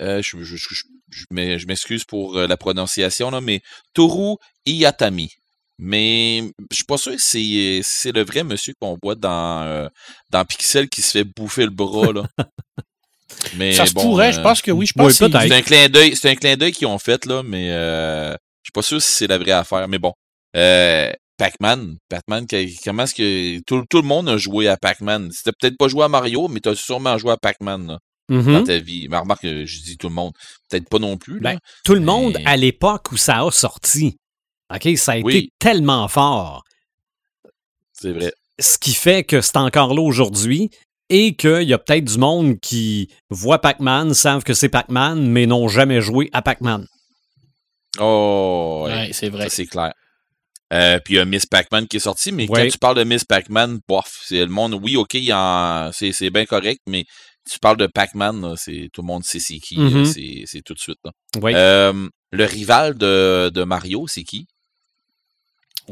[0.00, 0.84] je je- je-
[1.14, 3.60] je- je m'ex- je m'excuse pour euh, la prononciation, là, mais
[3.94, 4.36] Toru
[4.66, 5.30] Iyatami.
[5.78, 9.88] Mais je suis pas sûr que c'est c'est le vrai monsieur qu'on voit dans, euh,
[10.30, 12.12] dans Pixel qui se fait bouffer le bras.
[12.12, 12.22] Là.
[13.56, 14.86] Mais Ça se bon, pourrait, euh, je pense que oui.
[14.86, 15.42] Je oui, pense que peut-être.
[15.48, 18.66] c'est- un clin d'œil, c'est un clin d'œil qu'ils ont fait là, mais euh, je
[18.68, 19.88] suis pas sûr si c'est la vraie affaire.
[19.88, 20.12] Mais bon,
[20.56, 22.46] euh, Pac-Man, Pac-Man,
[22.84, 25.30] comment est-ce que tout, tout le monde a joué à Pac-Man?
[25.32, 27.98] Si t'as peut-être pas joué à Mario, mais t'as sûrement joué à Pac-Man
[28.28, 28.52] Mhm.
[28.52, 29.06] dans ta vie.
[29.10, 30.32] Mais remarque, euh, je dis tout le monde,
[30.70, 31.40] peut-être pas non plus.
[31.40, 31.52] là.
[31.54, 34.16] Ben, tout le monde à l'époque où ça a sorti.
[34.74, 35.52] OK, ça a été Oui.
[35.58, 36.62] tellement fort.
[37.92, 38.32] c'est vrai.
[38.58, 40.70] Ce qui fait que c'est encore là aujourd'hui
[41.10, 45.46] et qu'il y a peut-être du monde qui voit Pac-Man, savent que c'est Pac-Man, mais
[45.46, 46.86] n'ont jamais joué à Pac-Man.
[47.98, 48.92] Oh, ouais.
[48.92, 49.48] Ouais, c'est vrai.
[49.48, 49.92] C'est clair.
[50.72, 52.64] Euh, puis il y a Miss Pac-Man qui est sorti, mais Ouais.
[52.64, 55.12] quand tu parles de Miss Pac-Man, bof, c'est le monde, oui, ok,
[55.92, 57.04] c'est bien correct, mais
[57.50, 60.04] tu parles de Pac-Man, c'est, tout le monde sait c'est qui, Mhm.
[60.04, 60.98] c'est, c'est tout de suite.
[61.04, 61.10] là.
[61.42, 61.52] Oui.
[61.54, 64.46] Euh, le rival de, de Mario, c'est qui?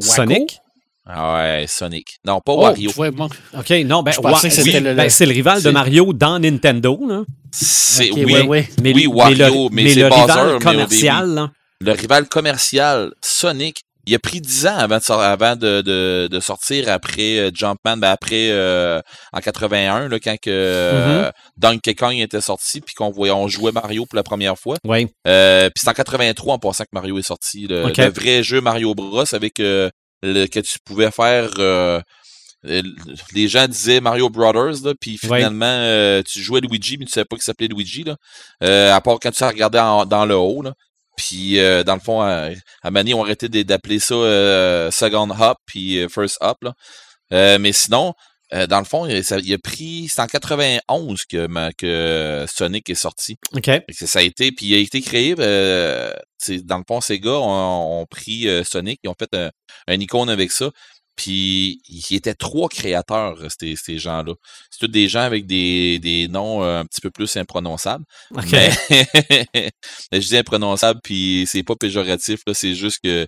[0.01, 0.59] Sonic?
[1.05, 2.19] Ah ouais, Sonic.
[2.25, 2.91] Non, pas Oh, Wario.
[2.93, 3.29] vois, moi,
[3.59, 6.99] OK, non, ben, c'était oui, le- ben, c'est le rival de c'est- Mario dans Nintendo.
[7.09, 7.25] Là.
[7.51, 8.69] C'est, ok, oui, ouais, ouais.
[8.83, 11.51] Mais, Oui, mais Wario, le, mais mais c'est le Bowser, rival mais au commercial, là,
[11.81, 16.29] le rival commercial Sonic, il a pris 10 ans avant de, sor- avant de, de,
[16.31, 19.01] de sortir après euh, Jumpman, ben après euh,
[19.33, 21.33] en 81, là, quand que, euh, Mm-hmm.
[21.57, 24.77] Donkey Kong était sorti, puis qu'on voyait, on jouait Mario pour la première fois.
[24.85, 25.07] oui.
[25.29, 27.67] Euh, puis c'est en 83 en passant que Mario est sorti.
[27.69, 27.97] Le, Ok.
[27.99, 29.89] le vrai jeu Mario Bros avec euh,
[30.23, 31.51] le, que tu pouvais faire.
[31.59, 32.01] euh,
[32.67, 32.83] euh,
[33.35, 35.39] les gens disaient Mario Brothers, là, puis Ouais.
[35.39, 38.15] finalement, euh, tu jouais Luigi, mais tu savais pas qu'il s'appelait Luigi, là.
[38.63, 40.73] Euh, à part quand tu regardais en- dans le haut, là.
[41.17, 42.49] Puis, euh, dans le fond, à,
[42.83, 46.75] à Mani, on arrêté de- d'appeler ça euh, Second Hop, puis euh, First Hop, là.
[47.59, 48.15] Mais sinon,
[48.69, 50.09] dans le fond, il, ça- il a pris...
[50.11, 53.37] C'est en 91 que, que Sonic est sorti.
[53.55, 53.71] OK.
[53.93, 55.35] Ça a été, puis il a été créé,
[56.39, 59.51] c'est- dans le fond, ces gars ont, ont pris Sonic, ils ont fait un,
[59.89, 60.71] un icône avec ça,
[61.17, 64.33] puis il était trois créateurs, euh, ces, ces gens-là.
[64.71, 68.05] C'est tous des gens avec des, des noms euh, un petit peu plus imprononçables.
[68.53, 68.71] Mais,
[70.13, 73.27] je dis imprononçable, puis c'est pas péjoratif, c'est juste que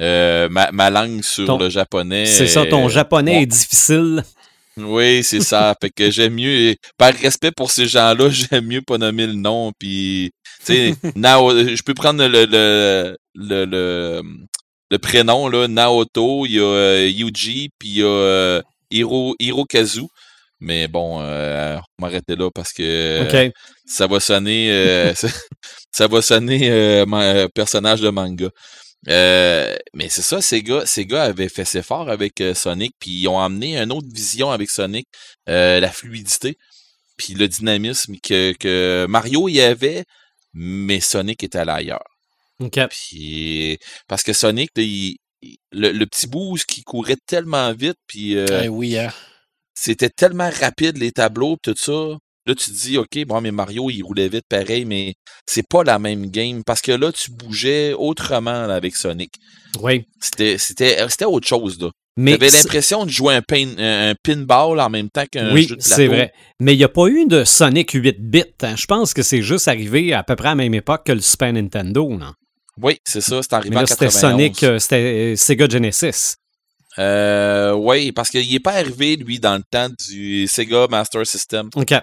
[0.00, 2.26] euh, ma, ma langue sur Ton- le japonais...
[2.26, 4.22] C'est ça, ton japonais est difficile.
[4.76, 5.74] oui, c'est ça.
[5.80, 9.72] fait que j'aime mieux, par respect pour ces gens-là, j'aime mieux pas nommer le nom.
[9.78, 10.30] Puis,
[10.64, 14.22] tu sais, je peux prendre le, le, le, le,
[14.90, 19.34] le prénom, là, Naoto, il y a euh, Yuji, puis il y a euh, Hiro,
[19.38, 20.06] Hirokazu.
[20.60, 23.52] Mais bon, euh, on va m'arrêter là parce que OK.
[23.86, 25.28] ça va sonner, euh, ça,
[25.92, 28.48] ça va sonner euh, euh, personnage de manga.
[29.08, 32.94] Euh, mais c'est ça, ces gars, ces gars avaient fait ses forts avec euh, Sonic,
[32.98, 35.06] puis ils ont amené une autre vision avec Sonic,
[35.48, 36.56] euh, la fluidité,
[37.16, 40.04] puis le dynamisme que, que Mario y avait,
[40.54, 42.13] mais Sonic était allé ailleurs.
[42.88, 43.78] Puis
[44.08, 45.16] parce que Sonic, il-
[45.72, 49.12] le, le petit boost qui courait tellement vite, puis euh, Eh oui, hein.
[49.74, 52.16] c'était tellement rapide les tableaux tout ça.
[52.46, 55.14] Là, tu te dis, OK, bon, mais Mario, il roulait vite pareil, mais
[55.46, 56.62] c'est pas la même game.
[56.64, 59.32] Parce que là, tu bougeais autrement là, avec Sonic.
[59.80, 60.04] Oui.
[60.20, 61.90] C'était, c'était autre chose, là.
[62.50, 65.76] C'est- l'impression de jouer un, pain- un un pinball en même temps qu'un oui, jeu
[65.76, 65.94] de plateau.
[65.96, 66.32] c'est vrai.
[66.60, 68.44] Mais il n'y a pas eu de Sonic 8 bits.
[68.62, 68.76] hein.
[68.76, 71.20] Je pense que c'est juste arrivé à peu près à la même époque que le
[71.20, 72.08] Super Nintendo.
[72.08, 72.32] Non?
[72.80, 74.20] Oui, c'est ça, c'est Mais arrivé là, en c'était 91.
[74.32, 76.34] Sonic, euh, c'était euh, Sega Genesis.
[76.98, 81.68] Euh, oui, parce qu'il n'est pas arrivé, lui, dans le temps du Sega Master System.
[81.74, 81.94] OK.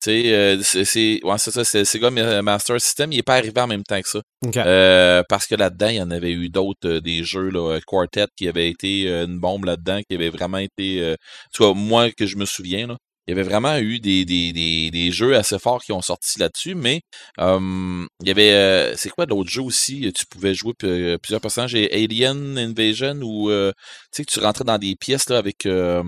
[0.00, 3.34] Tu sais, euh, c'est ouais, c'est ça, c'est Sega Ma- Master System, il n'est pas
[3.34, 4.20] arrivé en même temps que ça.
[4.46, 4.56] OK.
[4.56, 7.80] Euh, parce que là-dedans, il y en avait eu d'autres, euh, des jeux, là, euh,
[7.84, 11.16] Quartet, qui avait été euh, une bombe là-dedans, qui avait vraiment été, euh,
[11.52, 12.96] tout cas, moi, que je me souviens, là,
[13.28, 16.38] il y avait vraiment eu des, des, des, des jeux assez forts qui ont sorti
[16.38, 17.02] là-dessus, mais
[17.38, 20.10] euh, il y avait, euh, c'est quoi d'autres jeux aussi?
[20.14, 23.72] Tu pouvais jouer p- plusieurs personnages, Alien Invasion, où, euh,
[24.12, 26.02] tu sais, que tu rentrais dans des pièces, là, avec, euh,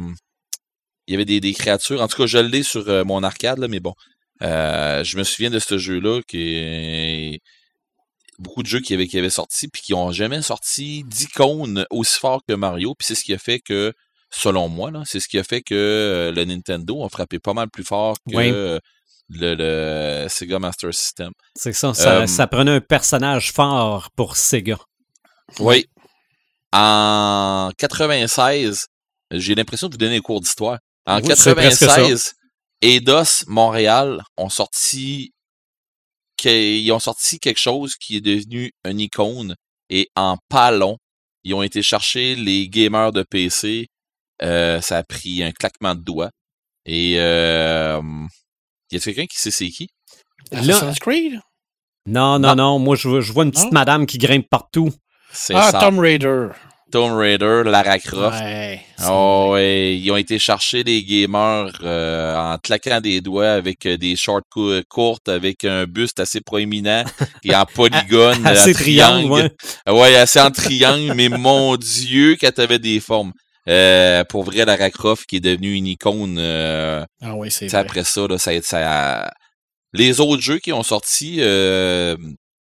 [1.06, 3.58] il y avait des, des créatures, en tout cas, je l'ai sur euh, mon arcade,
[3.58, 3.92] là, mais bon,
[4.42, 7.38] euh, je me souviens de ce jeu-là, qui
[8.38, 12.18] beaucoup de jeux qui avaient, qui avaient sorti, puis qui ont jamais sorti d'icônes aussi
[12.18, 13.92] fort que Mario, puis c'est ce qui a fait que,
[14.30, 17.68] selon moi, c'est ce qui a fait que euh, le Nintendo a frappé pas mal
[17.70, 18.48] plus fort que Oui.
[18.50, 18.80] le,
[19.28, 21.32] le Sega Master System.
[21.56, 21.94] C'est ça.
[21.94, 24.78] Ça, Euh, ça prenait un personnage fort pour Sega.
[25.58, 25.86] Oui.
[26.72, 28.86] En 96,
[29.32, 30.78] j'ai l'impression de vous donner un cours d'histoire.
[31.06, 31.86] En Oui, c'est presque ça.
[31.96, 32.32] 96,
[32.82, 35.32] Eidos Montréal ont sorti
[36.42, 39.54] ils ont sorti quelque chose qui est devenu une icône
[39.90, 40.96] et en pas long,
[41.44, 43.88] ils ont été chercher les gamers de PC.
[44.42, 46.30] Euh, ça a pris un claquement de doigts.
[46.86, 48.00] Et euh,
[48.90, 49.88] y a quelqu'un qui sait c'est qui?
[50.52, 51.40] Assassin's Creed?
[52.06, 52.78] Non, non, non.
[52.78, 53.72] Moi, je, vois- je vois une petite Non?
[53.72, 54.90] madame qui grimpe partout.
[55.32, 55.78] C'est Ah, ça.
[55.80, 56.48] Tomb Raider.
[56.90, 58.40] Tomb Raider, Lara Croft.
[58.40, 58.80] Ouais.
[59.06, 63.96] Oh, ouais, ils ont été chercher les gamers euh, en claquant des doigts avec euh,
[63.96, 67.04] des shorts cou- courtes, avec un buste assez proéminent
[67.44, 69.52] et en polygone, Assez triangle, ouais.
[69.88, 73.32] Ouais, assez en triangle, mais mon Dieu, qu'elle avait des formes.
[73.70, 76.36] Euh, pour vrai, Lara Croft qui est devenue une icône.
[76.38, 79.32] euh, Ah oui, c'est après ça, là, ça, ça-
[79.92, 82.16] les autres jeux qui ont sorti, euh,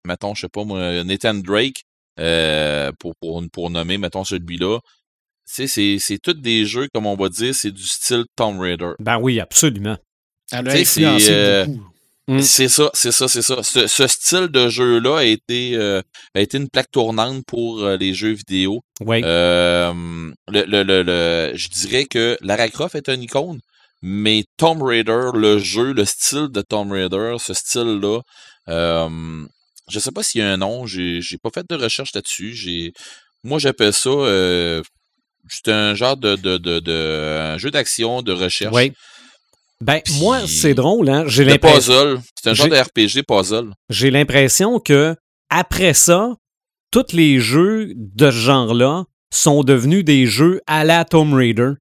[0.07, 1.83] mettons, je sais pas moi, Nathan Drake,
[2.21, 7.07] euh, pour, pour, pour nommer, mettons celui-là, tu sais, c'est, c'est tous des jeux, comme
[7.07, 8.93] on va dire, c'est du style Tomb Raider.
[8.99, 9.97] Ben oui, absolument.
[10.53, 11.91] Elle a influencé euh, beaucoup.
[12.29, 12.41] Mm.
[12.43, 13.63] C'est ça, c'est ça, c'est ça.
[13.63, 16.03] Ce, ce style de jeu-là a été, euh,
[16.35, 18.83] a été une plaque tournante pour euh, les jeux vidéo.
[19.01, 19.23] Oui.
[19.25, 19.93] Euh,
[20.47, 23.61] le, le, le, le- je dirais que Lara Croft est une icône,
[24.03, 28.21] mais Tomb Raider, le jeu, le style de Tomb Raider, ce style-là,
[28.69, 29.45] euh,
[29.91, 32.53] je sais pas s'il y a un nom, j'ai j'ai pas fait de recherche là-dessus.
[32.55, 32.93] J'ai,
[33.43, 34.83] moi j'appelle ça, euh,
[35.49, 38.93] c'est un genre de, de, de, de un jeu d'action, de recherche, Oui.
[39.85, 41.25] Ben, Puis- moi, c'est drôle, hein.
[41.27, 41.93] J'ai l'impression.
[41.95, 42.21] puzzle.
[42.43, 43.71] C'est un genre de RPG puzzle.
[43.91, 45.15] j'ai l'impression que
[45.51, 46.35] après ça,
[46.91, 51.73] tous les jeux de ce genre-là sont devenus des jeux à la Tomb Raider.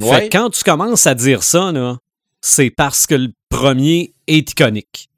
[0.00, 0.28] Fait Ouais.
[0.28, 1.98] que quand tu commences à dire ça, là,
[2.40, 5.08] c'est parce que le premier est iconique.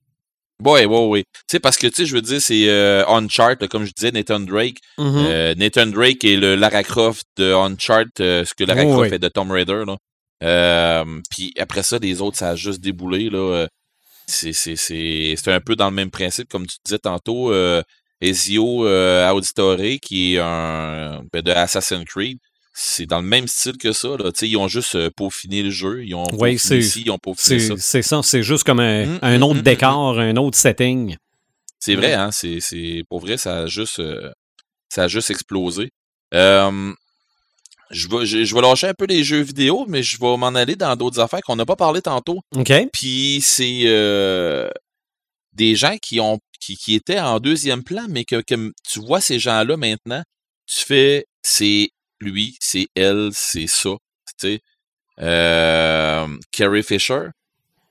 [0.64, 1.22] Ouais, ouais, ouais.
[1.22, 4.10] Tu sais, parce que, tu sais, je veux dire, c'est euh, là, comme je disais,
[4.10, 4.78] Nathan Drake.
[4.96, 5.14] Mhm.
[5.16, 9.14] Euh, Nathan Drake est le Lara Croft de Uncharted, euh, ce que Lara Croft oui.
[9.14, 9.82] est de Tomb Raider.
[9.86, 9.96] Là.
[10.42, 13.30] Euh, puis après ça, les autres, ça a juste déboulé.
[13.30, 13.38] Là.
[13.38, 13.66] Euh,
[14.26, 17.52] C'est, c'est, c'est, c'est un peu dans le même principe, comme tu disais tantôt.
[17.52, 17.82] Euh,
[18.20, 22.38] Ezio euh, Auditore, qui est un ben, de Assassin's Creed,
[22.72, 24.08] c'est dans le même style que ça.
[24.18, 24.30] Là.
[24.42, 26.04] Ils ont juste peaufiné le jeu.
[26.04, 27.74] Ils ont Oui, peaufiné c'est- ici, ils ont peaufiné ça.
[27.78, 31.16] C'est ça, c'est juste comme un, Mm, un mm, autre mm, décor, un autre setting.
[31.78, 32.30] C'est vrai, hein?
[32.32, 34.02] C'est, c'est, pour vrai, ça a juste,
[34.88, 35.90] ça a juste explosé.
[36.34, 36.92] Euh,
[37.90, 40.48] je, vais, je, je vais lâcher un peu les jeux vidéo, mais je vais m'en
[40.48, 42.40] aller dans d'autres affaires qu'on n'a pas parlé tantôt.
[42.56, 42.72] OK?
[42.92, 44.68] Puis c'est euh,
[45.52, 49.20] des gens qui ont qui, qui étaient en deuxième plan, mais que, que tu vois
[49.20, 50.22] ces gens-là maintenant,
[50.66, 53.90] tu fais c'est lui, c'est elle, c'est ça.
[54.40, 54.60] Tu sais.
[55.20, 57.28] Euh, Carrie Fisher,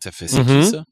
[0.04, 0.84] ça fait c'est qui ça?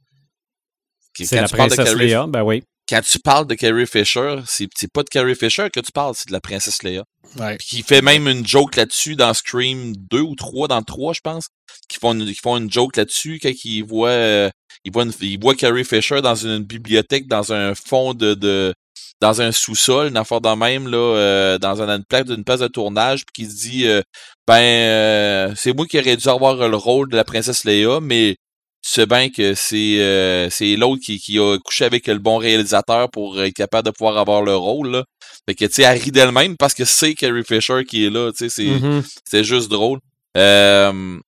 [1.14, 2.64] Qui- C'est la princesse Léa, ben oui.
[2.90, 6.28] Quand tu parles de Carrie Fisher, c'est pas de Carrie Fisher que tu parles, c'est
[6.28, 7.04] de la princesse Leia.
[7.40, 7.58] Ouais.
[7.58, 11.22] Qui fait même une joke là-dessus dans Scream 2 ou 3, dans le 3, je
[11.22, 11.48] pense.
[11.88, 14.50] Qui font une, qui font une joke là-dessus quand ils voient, euh,
[14.84, 18.74] ils voient, une- ils voient Carrie Fisher dans une, bibliothèque, dans un fond de, de
[19.22, 22.60] dans un sous-sol, une affaire de même, là, euh, dans une, une plaque d'une place
[22.60, 24.02] de tournage, puis qui se dit euh,
[24.46, 28.36] Ben euh, c'est moi qui aurais dû avoir le rôle de la princesse Leia, mais
[28.84, 32.38] tu sais bien que c'est euh, c'est l'autre qui, qui a couché avec le bon
[32.38, 34.92] réalisateur pour être capable de pouvoir avoir le rôle.
[34.92, 35.06] Là.
[35.48, 38.32] Fait que tu sais, elle rit d'elle-même parce que c'est Carrie Fisher qui est là.
[38.32, 40.00] Tu sais, c'est c'est juste drôle.
[40.38, 41.20] Euh,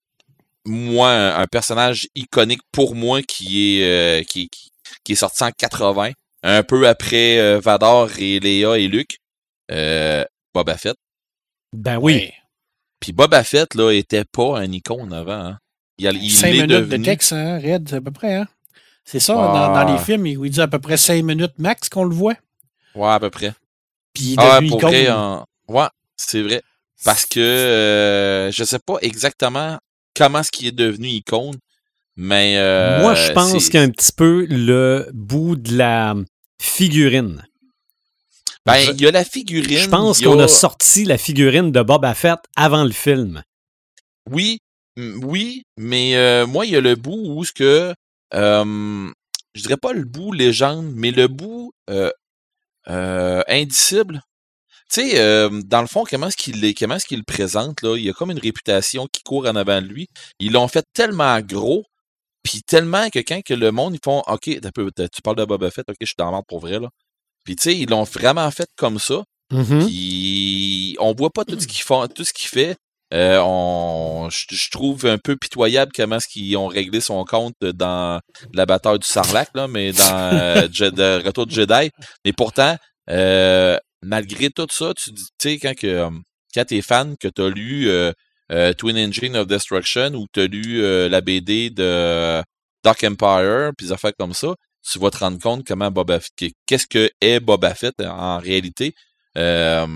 [0.66, 4.72] moi, un, personnage iconique pour moi qui est euh, qui, qui,
[5.03, 6.12] qui est sorti en 80,
[6.43, 9.17] un peu après euh, Vador et Léa et Luke,
[9.71, 10.96] euh, Boba Fett.
[11.74, 12.13] Ben oui.
[12.13, 12.34] Ouais.
[13.00, 15.34] Puis Boba Fett là était pas un icône avant.
[15.34, 15.58] Hein.
[15.97, 18.47] Il, a- il Cinq minutes de texte, hein, Red, à peu près, hein?
[19.05, 19.67] C'est ça, Ah.
[19.67, 22.16] dans, dans les films, il il dit à peu près cinq minutes max qu'on le
[22.16, 22.36] voit.
[22.96, 23.54] Ouais, à peu près.
[24.13, 24.89] Puis il est Ah, devenu pour icône.
[24.92, 26.62] vrai, en- ouais, c'est vrai.
[27.04, 29.78] parce que euh, je sais pas exactement
[30.16, 31.55] comment ce qui est devenu icône,
[32.16, 35.78] mais euh, Moi, je pense c'est- qu'il y a un petit peu le bout de
[35.78, 36.16] la
[36.59, 37.46] figurine.
[38.66, 39.78] ben il y a la figurine.
[39.78, 43.43] Je pense qu'on a sorti la figurine de Boba Fett avant le film.
[44.32, 44.58] Oui,
[44.97, 47.93] oui, mais euh, moi, il y a le bout où ce que
[48.34, 49.12] euh,
[49.55, 52.12] je dirais pas le bout légende, mais le bout euh,
[52.89, 54.22] euh, indicible.
[54.93, 57.82] Tu sais, euh, dans le fond, comment est-ce qu'il est, comment est-ce qu'il le présente
[57.82, 57.97] là?
[57.97, 60.08] Il y a comme une réputation qui court en avant de lui.
[60.39, 61.86] Ils l'ont fait tellement gros,
[62.43, 65.86] puis tellement que quand que le monde ils font, ok, tu parles de Boba Fett,
[65.89, 66.89] ok, je suis dans pour vrai là.
[67.43, 69.24] Puis tu sais, ils l'ont vraiment fait comme ça.
[69.51, 69.86] Mhm.
[69.86, 72.76] Puis on voit pas tout ce qu'il fait, tout ce qu'il fait.
[73.13, 77.55] Euh, on, je, je trouve un peu pitoyable comment est-ce qu'ils ont réglé son compte
[77.61, 78.19] dans
[78.53, 80.67] la bataille du Sarlac, là, mais dans euh,
[81.23, 81.91] Retour de Jedi.
[82.25, 82.75] Mais pourtant,
[83.09, 86.09] euh, malgré tout ça, tu sais, quand que euh,
[86.53, 88.11] quand t'es fan, que t'as lu euh,
[88.51, 92.41] euh, Twin Engine of Destruction ou t'as lu euh, la BD de
[92.83, 94.55] Dark Empire, puis des affaires comme ça,
[94.89, 98.93] tu vas te rendre compte comment Boba Fett, qu'est-ce que est Boba Fett en réalité.
[99.37, 99.87] Euh,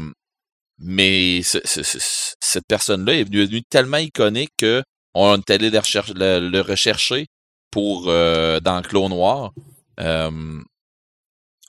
[0.80, 4.84] mais ce- ce- ce- cette personne-là est devenue tellement iconique que
[5.14, 7.28] on est allé le, rechercher, le, le rechercher
[7.72, 9.52] pour euh, dans Clone Noir.
[10.00, 10.30] Euh,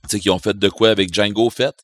[0.04, 1.74] tu sais, qui ont fait de quoi avec Django Fett.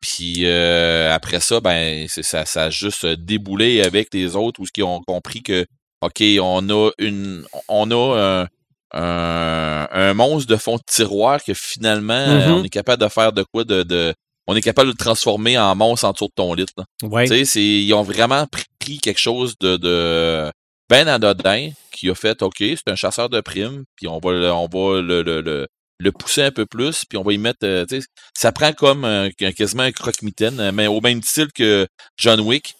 [0.00, 4.82] Puis euh, après ça, ben ça, ça a juste déboulé avec les autres où qui
[4.82, 5.66] ont compris que
[6.02, 8.48] OK, on a une on a un,
[8.92, 12.52] un, un monstre de fond de tiroir que finalement Mhm.
[12.52, 14.14] on est capable de faire de quoi de, de
[14.48, 16.66] on est capable de le transformer en monstre en dessous de ton lit.
[16.76, 16.84] Là.
[17.02, 17.28] Ouais.
[17.28, 20.50] Tu sais, ils ont vraiment pris, quelque chose de, de
[20.88, 24.50] ben anodin qui a fait OK, c'est un chasseur de primes, puis on va le,
[24.50, 25.66] on va le, le, le,
[25.98, 27.58] le pousser un peu plus, puis on va y mettre.
[27.64, 31.22] euh, tu sais, ça prend comme un- un- quasiment un croque-mitaine, euh, mais au même
[31.22, 32.74] style que John Wick.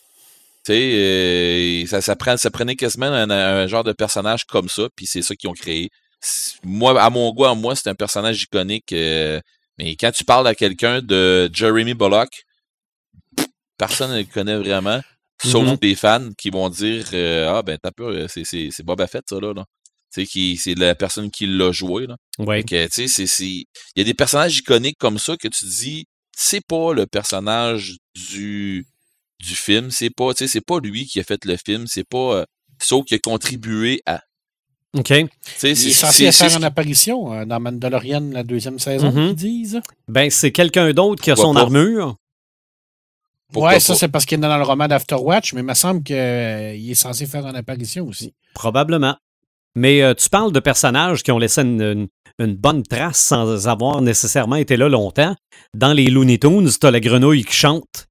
[0.64, 4.68] Tu sais, euh, ça, ça, prend, ça prenait quasiment un, un genre de personnage comme
[4.70, 5.90] ça, puis c'est ça qu'ils ont créé.
[6.64, 8.92] Moi, à mon goût, à moi, c'est un personnage iconique.
[9.78, 12.30] Mais quand tu parles à quelqu'un de Jeremy Bullock,
[13.76, 15.00] personne ne le connaît vraiment,
[15.44, 15.76] sauf Mhm.
[15.76, 19.40] des fans qui vont dire euh, Ah, ben, t'as peur, euh, c'est- Boba Fett, ça,
[19.40, 19.52] là.
[19.54, 19.64] là.
[20.10, 22.16] C'est la personne qui l'a joué, là.
[22.38, 22.58] Ouais.
[22.58, 25.48] Fait que, tu sais, c'est- c'est- il y a des personnages iconiques comme ça que
[25.48, 26.06] tu dis,
[26.36, 28.86] c'est pas le personnage du,
[29.40, 32.08] du film, c'est pas, tu sais, c'est pas lui qui a fait le film, c'est
[32.08, 32.44] pas, euh,
[32.80, 34.22] sauf qui a contribué à.
[34.96, 35.10] OK.
[35.10, 35.16] Il
[35.68, 39.26] est c'est- censé faire une apparition euh, dans Mandalorian, la deuxième saison, Mhm.
[39.28, 39.80] ils disent.
[40.08, 41.60] Ben, c'est quelqu'un d'autre qui a Pourquoi son pas?
[41.62, 42.16] armure.
[43.52, 46.02] Pourquoi ouais, ça, c'est parce qu'il est dans le roman d'Afterwatch, mais il me semble
[46.02, 48.34] qu'il est censé faire une apparition aussi.
[48.54, 49.16] Probablement.
[49.74, 52.08] Mais euh, tu parles de personnages qui ont laissé une, une-
[52.40, 55.34] une bonne trace sans avoir nécessairement été là longtemps.
[55.74, 58.06] Dans les Looney Tunes, t'as la grenouille qui chante.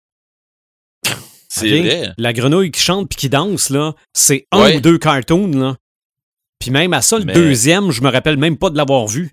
[1.50, 2.12] C'est vrai.
[2.18, 4.78] La grenouille qui chante puis qui danse, là, c'est un Ouais.
[4.78, 5.76] ou deux cartoons, là.
[6.60, 9.32] Puis même à ça, le Mais- deuxième, je me rappelle même pas de l'avoir vu.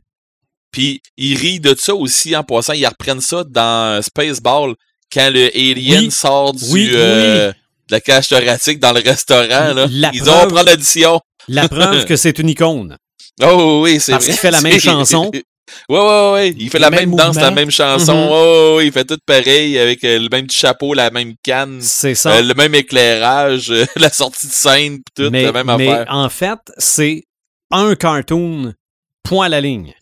[0.71, 2.73] Puis ils rient de ça aussi en passant.
[2.73, 4.75] Ils reprennent ça dans Spaceball
[5.13, 6.11] quand le alien Oui.
[6.11, 7.55] sort du, Oui, euh, de
[7.93, 9.73] la cage thoracique dans le restaurant.
[9.75, 9.87] Là.
[9.91, 11.21] La Ils preuve- ont prendre l'addition.
[11.49, 12.97] La preuve que c'est une icône.
[13.43, 15.31] Oh oui, c'est Parce qu'il fait la même chanson.
[15.89, 16.55] Ouais, ouais, ouais.
[16.59, 18.29] Il fait la même danse, la même chanson.
[18.31, 22.15] Oh, il fait tout pareil avec euh, le même petit chapeau, la même canne, C'est
[22.15, 22.33] ça.
[22.35, 25.89] euh, le même éclairage, euh, la sortie de scène, pis tout, mais la même mais
[25.89, 26.07] affaire.
[26.09, 27.25] en fait, c'est
[27.71, 28.75] un cartoon,
[29.23, 29.95] point à la ligne.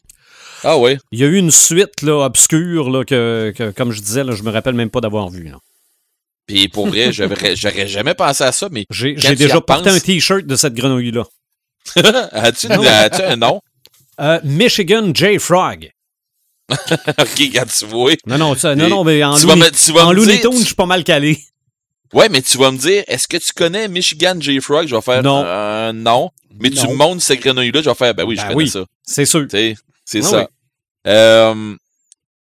[0.64, 0.98] Ah ouais.
[1.10, 4.32] Il y a eu une suite là, obscure là, que, que, comme je disais, là,
[4.34, 5.44] je me rappelle même pas d'avoir vu.
[5.48, 5.58] là.
[6.46, 10.56] Puis pour vrai, j'aurais jamais pensé à ça, mais J'ai déjà porté un t-shirt de
[10.56, 11.24] cette grenouille-là.
[12.32, 13.60] as-tu as-tu un nom?
[14.20, 15.38] Euh, Michigan J.
[15.38, 15.90] Frog.
[16.70, 18.12] ok, quand tu vois.
[18.26, 20.14] Non, non, ça- non, non, mais en tu vas Looney, me, tu vas en me
[20.14, 21.38] Looney dire, Tunes, je suis pas mal calé.
[22.12, 24.60] Ouais, mais tu vas me dire, est-ce que tu connais Michigan J.
[24.60, 24.86] Frog?
[24.86, 25.42] Je vais faire Non.
[25.44, 26.30] euh, non.
[26.60, 26.90] Mais tu Non.
[26.90, 28.68] me montres cette grenouille-là, je vais faire ben oui, je Ben connais oui.
[28.68, 28.84] ça.
[29.02, 29.46] C'est sûr.
[29.50, 29.74] C'est
[30.18, 30.38] Ah ça.
[30.40, 30.44] oui.
[31.08, 31.74] Euh,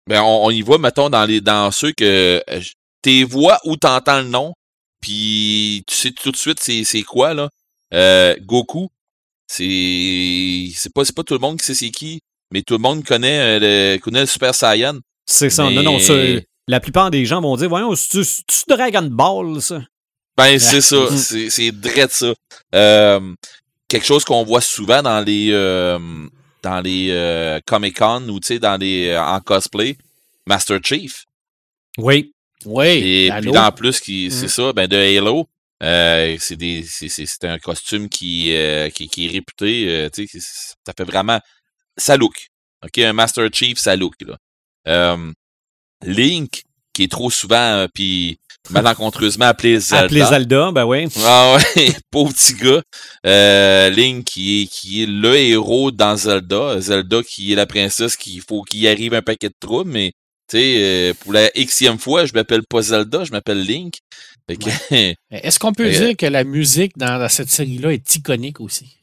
[0.06, 2.60] ben on, on y voit, mettons, dans les dans ceux que euh,
[3.02, 4.52] tes voix ou t'entends le nom,
[5.00, 7.48] puis tu sais tout de suite c'est c'est quoi là?
[7.94, 8.90] Euh, Goku,
[9.56, 12.20] c'est c'est pas c'est pas tout le monde qui sait c'est qui,
[12.52, 14.98] mais tout le monde connaît euh, le connaît le Super Saiyan.
[15.26, 15.64] C'est ça.
[15.68, 16.14] Mais- Non, non, ça,
[16.68, 19.82] la plupart des gens vont dire Voyons, c'est-tu c'est-tu Dragon Ball, ça?
[20.36, 20.96] Ben, c'est ça.
[20.96, 21.16] Mhm.
[21.16, 22.32] C'est, c'est drôle ça.
[22.74, 23.20] Euh,
[23.88, 25.98] quelque chose qu'on voit souvent dans les, euh,
[26.62, 29.96] dans les euh, Comic-Con ou, tu sais, dans les, en cosplay.
[30.46, 31.24] Master Chief.
[31.98, 32.32] Oui.
[32.66, 32.86] Oui.
[32.86, 34.48] Et puis, en plus, qui, c'est Mhm.
[34.48, 35.46] ça, ben, de Halo.
[35.84, 36.84] Euh, c'est des,
[37.42, 41.40] un costume qui, euh, qui, qui est réputé, euh, tu sais, ça fait vraiment,
[41.96, 42.48] ça look.
[42.84, 44.36] OK, un Master Chief, ça look, là.
[44.88, 45.32] Euh,
[46.02, 46.62] Link,
[46.94, 48.38] qui est trop souvent, euh, puis
[48.70, 50.04] malencontreusement appelé Zelda.
[50.04, 51.06] Appelé Zelda, ben oui.
[51.22, 52.82] Ah ouais, pauvre petit gars.
[53.26, 56.80] Euh, Link qui est, qui est le héros dans Zelda.
[56.80, 60.12] Zelda qui est la princesse qu'il faut qu'il arrive un paquet de troubles, mais
[60.48, 63.98] tu sais, euh, pour la xème fois, je m'appelle pas Zelda, je m'appelle Link.
[65.30, 68.98] Est-ce qu'on peut dire que la musique dans, cette série-là est iconique aussi?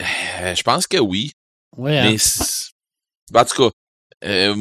[0.00, 1.32] euh, je pense que oui.
[1.76, 2.10] Ouais, hein?
[2.12, 2.70] Mais c'est-
[3.34, 3.70] en tout cas,
[4.24, 4.54] euh,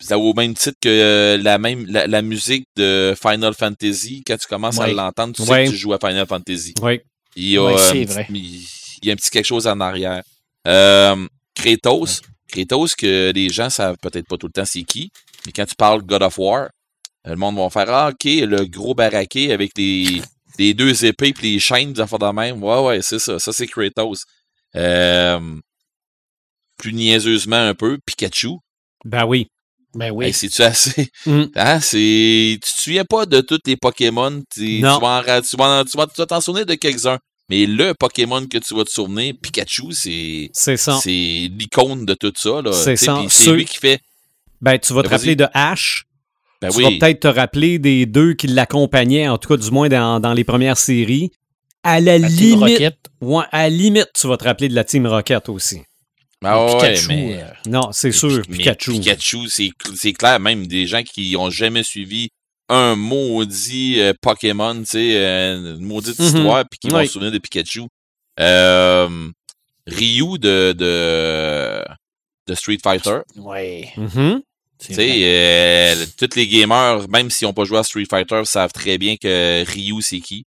[0.00, 4.22] ça vaut au même titre que euh, la même la, la musique de Final Fantasy.
[4.26, 4.94] Quand tu commences à Ouais.
[4.94, 5.64] l'entendre, tu sais Ouais.
[5.66, 6.74] que tu joues à Final Fantasy.
[6.82, 7.00] Oui.
[7.36, 8.24] Il y a, Ouais, euh, c'est un vrai.
[8.24, 8.68] petit-
[9.02, 10.22] il y a un petit quelque chose en arrière.
[10.66, 15.10] Euh, Kratos, Kratos que les gens savent peut-être pas tout le temps c'est qui,
[15.46, 16.68] mais quand tu parles God of War,
[17.24, 20.22] le monde va faire ah ok le gros baraqué avec les,
[20.58, 22.62] les deux épées puis les chaînes des affaires de même.
[22.62, 24.24] Ouais ouais c'est ça, ça c'est Kratos.
[24.76, 25.40] Euh,
[26.78, 28.56] plus niaiseusement un peu Pikachu.
[29.04, 29.48] Ben oui.
[29.94, 30.26] Ben oui.
[30.26, 31.10] Hey, c'est-tu assez?
[31.26, 31.44] Mm.
[31.56, 32.58] Hein, c'est...
[32.62, 34.40] Tu te souviens pas de tous les Pokémon?
[34.54, 37.18] Tu vas en tu vas en- tu vas tu vas t'en souvenir de quelques-uns.
[37.48, 40.48] Mais le Pokémon que tu vas te souvenir, Pikachu, c'est...
[40.52, 41.00] C'est ça.
[41.02, 42.62] C'est l'icône de tout ça.
[42.62, 42.72] là.
[42.72, 43.20] C'est ça.
[43.28, 44.00] C'est lui qui fait...
[44.60, 46.04] Ben, tu vas te Ben, rappeler de Ash.
[46.62, 49.70] Ben tu vas oui, peut-être te rappeler des deux qui l'accompagnaient, en tout cas, du
[49.70, 51.30] moins dans, dans les premières séries.
[51.82, 54.74] À la, La Team limite, Rocket, ouais, à la limite, tu vas te rappeler de
[54.74, 55.80] la Team Rocket aussi.
[56.44, 58.92] Ah ouais, Pikachu, mais- euh, Non, c'est sûr, mais Pikachu.
[58.92, 62.28] Pikachu, c'est c'est clair, même des gens qui ont jamais suivi
[62.68, 66.26] un maudit euh, Pokémon, tu sais, euh, une maudite Mhm.
[66.26, 67.06] histoire, puis qui vont Oui.
[67.06, 67.82] se souvenir de Pikachu.
[68.38, 69.28] Euh,
[69.86, 71.82] Ryu de, de,
[72.46, 73.18] de Street Fighter.
[73.36, 73.88] ouais.
[73.96, 74.40] Mhm.
[74.42, 74.49] c'est
[74.80, 78.72] Tu sais, euh, tous les gamers, même s'ils n'ont pas joué à Street Fighter, savent
[78.72, 80.44] très bien que Ryu, c'est qui.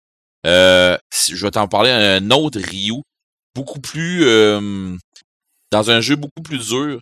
[0.47, 3.01] Euh, je vais t'en parler un autre Ryu,
[3.53, 4.23] beaucoup plus...
[4.25, 4.95] euh,
[5.71, 6.99] dans un jeu beaucoup plus dur.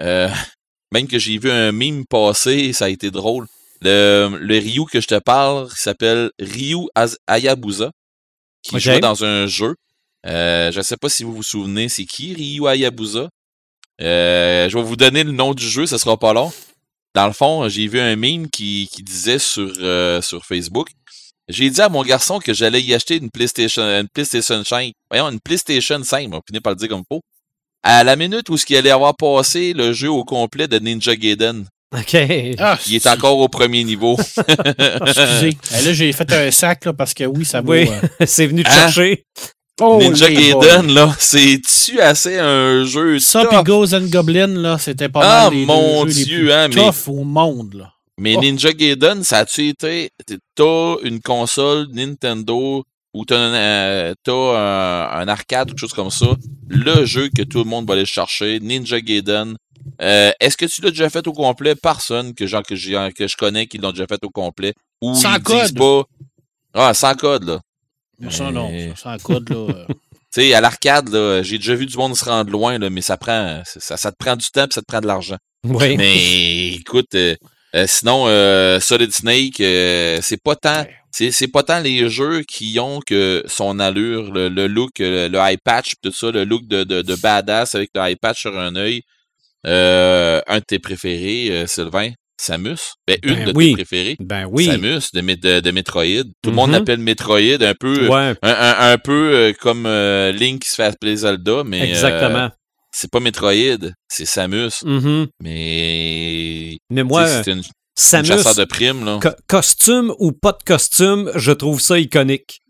[0.00, 0.28] Euh,
[0.92, 3.46] même que j'ai vu un meme passer, ça a été drôle.
[3.80, 6.86] Le, le Ryu que je te parle, s'appelle Ryu
[7.26, 7.90] Hayabusa,
[8.62, 8.80] qui Ok.
[8.82, 9.74] joue dans un jeu.
[10.26, 13.28] Euh, je ne sais pas si vous vous souvenez, c'est qui Ryu Hayabusa?
[14.00, 16.52] Euh, je vais vous donner le nom du jeu, ce sera pas long.
[17.18, 20.86] Dans le fond, j'ai vu un meme qui, qui disait sur, euh, sur Facebook.
[21.48, 24.92] J'ai dit à mon garçon que j'allais y acheter une PlayStation, une PlayStation 5.
[25.10, 27.20] Voyons, une PlayStation 5, on va finir par le dire comme faut.
[27.82, 31.16] À la minute où ce qu'il allait avoir passé le jeu au complet de Ninja
[31.16, 31.64] Gaiden.
[31.92, 32.16] OK.
[32.60, 34.16] Ah, Il est encore au premier niveau.
[35.06, 35.56] Excusez.
[35.76, 37.72] Eh, là, j'ai fait un sac là, parce que oui, ça vaut.
[37.72, 37.88] Oui.
[38.20, 38.74] euh, c'est venu te Hein?
[38.74, 39.24] chercher.
[39.80, 40.28] Oh, Ninja.
[40.30, 45.44] Gaiden, là, c'est-tu assez un jeu Ça, puis Ghost and Goblin, là, c'était pas Ah,
[45.50, 47.92] mal les mon deux jeux les Dieu, plus hein, mais- au monde, là.
[48.20, 48.40] Mais Oh.
[48.40, 50.10] Ninja Gaiden, ça a-tu été.
[50.56, 52.82] T'as une console Nintendo
[53.14, 56.26] ou t'as un, euh, t'as un, un arcade ou quelque chose comme ça.
[56.68, 59.56] Le jeu que tout le monde va aller chercher, Ninja Gaiden.
[60.02, 61.76] Euh, Est-ce que tu l'as déjà fait au complet?
[61.76, 64.74] Personne que, genre, que, j'ai- que je connais qui l'ont déjà fait au complet.
[65.00, 65.78] Ou Sans ils disent code.
[65.78, 66.02] pas.
[66.74, 67.60] Ah, sans code, là.
[68.18, 68.70] Mais ça, non.
[68.96, 69.56] Ça, sans code, là.
[69.56, 69.86] euh,
[70.34, 73.00] Tu sais, à l'arcade, là, j'ai déjà vu du monde se rendre loin, là, mais
[73.00, 73.62] ça prend.
[73.64, 75.38] Ça, ça te prend du temps et ça te prend de l'argent.
[75.64, 75.96] Oui.
[75.96, 77.34] Mais écoute, euh,
[77.74, 80.82] euh, sinon, euh, Solid Snake, euh, c'est pas tant.
[80.82, 80.94] Ouais.
[81.10, 85.30] C'est, c'est pas tant les jeux qui ont que son allure, le, le look, euh,
[85.30, 88.40] le, eye patch, tout ça, le look de, de, de badass avec le eye patch
[88.42, 89.00] sur un œil.
[89.66, 92.94] Euh, un de tes préférés, euh, Sylvain, Samus.
[93.06, 93.68] Ben, une Ben de oui.
[93.70, 94.16] tes préférés.
[94.20, 94.66] Ben oui.
[94.66, 96.24] Samus de, de, de Metroid.
[96.42, 96.76] Tout le monde Mhm.
[96.76, 100.68] l'appelle Metroid, un peu, euh, Ouais, un, un- un peu euh, comme euh, Link qui
[100.70, 102.50] se fait appeler Zelda, mais euh, exactement.
[102.92, 104.70] c'est pas Metroid, c'est Samus.
[104.84, 105.26] Mhm.
[105.42, 107.64] Mais Mais moi, c'est une, une
[107.96, 109.18] Samus, chasseur de primes, là.
[109.20, 112.60] co- costume ou pas de costume, je trouve ça iconique.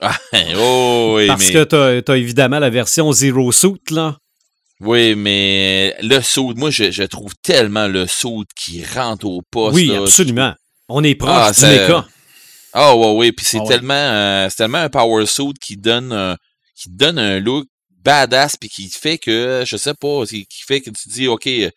[0.00, 0.16] Ah,
[0.56, 4.16] oh, oui, Parce mais, que t'as t'as évidemment la version Zero Suit, là.
[4.80, 9.74] Oui, mais le saut, moi, je, je trouve tellement le saut qui rentre au poste.
[9.74, 10.02] oui, là.
[10.02, 10.54] absolument.
[10.88, 12.06] On est proche Ah, du ça- méca.
[12.72, 13.68] Ah, ouais, oui, puis c'est Ah ouais.
[13.68, 16.36] tellement, euh, c'est tellement un power suit qui donne un,
[16.76, 17.66] qui donne un look
[18.04, 21.70] badass, puis qui fait que, je sais pas, qui fait que tu dis, OK, et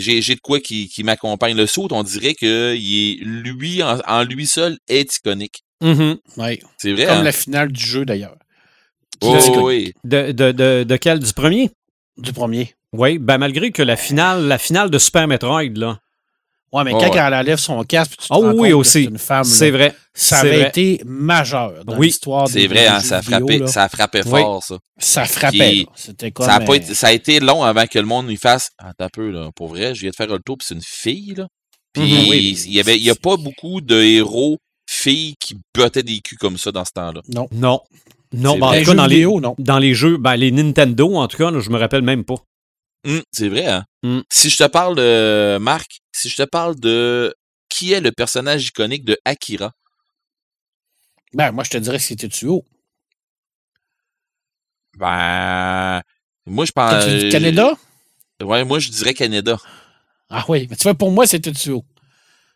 [0.00, 1.56] j'ai j'ai de quoi qui, qui m'accompagne.
[1.56, 5.62] Le saut, on dirait que il est, lui, en, en lui seul, est iconique.
[5.82, 6.60] Ouais.
[6.78, 7.22] C'est vrai, Comme hein?
[7.24, 8.36] la finale du jeu, d'ailleurs.
[9.20, 9.92] Oh, oui.
[10.04, 11.18] De, de, de, de quel?
[11.18, 11.70] Du premier?
[12.18, 12.74] Du premier.
[12.92, 15.98] Oui, ben malgré que la finale, la finale de Super Metroid, là.
[16.70, 17.18] Ouais, mais Oh, quand ouais.
[17.18, 18.90] elle enlève son casque, puis tu te Oh rends oui, compte que aussi.
[19.04, 19.94] c'est une femme, C'est vrai.
[20.12, 20.68] ça avait vrai.
[20.68, 22.08] été majeur dans Oui.
[22.08, 24.40] l'histoire C'est vrai, hein, ça a frappé, ça a frappé Oui.
[24.42, 24.78] fort, ça.
[24.98, 25.86] Ça frappait.
[25.94, 26.44] C'était comme.
[26.44, 28.70] Ça a, pas été, ça a été long avant que le monde y fasse.
[28.78, 29.48] Attends un peu, là.
[29.56, 31.46] Pour vrai, je viens de faire le tour, puis c'est une fille, là.
[31.94, 32.28] Puis Mhm.
[32.28, 32.62] Oui.
[32.66, 36.36] il y avait, il y a pas beaucoup de héros filles qui bottaient des culs
[36.38, 37.22] comme ça dans ce temps-là.
[37.28, 37.48] Non.
[37.52, 37.80] Non.
[38.32, 39.54] Non, ben, en tout cas, dans les, vidéo, non.
[39.58, 42.36] dans les jeux, ben, les Nintendo, en tout cas, là, je me rappelle même pas.
[43.06, 43.84] Hum, c'est vrai, hein?
[44.02, 44.22] Hum.
[44.30, 47.34] Si je te parle de Marc, si je te parle de
[47.68, 49.72] qui est le personnage iconique de Akira?
[51.32, 52.64] Ben, moi, je te dirais que c'était Tetsuo.
[54.98, 56.02] Ben,
[56.46, 56.90] moi, je pense.
[56.90, 57.72] T'as-tu dit Canada?
[58.42, 59.58] Ouais, moi, je dirais Canada.
[60.30, 61.84] Ah oui, mais tu vois, pour moi, c'était Tetsuo.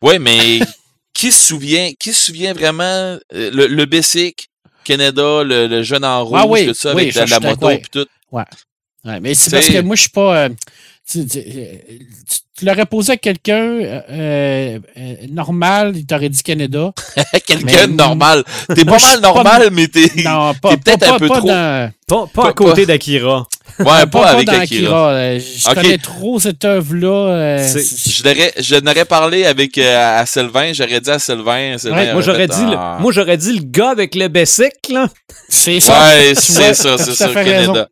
[0.03, 0.61] Ouais, mais
[1.15, 4.49] qui se souvient, qui se souvient vraiment euh, le, le Bessic,
[4.85, 7.41] Canada, le, le jeune en rouge, Ah oui, tout ça, oui, avec ça, la, la
[7.41, 7.81] moto d'accord.
[7.81, 8.07] puis tout.
[8.31, 10.45] Ouais, mais c'est parce que moi, je suis pas.
[10.45, 10.49] euh,
[11.11, 16.93] tu, tu- tu- tu l'aurais posé à quelqu'un euh, euh, normal, il t'aurait dit Canada.
[17.47, 18.45] Quelqu'un de Mais- normal.
[18.75, 20.11] T'es pas mal pas- normal, mais t'es.
[20.23, 21.49] Non, pas, T'es peut-être pas- un peu pas trop.
[21.49, 23.47] dans- Pas, pas Pas- à côté d'Akira.
[23.79, 25.09] Ouais, pas, avec dans Akira.
[25.13, 27.57] Euh, Je connais trop cette œuvre-là.
[27.59, 32.23] Je n'aurais parlé avec euh, à Sylvain, j'aurais dit à Sylvain, Sylvain Ouais, aurait Moi,
[32.23, 32.99] j'aurais dit, le- ah.
[33.01, 35.09] moi, j'aurais dit le gars avec le Bessic, là.
[35.49, 35.93] C'est ça.
[35.99, 37.29] Ouais, c'est ça, c'est ça.
[37.35, 37.89] Canada.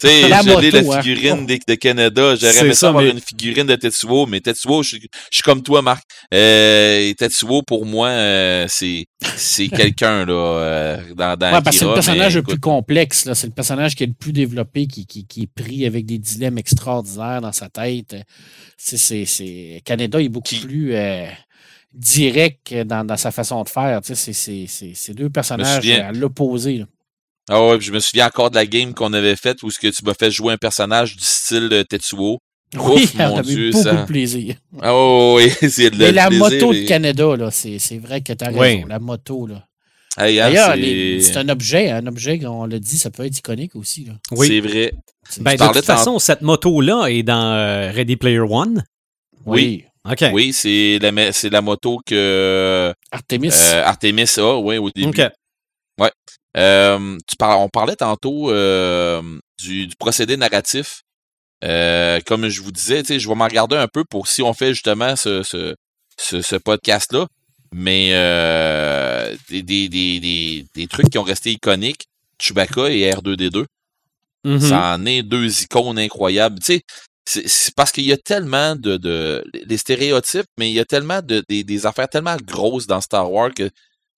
[0.00, 1.02] Tu sais, La j'ai la hein.
[1.02, 2.34] figurine de, de Canada.
[2.36, 4.96] J'aurais aimé ça, ça avoir mais- une figurine de Tetsuo, mais Tetsuo, je,
[5.30, 6.02] suis- comme toi, Marc.
[6.32, 9.06] Euh, Tetsuo, pour moi, euh, c'est,
[9.36, 13.24] c'est quelqu'un, là, euh, dans, dans Ouais, parce c'est le personnage mais le plus complexe.
[13.26, 13.34] là.
[13.34, 16.18] C'est le personnage qui est le plus développé, qui, qui, qui est pris avec des
[16.18, 18.16] dilemmes extraordinaires dans sa tête.
[18.76, 19.24] C'est.
[19.84, 21.26] Canada est beaucoup Qui- plus euh,
[21.92, 24.00] direct dans, dans sa façon de faire.
[24.02, 26.84] Tu sais, C'est, c'est, c'est, c'est deux personnages à l'opposé.
[27.50, 29.78] Ah ouais, puis je me souviens encore de la game qu'on avait faite où ce
[29.78, 32.38] que tu m'as fait jouer un personnage du style Tetsuo.
[32.76, 34.56] Oui, Ouf, mon Dieu, eu beaucoup ça- de plaisir.
[34.82, 38.20] Ah ouais, ouais, c'est de Mais la plaisir, moto de Canada, là, c'est, c'est vrai
[38.22, 38.60] que tu as raison.
[38.60, 38.84] Oui.
[38.88, 39.64] La moto, là.
[40.16, 40.76] Hey, hein, D'ailleurs, c'est...
[40.78, 44.04] les- c'est un objet, un objet, on l'a dit, ça peut être iconique aussi.
[44.04, 44.12] Là.
[44.30, 44.46] Oui.
[44.48, 44.92] c'est vrai.
[45.40, 48.84] Ben, de toute façon, cette moto-là est dans euh, Ready Player One.
[49.44, 49.84] Oui.
[50.10, 50.24] OK.
[50.32, 51.10] Oui, c'est la,
[51.50, 53.50] la moto que Artemis.
[53.52, 55.08] euh, Artemis a, oui, au début.
[55.08, 55.30] OK.
[56.56, 59.22] Euh, tu on parlait tantôt euh,
[59.58, 61.02] du, du procédé narratif.
[61.64, 64.74] Euh, comme je vous disais, je vais m'en regarder un peu pour si on fait
[64.74, 65.74] justement ce, ce,
[66.18, 67.26] ce, ce podcast-là.
[67.72, 72.06] Mais euh, des, des, des, des, des trucs qui ont resté iconiques,
[72.38, 73.64] Chewbacca et R2D2,
[74.46, 74.60] Mhm.
[74.60, 76.58] ça en est deux icônes incroyables.
[76.58, 76.82] Tu sais,
[77.24, 80.84] c'est c'est parce qu'il y a tellement de, de les stéréotypes, mais il y a
[80.84, 83.70] tellement de des, des affaires tellement grosses dans Star Wars que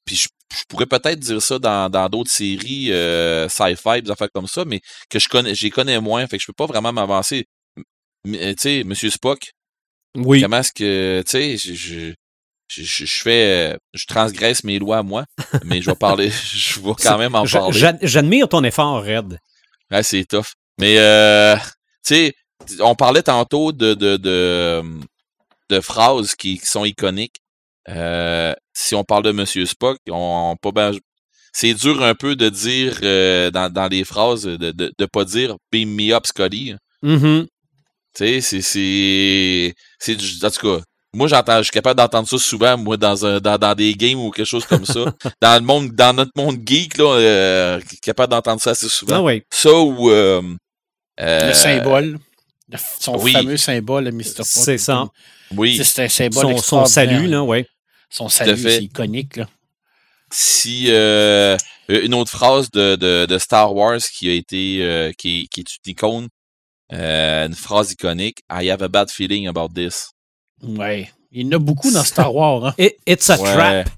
[0.06, 4.30] puis je, je pourrais peut-être dire ça dans dans d'autres séries euh, sci-fi, des affaires
[4.34, 4.80] comme ça, mais
[5.10, 7.44] que je connais, j'y connais moins, fait que je peux pas vraiment m'avancer.
[8.24, 9.50] Tu sais, Monsieur Spock,
[10.16, 10.40] Oui.
[10.42, 12.14] comment est-ce que tu sais, je, je
[12.68, 15.24] je, je- je fais, euh, je transgresse mes lois à moi,
[15.64, 17.78] mais je vais parler, je vais quand même en parler.
[17.78, 19.38] j'a- J'admire ton effort, Red.
[19.92, 20.46] Ouais, c'est tough.
[20.80, 21.54] Mais, euh,
[22.04, 22.34] tu sais,
[22.80, 24.82] on parlait tantôt de, de, de,
[25.70, 27.36] de phrases qui, qui sont iconiques.
[27.88, 30.98] Euh, si on parle de Monsieur Spock, on, on pas ben-
[31.52, 35.24] c'est dur un peu de dire euh, dans, dans les phrases, de, de, de pas
[35.24, 36.74] dire beam me up, Scotty.
[37.02, 37.46] Mhm.
[38.14, 40.82] Tu sais, c'est, c'est, c'est, en tout cas,
[41.14, 44.18] moi, j'entends, je suis capable d'entendre ça souvent, moi, dans un, dans, dans des games
[44.18, 45.04] ou quelque chose comme ça.
[45.40, 49.16] dans le monde, dans notre monde geek, là, euh, capable d'entendre ça assez souvent.
[49.16, 49.42] Ah oui.
[49.50, 50.42] Ça ou, euh,
[51.20, 52.18] euh, le symbole.
[52.68, 53.32] le- son oui.
[53.32, 54.24] fameux symbole, le Mr.
[54.24, 54.46] Spock.
[54.46, 55.06] C'est ça.
[55.56, 57.64] Oui, C'est- un symbole Son, son salut, là, oui.
[58.10, 59.36] Son salut, c'est iconique.
[59.36, 59.48] Là.
[60.32, 61.56] si euh,
[61.88, 65.76] une autre phrase de, de, de Star Wars qui a été euh, qui, qui est
[65.84, 66.28] une icône,
[66.92, 68.38] euh, une phrase iconique.
[68.50, 70.10] I have a bad feeling about this.
[70.62, 71.10] Ouais.
[71.32, 72.66] Il y en a beaucoup dans Star Wars.
[72.68, 72.74] Hein.
[72.78, 73.52] It- it's a Ouais.
[73.54, 73.90] trap.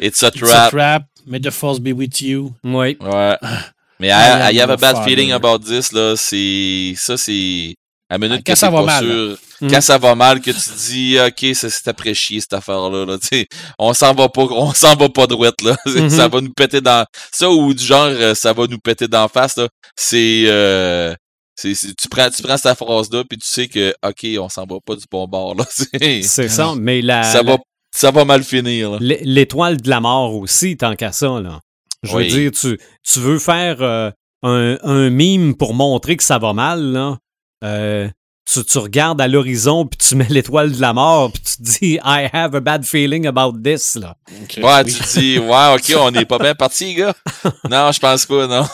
[0.00, 0.70] It's a It's a trap.
[0.70, 1.02] trap.
[1.26, 2.52] May the force be with you.
[2.64, 2.96] Oui.
[3.00, 3.38] Ouais.
[4.00, 7.76] Mais I, I have a bad feeling about this là, c'est ça c'est
[8.10, 9.70] à minute Quand que ça t'es va pas mal, sûr, Mm.
[9.70, 12.90] quand ça va mal que tu te dis OK, ça c'est après chier cette affaire
[12.90, 13.46] là, là tu sais,
[13.78, 16.10] on s'en va pas on s'en va pas droite là, Mhm.
[16.10, 19.28] ça va nous péter dans ça ou du genre euh, ça va nous péter d'en
[19.28, 21.14] face là, c'est euh,
[21.62, 21.74] tu
[22.10, 24.96] prends tu prends cette phrase là puis tu sais que OK, on s'en va pas
[24.96, 26.74] du bon bord là, c'est C'est ça.
[26.76, 27.58] Mais la, ça la- va
[27.94, 31.60] ça va mal finir l'étoile de la mort aussi, tant qu'à ça, là.
[32.02, 32.24] Je Oui.
[32.24, 32.76] veux dire, tu,
[33.08, 34.10] tu veux faire euh,
[34.42, 37.18] un, un mime pour montrer que ça va mal, là.
[37.62, 38.08] Euh,
[38.46, 41.62] tu, tu regardes à l'horizon, puis tu mets l'étoile de la mort, puis tu te
[41.62, 44.16] dis «I have a bad feeling about this», là.
[44.30, 44.92] Ouais, Oui.
[44.92, 47.14] tu te dis ouais, OK, on n'est pas bien parti gars.
[47.70, 48.66] Non, je pense pas non.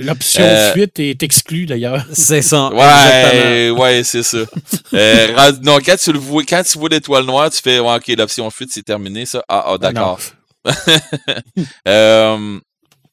[0.00, 2.04] L'option Euh, fuite est exclue d'ailleurs.
[2.12, 2.68] C'est ça.
[2.72, 4.38] Ouais, ouais, c'est ça.
[4.94, 8.06] Euh, non, quand tu le vois, quand tu vois l'étoile noire, tu fais, ouais, ok,
[8.16, 9.42] l'option fuite, c'est terminé, ça.
[9.48, 10.18] Ah, ah, d'accord.
[11.86, 12.58] Euh,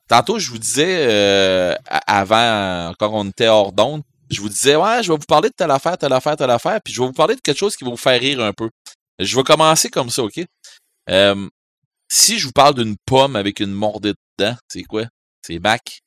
[0.09, 1.75] tantôt, je vous disais, euh,
[2.07, 5.53] avant, encore on était hors d'onde, je vous disais, ouais, je vais vous parler de
[5.55, 7.83] telle affaire, telle affaire, telle affaire, puis je vais vous parler de quelque chose qui
[7.83, 8.69] va vous faire rire un peu.
[9.19, 10.41] Je vais commencer comme ça, ok?
[11.09, 11.47] Euh,
[12.11, 15.05] si je vous parle d'une pomme avec une mordée dedans, c'est quoi?
[15.45, 15.99] C'est Mac.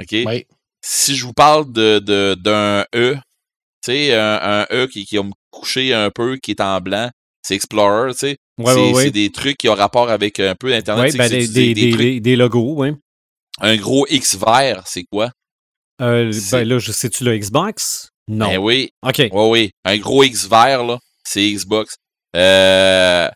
[0.00, 0.08] OK?
[0.26, 0.46] Oui.
[0.84, 3.20] si je vous parle de de- d'un E, tu
[3.86, 7.10] sais, un, un E qui, qui a me couché un peu, qui est en blanc,
[7.42, 8.36] c'est Explorer, tu sais.
[8.58, 9.04] Ouais, c'est ouais, ouais.
[9.04, 11.12] c'est des trucs qui ont rapport avec un peu Internet.
[11.18, 12.92] Ben, des, des, des- des logos, oui.
[13.60, 15.30] Un gros X vert, c'est quoi?
[16.02, 18.10] Euh, ben là, je sais-tu le Xbox?
[18.28, 18.48] Non.
[18.48, 19.18] Ben oui, OK.
[19.18, 19.70] oui, oui.
[19.84, 21.96] Un gros X vert, là, c'est Xbox.
[22.36, 23.28] Euh,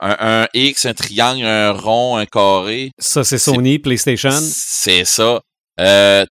[0.00, 2.90] un, un X, un triangle, un rond, un carré.
[2.98, 4.38] Ça, c'est Sony, PlayStation.
[4.40, 5.40] C'est ça.
[5.80, 6.24] Euh,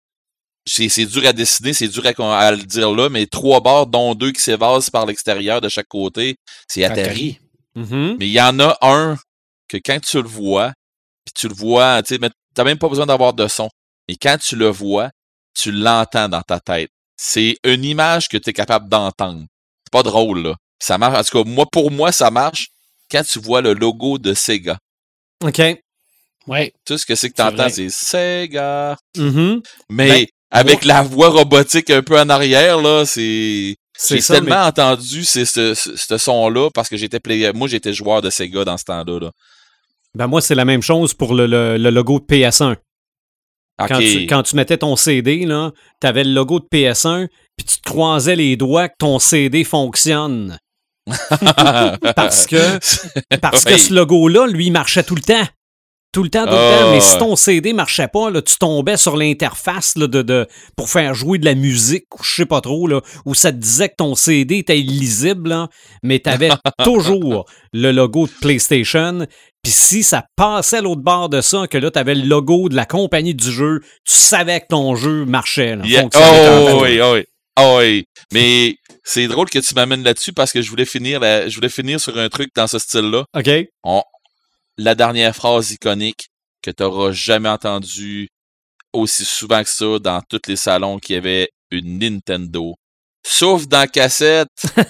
[0.65, 4.13] c'est dur à dessiner, c'est dur à, à le dire là, mais trois barres, dont
[4.13, 6.35] deux qui s'évasent par l'extérieur de chaque côté,
[6.67, 7.39] c'est Atari.
[7.75, 8.17] Mhm.
[8.19, 9.17] Mais il y en a un
[9.67, 10.73] que quand tu le vois,
[11.25, 13.69] puis tu le vois, tu sais, mais t'as même pas besoin d'avoir de son.
[14.07, 15.09] Mais quand tu le vois,
[15.53, 16.89] tu l'entends dans ta tête.
[17.17, 19.41] C'est une image que tu es capable d'entendre.
[19.85, 20.55] C'est pas drôle, là.
[20.79, 21.17] Ça marche.
[21.19, 22.67] En tout cas, moi, pour moi, ça marche
[23.11, 24.77] quand tu vois le logo de Sega.
[25.43, 25.61] OK.
[26.47, 26.73] Ouais.
[26.85, 27.69] Tout ce que c'est que C'est t'entends, vrai.
[27.69, 28.97] c'est Sega.
[29.17, 29.61] Mhm.
[29.89, 33.75] Mais Ben, avec la voix robotique un peu en arrière, là, c'est.
[33.97, 37.93] C'est J'ai tellement entendu c'est ce, ce, ce son-là parce que j'étais play- moi j'étais
[37.93, 39.19] joueur de Sega dans ce temps-là.
[39.19, 39.31] Là.
[40.15, 42.77] Ben moi, c'est la même chose pour le, le- le logo de PS1.
[43.79, 47.27] Quand, tu, quand tu mettais ton CD, là, t'avais le logo de PS1,
[47.57, 50.57] puis tu te croisais les doigts que ton CD fonctionne.
[52.15, 55.47] Parce que, parce que ce logo-là, lui, il marchait tout le temps.
[56.13, 56.91] Tout le temps, tout le Ah, temps.
[56.91, 60.89] Mais si ton CD marchait pas, là, tu tombais sur l'interface là, de, de, pour
[60.89, 63.87] faire jouer de la musique, ou je sais pas trop, là, où ça te disait
[63.89, 65.69] que ton CD était illisible, là,
[66.03, 66.49] mais t'avais
[66.83, 69.25] toujours le logo de PlayStation.
[69.63, 72.75] Puis si ça passait à l'autre bord de ça, que là, t'avais le logo de
[72.75, 75.75] la compagnie du jeu, tu savais que ton jeu marchait.
[75.77, 76.07] Là, Yeah.
[76.13, 76.77] Oh même.
[76.81, 77.23] oui, oh oui.
[77.59, 78.05] Oh oui.
[78.33, 81.69] Mais c'est drôle que tu m'amènes là-dessus parce que je voulais finir la- je voulais
[81.69, 83.23] finir sur un truc dans ce style-là.
[83.37, 83.49] OK?
[84.77, 86.29] La dernière phrase iconique
[86.61, 88.29] que tu n'auras jamais entendue
[88.93, 92.75] aussi souvent que ça dans tous les salons qu'il y avait une Nintendo.
[93.23, 94.47] Sauf dans cassette.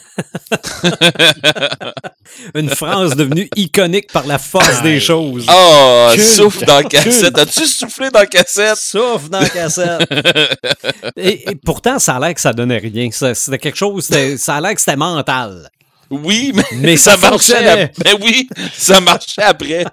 [2.55, 5.45] Une phrase devenue iconique par la force des choses.
[5.51, 6.25] Oh, Culte.
[6.25, 7.37] souffle dans cassette.
[7.37, 8.77] As-tu soufflé dans cassette?
[8.77, 10.07] Sauf dans la cassette.
[11.17, 13.09] et, et pourtant, ça a l'air que ça donnait rien.
[13.11, 15.69] C'était quelque chose, ça a l'air que c'était mental.
[16.11, 17.67] Oui, mais, Mais ça, ça marchait.
[17.67, 19.85] ap- Ben oui, ça marchait après.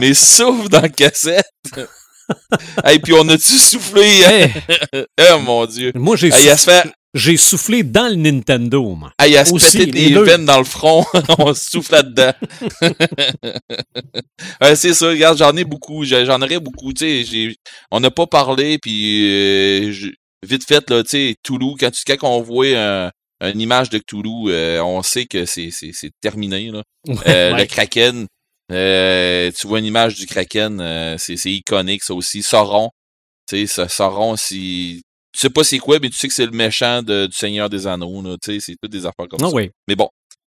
[0.00, 1.44] Mais souffle dans cassette.
[2.90, 4.24] Et puis on a-tu soufflé?
[4.24, 4.48] hein?
[4.94, 5.92] Hey, Oh mon Dieu.
[5.94, 6.80] moi, j'ai Hey, soufflé,
[7.12, 8.82] j'ai soufflé dans le Nintendo.
[8.94, 9.12] moi.
[9.20, 10.22] hey, à se Aussi, des deux.
[10.24, 11.04] veines dans le front,
[11.38, 12.32] on souffle là-dedans.
[14.60, 17.54] Ouais, c'est ça, regarde, j'en ai beaucoup, j'en aurais beaucoup, tu sais,
[17.90, 19.92] on n'a pas parlé, puis euh,
[20.46, 23.10] vite fait, là, tu sais, Toulouse, quand, tu, quand on voit un,
[23.50, 25.70] une image de Toulouse, euh, on sait que c'est
[26.20, 26.82] terminé, là.
[27.08, 27.58] Euh, Ouais.
[27.60, 28.26] Le Kraken,
[28.72, 32.42] euh, tu vois une image du Kraken, c'est iconique, ça aussi.
[32.42, 32.90] Sauron,
[33.48, 35.02] tu sais, Sauron, si...
[35.32, 37.68] Tu sais pas c'est quoi, mais tu sais que c'est le méchant de- du Seigneur
[37.68, 39.54] des Anneaux, tu sais, c'est toutes des affaires comme Ah ça.
[39.54, 40.08] oui, Mais bon,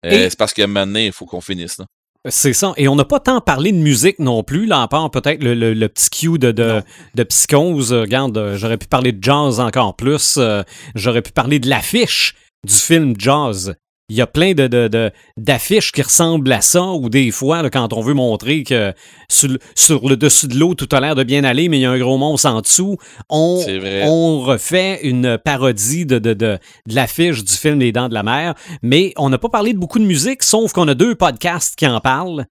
[0.05, 1.85] Et- c'est parce que maintenant, il faut qu'on finisse, là.
[2.29, 2.73] c'est ça.
[2.77, 5.55] Et on n'a pas tant parlé de musique non plus, là, à part peut-être le,
[5.55, 6.83] le- le petit cue de, de,
[7.15, 7.91] de psychose.
[7.91, 10.35] Regarde, j'aurais pu parler de jazz encore plus.
[10.37, 10.61] Euh,
[10.93, 12.35] j'aurais pu parler de l'affiche
[12.65, 13.75] du film Jazz.
[14.09, 17.91] Il y a plein de, d'affiches qui ressemblent à ça, ou des fois, là, quand
[17.91, 18.93] on veut montrer que
[19.29, 21.81] sur, le- sur le dessus de l'eau, tout a l'air de bien aller, mais il
[21.81, 22.95] y a un gros monstre en dessous,
[23.29, 26.57] on, refait une parodie de, de, de,
[26.87, 28.53] de l'affiche du film Les Dents de la Mer.
[28.81, 31.85] Mais on n'a pas parlé de beaucoup de musique, sauf qu'on a deux podcasts qui
[31.85, 32.45] en parlent.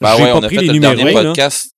[0.00, 1.22] Ben ouais, pas on a pris fait les le numéros, dernier là.
[1.24, 1.70] podcast.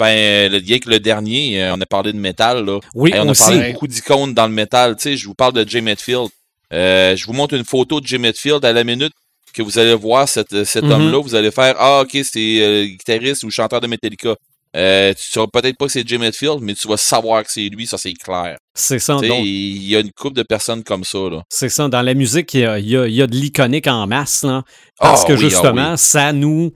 [0.00, 2.80] Ben, le, dernier, euh, on a parlé de métal, là.
[2.94, 4.96] Oui, Hey, on a parlé beaucoup d'icônes dans le métal.
[4.96, 6.28] Tu sais, je vous parle de Jay Metfield.
[6.72, 9.12] Euh, je vous montre une photo de Jay Metfield à la minute
[9.54, 10.92] que vous allez voir cette, cet Mhm.
[10.92, 11.18] homme-là.
[11.22, 14.34] Vous allez faire Ah, ok, c'est euh, guitariste ou chanteur de Metallica.
[14.76, 17.68] Euh, tu sauras peut-être pas que c'est Jay Metfield, mais tu vas savoir que c'est
[17.70, 18.58] lui, ça c'est clair.
[18.74, 19.14] C'est ça.
[19.14, 21.18] Donc, il y a une couple de personnes comme ça.
[21.30, 21.42] Là.
[21.48, 21.88] C'est ça.
[21.88, 24.06] Dans la musique, il y a, il y a- il y a de l'iconique en
[24.06, 24.44] masse.
[24.44, 24.62] Là,
[25.00, 25.98] parce Ah que oui, ah justement, oui.
[25.98, 26.72] ça nous.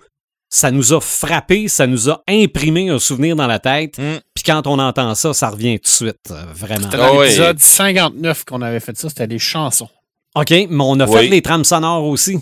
[0.54, 3.96] Ça nous a frappé, ça nous a imprimé un souvenir dans la tête.
[3.98, 4.18] Mm.
[4.42, 6.82] Puis quand on entend ça, ça revient tout de suite, euh, vraiment.
[6.90, 9.88] C'était Ah dans l'épisode 59 qu'on avait fait ça, c'était les chansons.
[10.34, 11.12] OK, mais on a Oui.
[11.12, 12.38] fait les trames sonores aussi.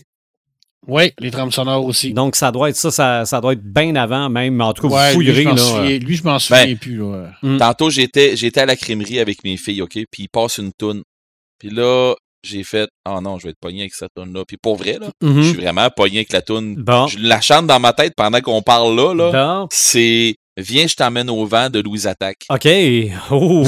[0.87, 2.15] Oui, les trames sonores aussi.
[2.15, 4.61] Donc ça doit être ça, ça, ça doit être bien avant même.
[4.63, 5.45] En tout cas, Ouais, vous lui, je fouillerez.
[5.51, 5.63] m'en là.
[5.63, 6.97] souviens, lui, je m'en souviens plus.
[6.97, 7.33] Là.
[7.43, 7.59] Mm.
[7.59, 9.93] Tantôt, j'étais, j'étais à la crèmerie avec mes filles, OK?
[10.11, 11.03] Puis il passe une toune.
[11.59, 14.45] Puis là, j'ai fait Ah non, je vais être pogné avec cette toune-là.
[14.49, 15.43] Puis pour vrai, là, Mhm.
[15.43, 16.77] je suis vraiment pogné avec la toune.
[16.77, 17.07] Bon.
[17.09, 19.31] Je la chante dans ma tête pendant qu'on parle là, là.
[19.61, 19.69] Bon.
[19.71, 22.39] C'est Viens, je t'emmène au vent de Louise Attack.
[22.51, 22.69] OK.
[23.31, 23.65] Oh.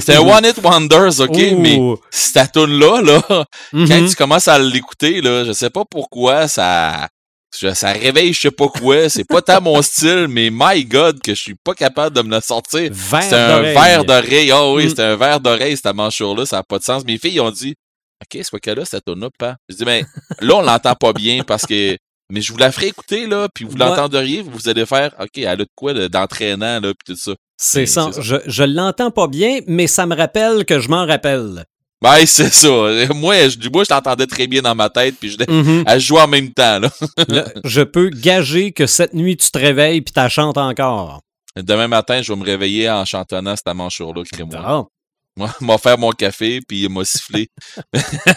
[0.00, 1.30] C'est un One It Wonders, OK?
[1.52, 1.58] Oh.
[1.58, 1.78] Mais
[2.10, 3.88] cette toune-là, là, Mhm.
[3.88, 7.08] quand tu commences à l'écouter, là, je sais pas pourquoi, ça.
[7.52, 11.34] ça réveille je sais pas quoi, c'est pas tant mon style, mais my God, que
[11.34, 12.90] je suis pas capable de me le sortir.
[12.92, 14.50] C'est un verre d'oreille.
[14.50, 14.88] Ah oui, Mm.
[14.90, 16.44] c'est un verre d'oreille, cette manche-là.
[16.46, 17.04] Ça n'a pas de sens.
[17.04, 17.74] Mes filles ont dit
[18.22, 19.56] OK, c'est quoi qu'elle a, cette tonne-là, pas?
[19.68, 20.02] Je dis, mais
[20.40, 21.96] là, on l'entend pas bien parce que
[22.30, 23.78] Mais je vous la ferai écouter, là, puis vous Ouais.
[23.78, 27.34] l'entendriez, vous allez faire, OK, elle a de quoi de- d'entraînant, là, puis tout ça.
[27.56, 28.10] C'est ça.
[28.20, 31.64] Je, je l'entends pas bien, mais ça me rappelle que je m'en rappelle.
[32.02, 32.68] Ben, c'est ça.
[33.14, 35.84] Moi, je, moi, je l'entendais très bien dans ma tête, puis je, Mhm.
[35.86, 36.90] elle jouait en même temps, là.
[37.28, 41.20] Là, je peux gager que cette nuit, tu te réveilles puis tu chantes encore.
[41.56, 44.86] Demain matin, je vais me réveiller en chantonnant cette manche-là, crée-moi.
[45.38, 47.48] Moi, m'a faire mon café, puis il m'a sifflé.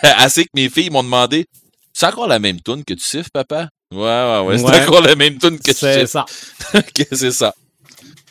[0.04, 1.46] Assez que mes filles m'ont demandé
[1.94, 4.58] C'est encore la même toune que tu siffles, papa Ouais, ouais, ouais.
[4.60, 4.82] C'est Ouais.
[4.88, 6.26] encore la même toune que C'est ça.
[6.76, 7.54] Ok, c'est ça.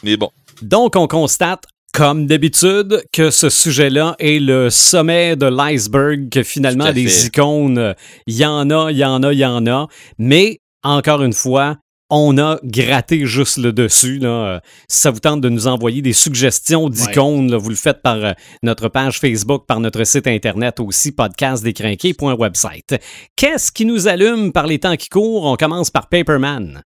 [0.04, 0.30] Mais bon.
[0.62, 6.92] Donc, on constate, comme d'habitude, que ce sujet-là est le sommet de l'iceberg, que finalement,
[6.92, 7.94] des icônes,
[8.28, 9.88] il y en a, il y en a, il y en a.
[10.18, 11.76] Mais, encore une fois,
[12.10, 14.18] on a gratté juste le dessus.
[14.18, 14.28] Là.
[14.28, 18.16] Euh, Si ça vous tente de nous envoyer des suggestions d'icônes, vous le faites par
[18.24, 18.32] euh,
[18.62, 22.96] notre page Facebook, par notre site internet aussi, podcastdécrinqué.website.
[23.36, 25.44] Qu'est-ce qui nous allume par les temps qui courent?
[25.46, 26.82] On commence par Paperman.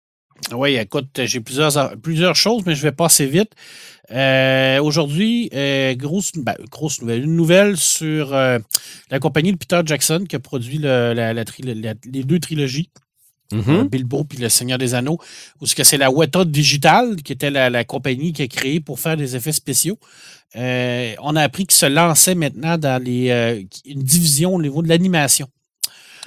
[0.54, 3.50] Oui, écoute, j'ai plusieurs, plusieurs choses, mais je vais passer vite.
[4.10, 7.24] Euh, Aujourd'hui, euh, grosse, ben, grosse nouvelle.
[7.24, 8.58] Une nouvelle sur euh,
[9.10, 12.40] la compagnie de Peter Jackson qui a produit le- la- la trilo- la- les deux
[12.40, 12.90] trilogies.
[13.52, 15.18] Euh, Bilbo puis Le Seigneur des Anneaux,
[15.60, 18.80] ou ce que c'est la Weta Digital, qui était la, la compagnie qui a créé
[18.80, 19.98] pour faire des effets spéciaux.
[20.56, 24.82] Euh, on a appris qu'ils se lançait maintenant dans les, euh, une division au niveau
[24.82, 25.48] de l'animation.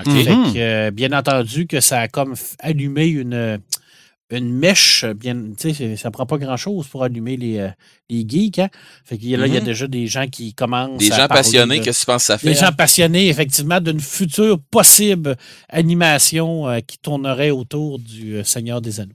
[0.05, 0.53] Mhm.
[0.55, 3.59] Euh, bien entendu que ça a comme allumé une,
[4.37, 5.05] une mèche.
[5.05, 7.69] Bien, tu sais, ça prend pas grand-chose pour allumer les, euh,
[8.09, 8.59] les geeks.
[8.59, 8.69] Hein?
[9.05, 9.65] Fait que là, il y a Mhm.
[9.65, 12.47] déjà des gens qui commencent Des gens passionnés, qu'est-ce que tu penses que ça fait?
[12.49, 15.35] des gens passionnés, effectivement, d'une future possible
[15.69, 19.13] animation euh, qui tournerait autour du euh, Seigneur des Anneaux.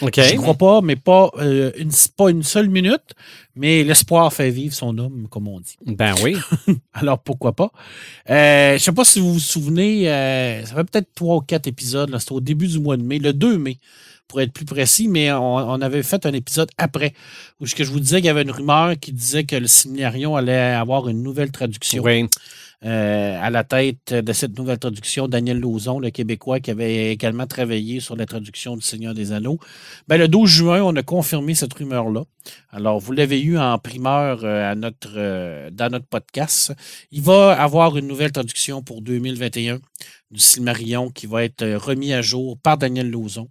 [0.00, 0.20] OK.
[0.20, 3.14] J'y crois pas, mais pas, euh, une, pas une seule minute,
[3.56, 5.74] mais l'espoir fait vivre son homme, comme on dit.
[5.86, 6.36] Ben oui.
[6.92, 7.70] Alors pourquoi pas?
[8.30, 11.40] Euh, je ne sais pas si vous vous souvenez, euh, ça fait peut-être trois ou
[11.40, 13.78] quatre épisodes, c'était au début du mois de mai, le 2 mai,
[14.28, 17.14] pour être plus précis, mais on, on avait fait un épisode après,
[17.60, 19.66] où ce que je vous disais qu'il y avait une rumeur qui disait que le
[19.66, 22.02] Séminarion allait avoir une nouvelle traduction.
[22.02, 22.26] Oui.
[22.84, 27.46] Euh, à la tête de cette nouvelle traduction, Daniel Lauzon, le Québécois, qui avait également
[27.46, 29.58] travaillé sur la traduction du Seigneur des Anneaux.
[30.06, 32.22] Ben, le 12 juin, on a confirmé cette rumeur-là.
[32.70, 36.72] Alors, vous l'avez eu en primeur euh, à notre, euh, dans notre podcast.
[37.10, 39.80] Il va avoir une nouvelle traduction pour 2021
[40.30, 43.48] du Silmarillion qui va être remis à jour par Daniel Lauzon.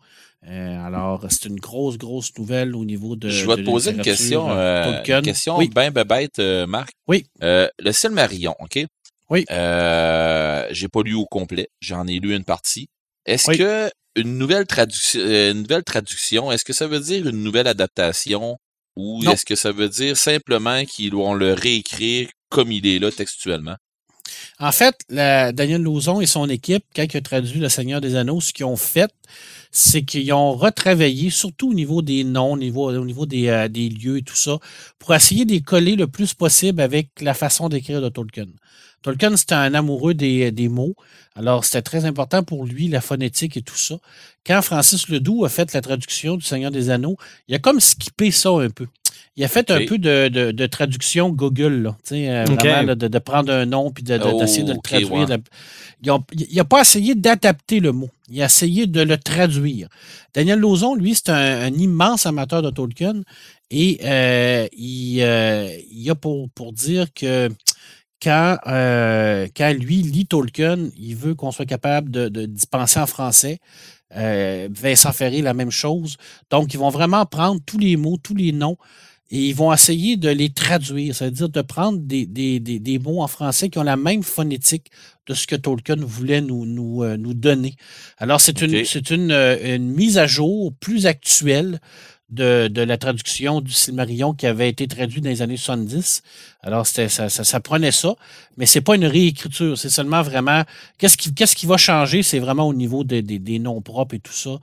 [0.48, 3.30] Euh, alors, c'est une grosse, grosse nouvelle au niveau de.
[3.30, 5.70] Je vais de te poser une question, euh, euh, une question Oui.
[5.70, 6.92] bien bête, euh, Marc.
[7.08, 7.26] Oui.
[7.44, 8.80] Euh, le Silmarillion, OK?
[9.30, 9.46] Oui.
[9.52, 11.68] Euh, j'ai pas lu au complet.
[11.82, 12.88] J'en ai lu une partie.
[13.26, 13.58] Est-ce Oui.
[13.58, 18.58] que une nouvelle, traduction, une nouvelle traduction, est-ce que ça veut dire une nouvelle adaptation
[18.96, 23.12] ou est-ce que ça veut dire simplement qu'ils vont le réécrire comme il est là
[23.12, 23.76] textuellement?
[24.60, 28.42] En fait, Daniel Lauzon et son équipe, quand il a traduit Le Seigneur des Anneaux,
[28.42, 29.12] ce qu'ils ont fait,
[29.72, 34.22] c'est qu'ils ont retravaillé, surtout au niveau des noms, au niveau, euh, des lieux et
[34.24, 34.58] tout ça,
[34.98, 38.48] pour essayer de coller le plus possible avec la façon d'écrire de Tolkien.
[39.04, 40.96] Tolkien, c'était un amoureux des, des mots.
[41.36, 43.98] Alors, c'était très important pour lui, la phonétique et tout ça.
[44.44, 47.18] Quand Francis Ledoux a fait la traduction du Seigneur des Anneaux,
[47.48, 48.88] il a comme skippé ça un peu.
[49.38, 52.88] Il a fait un peu de, de- de traduction Google, là, tu sais, euh, vraiment,
[52.88, 55.12] là, de, de prendre un nom puis de- Oh, d'essayer de, le traduire.
[55.30, 56.18] ouais.
[56.50, 58.10] il n'a pas essayé d'adapter le mot.
[58.30, 59.90] Il a essayé de le traduire.
[60.34, 63.22] Daniel Lauzon, lui, c'est un, un immense amateur de Tolkien
[63.70, 67.50] et euh, il, euh, il a pour, pour dire que
[68.22, 73.60] quand, quand lui lit Tolkien, il veut qu'on soit capable de, d'y penser en français.
[74.12, 76.18] Vincent Ferré, la même chose.
[76.50, 78.78] Donc, ils vont vraiment prendre tous les mots, tous les noms,
[79.30, 83.22] et ils vont essayer de les traduire, c'est-à-dire de prendre des, des, des, des mots
[83.22, 84.90] en français qui ont la même phonétique
[85.28, 87.76] de ce que Tolkien voulait nous, nous, euh, nous donner.
[88.18, 88.74] Alors, c'est une,
[89.12, 91.80] une, euh, une mise à jour plus actuelle
[92.30, 96.24] de, de la traduction du Silmarillion qui avait été traduit dans les années 70.
[96.62, 98.16] Alors, c'était, ça, ça, ça prenait ça,
[98.58, 100.64] mais c'est pas une réécriture, c'est seulement vraiment
[100.98, 104.16] qu'est-ce qui, qu'est-ce qui va changer, c'est vraiment au niveau des- des- des noms propres
[104.16, 104.58] et tout ça,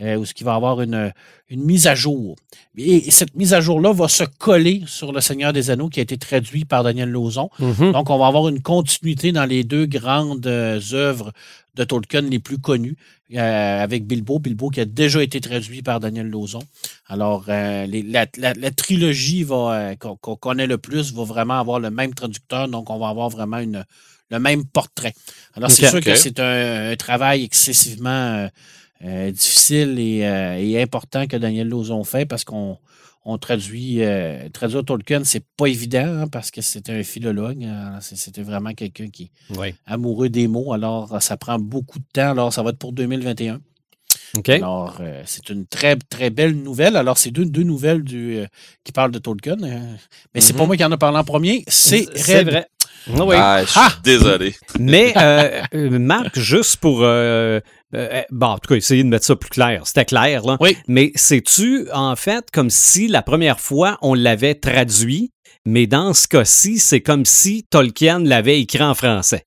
[0.00, 1.12] euh, où ce qui va avoir une,
[1.50, 2.36] une mise à jour.
[2.78, 6.00] Et, et cette mise à jour-là va se coller sur Le Seigneur des Anneaux qui
[6.00, 7.50] a été traduit par Daniel Lauzon.
[7.58, 7.92] Mhm.
[7.92, 11.32] Donc, on va avoir une continuité dans les deux grandes euh, œuvres
[11.74, 12.96] de Tolkien les plus connues,
[13.34, 14.38] euh, avec Bilbo.
[14.38, 16.62] Bilbo qui a déjà été traduit par Daniel Lauzon.
[17.06, 21.24] Alors, euh, les- la, la- la trilogie va, euh, qu'on qu'on connaît le plus va
[21.24, 23.84] vraiment avoir le même traducteur, donc on va avoir vraiment une,
[24.30, 25.14] le même portrait.
[25.54, 28.48] Alors, c'est sûr que c'est un, un travail excessivement
[29.32, 30.18] difficile et,
[30.58, 32.76] et important que Daniel Lauzon fait parce qu'on
[33.24, 37.64] on traduit, euh, traduire Tolkien, c'est pas évident hein, parce que c'était un philologue.
[37.64, 39.74] hein, C'était vraiment quelqu'un qui est Oui.
[39.86, 40.72] amoureux des mots.
[40.72, 42.30] Alors, ça prend beaucoup de temps.
[42.30, 43.60] Alors, ça va être pour 2021.
[44.36, 44.48] OK.
[44.48, 46.96] Alors, euh, c'est une très, très belle nouvelle.
[46.96, 48.46] Alors, c'est deux, deux nouvelles du, euh,
[48.84, 49.56] qui parlent de Tolkien.
[49.62, 49.94] euh,
[50.34, 52.64] mais c'est pas moi qui en a parlé en premier, c'est C'est Red.
[53.08, 53.34] Ah oui.
[53.38, 53.92] Ah, je suis Ah!
[54.04, 54.54] désolé.
[54.78, 57.00] Mais, euh, euh, Marc, juste pour.
[57.02, 57.60] euh,
[57.94, 59.82] euh, bon, en tout cas, essayer de mettre ça plus clair.
[59.86, 60.56] C'était clair, là.
[60.60, 60.76] Oui.
[60.86, 65.32] Mais c'est-tu, en fait, comme si la première fois, on l'avait traduit,
[65.66, 69.44] mais dans ce cas-ci, c'est comme si Tolkien l'avait écrit en français.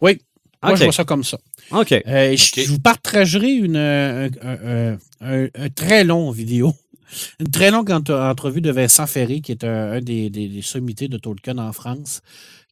[0.00, 0.18] Oui.
[0.62, 1.38] Moi, je vois ça comme ça.
[1.72, 1.92] OK.
[1.92, 6.74] Euh, je- vous partagerai une, un, un- un- un très long vidéo.
[7.40, 10.62] Une très longue ent- entrevue de Vincent Ferré, qui est un, un des, des, des
[10.62, 12.20] sommités de Tolkien en France,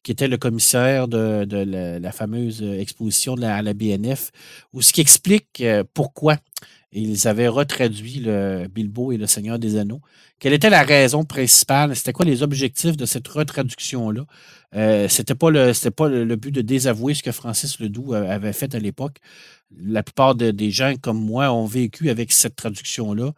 [0.03, 1.45] qui était le commissaire de,
[1.99, 4.31] la, fameuse exposition de la- à la BNF,
[4.73, 6.37] où ce qui explique euh, pourquoi
[6.91, 10.01] ils avaient retraduit le Bilbo et le Seigneur des Anneaux.
[10.39, 11.95] Quelle était la raison principale?
[11.95, 14.23] C'était quoi les objectifs de cette retraduction-là?
[14.75, 18.27] Euh, c'était pas le c'était pas le, but de désavouer ce que Francis Ledoux euh,
[18.29, 19.17] avait fait à l'époque.
[19.77, 23.33] La plupart de- des gens comme moi ont vécu avec cette traduction-là,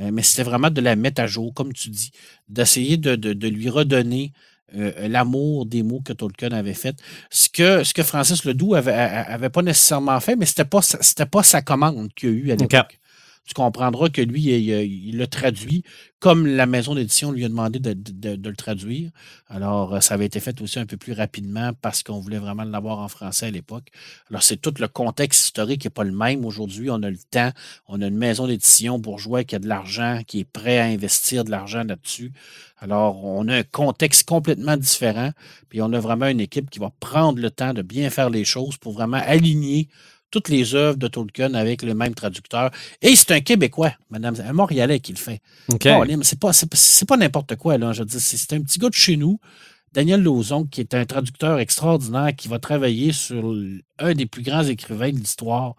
[0.00, 2.10] Euh, mais c'était vraiment de la mettre à jour, comme tu dis,
[2.48, 4.32] d'essayer de, de- de lui redonner
[4.76, 6.96] euh, l'amour des mots que Tolkien avait fait.
[7.30, 11.26] Ce que, ce que Francis Ledoux avait, avait pas nécessairement fait, mais c'était pas c'était
[11.26, 12.98] pas sa commande qu'il y a eu à l'époque.
[13.46, 15.84] Tu comprendras que lui, il, l'a traduit
[16.18, 19.10] comme la maison d'édition lui a demandé de, de- de le traduire.
[19.48, 22.64] Alors, euh, ça avait été fait aussi un peu plus rapidement parce qu'on voulait vraiment
[22.64, 23.88] l'avoir en français à l'époque.
[24.30, 26.88] Alors, c'est tout le contexte historique qui n'est pas le même aujourd'hui.
[26.88, 27.50] On a le temps,
[27.86, 31.44] on a une maison d'édition bourgeois qui a de l'argent, qui est prêt à investir
[31.44, 32.32] de l'argent là-dessus.
[32.78, 35.30] Alors, on a un contexte complètement différent,
[35.68, 38.44] puis on a vraiment une équipe qui va prendre le temps de bien faire les
[38.44, 39.88] choses pour vraiment aligner
[40.34, 42.72] toutes les œuvres de Tolkien avec le même traducteur.
[43.00, 45.40] Et c'est un Québécois, madame, un Montréalais qui le fait.
[45.68, 45.84] OK.
[45.84, 46.50] Bon, Lim, c'est pas,
[47.06, 47.92] pas- n'importe quoi, là.
[47.92, 49.38] Je veux dire, c'est un petit gars de chez nous,
[49.92, 53.54] Daniel Lauzon, qui est un traducteur extraordinaire, qui va travailler sur
[54.00, 55.76] un des plus grands écrivains de l'histoire.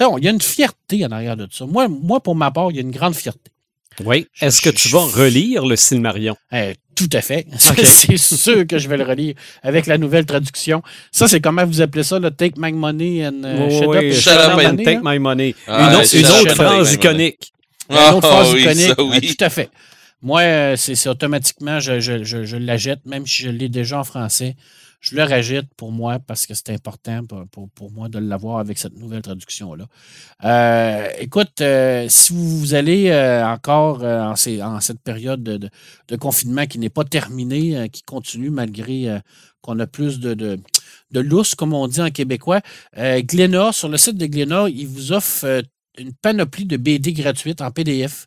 [0.00, 1.64] Il y a une fierté en arrière de ça.
[1.64, 3.52] Moi, moi, pour ma part, il y a une grande fierté.
[4.04, 4.26] Oui.
[4.40, 6.36] Est-ce que tu vas relire le Silmarion?
[6.52, 7.46] Euh, tout à fait.
[7.58, 10.82] C'est sûr que je vais le relire avec la nouvelle traduction.
[11.12, 14.12] Ça, c'est comment vous appelez ça, le Take My Money and euh, Shut Oui, Up,
[14.14, 15.54] shut up and Money, take my money.
[15.66, 17.52] Ah, une ouais, autre, une phrase iconique.
[17.90, 18.88] Une autre Ah, phrase oui, iconique.
[18.88, 19.70] ça, tout à fait.
[20.22, 23.68] Moi, euh, c'est c'est automatiquement, je, je, je, je la jette, même si je l'ai
[23.68, 24.56] déjà en français.
[25.06, 28.58] Je le rajette pour moi parce que c'est important pour, pour, pour moi de l'avoir
[28.58, 29.84] avec cette nouvelle traduction-là.
[30.44, 35.42] Euh, écoute, euh, si vous, vous allez euh, encore euh, en, ces- en cette période
[35.42, 35.70] de, de-
[36.08, 39.18] de confinement qui n'est pas terminée, euh, qui continue malgré euh,
[39.60, 40.58] qu'on a plus de, de,
[41.10, 42.62] de lousse, comme on dit en québécois,
[42.96, 45.60] euh, Glénat, sur le site de Glénat, il vous offre euh,
[45.98, 48.26] une panoplie de BD gratuites en PDF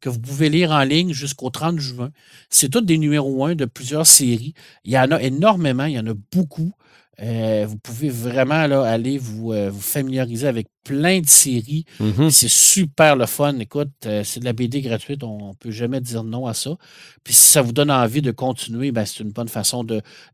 [0.00, 2.10] que vous pouvez lire en ligne jusqu'au 30 juin.
[2.50, 4.54] C'est tous des numéros 1 de plusieurs séries.
[4.84, 6.72] Il y en a énormément, il y en a beaucoup.
[7.20, 11.84] Euh, vous pouvez vraiment là, aller vous, euh, vous familiariser avec plein de séries.
[11.98, 12.30] Mhm.
[12.30, 13.58] C'est super le fun.
[13.58, 15.24] Écoute, euh, c'est de la BD gratuite.
[15.24, 16.76] On ne peut jamais dire non à ça.
[17.24, 19.84] Puis si ça vous donne envie de continuer, ben, c'est une bonne façon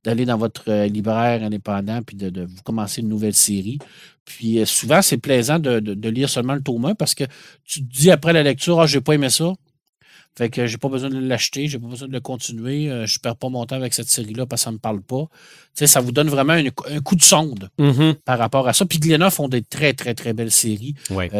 [0.04, 3.78] d'aller dans votre libraire indépendant puis de, de vous commencer une nouvelle série.
[4.24, 7.24] Puis euh, souvent, c'est plaisant de, de- de lire seulement le tome 1 parce que
[7.64, 9.52] tu te dis après la lecture, ah, j'ai pas aimé ça.
[10.36, 12.90] Fait que j'ai pas besoin de l'acheter, j'ai pas besoin de le continuer.
[12.90, 15.26] euh, je perds pas mon temps avec cette série-là parce que ça me parle pas.
[15.30, 18.14] Tu sais, ça vous donne vraiment une- un coup de sonde Mhm.
[18.24, 18.84] par rapport à ça.
[18.84, 21.30] Puis Glénat font des très, très, très belles séries Ouais.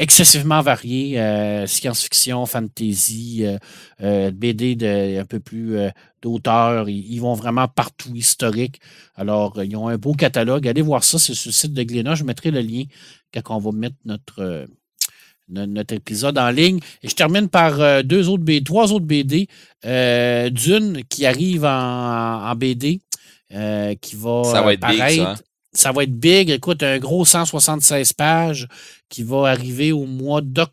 [0.00, 1.20] excessivement variées.
[1.20, 3.58] euh, science-fiction, fantasy, euh,
[4.02, 5.78] euh, BD de, un peu plus
[6.24, 6.88] euh, d'auteur.
[6.88, 8.80] Ils, ils vont vraiment partout, historique.
[9.16, 10.66] Alors, euh, ils ont un beau catalogue.
[10.68, 12.14] Allez voir ça, c'est sur le site de Glénat.
[12.14, 12.84] Je mettrai le lien
[13.44, 14.66] quand on va mettre notre, euh,
[15.48, 16.80] no- notre épisode en ligne.
[17.02, 19.48] Et je termine par euh, deux autres BD, trois autres BD.
[19.84, 23.00] Euh, Dune qui arrive en, en BD.
[23.52, 25.36] euh, qui va, Ça va être big, ça, hein?
[25.72, 26.50] Ça va être big.
[26.50, 28.66] Écoute, un gros 176 pages
[29.08, 30.72] qui va arriver au mois d'octobre,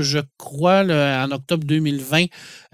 [0.00, 0.94] je crois, le-
[1.24, 2.24] en octobre 2020.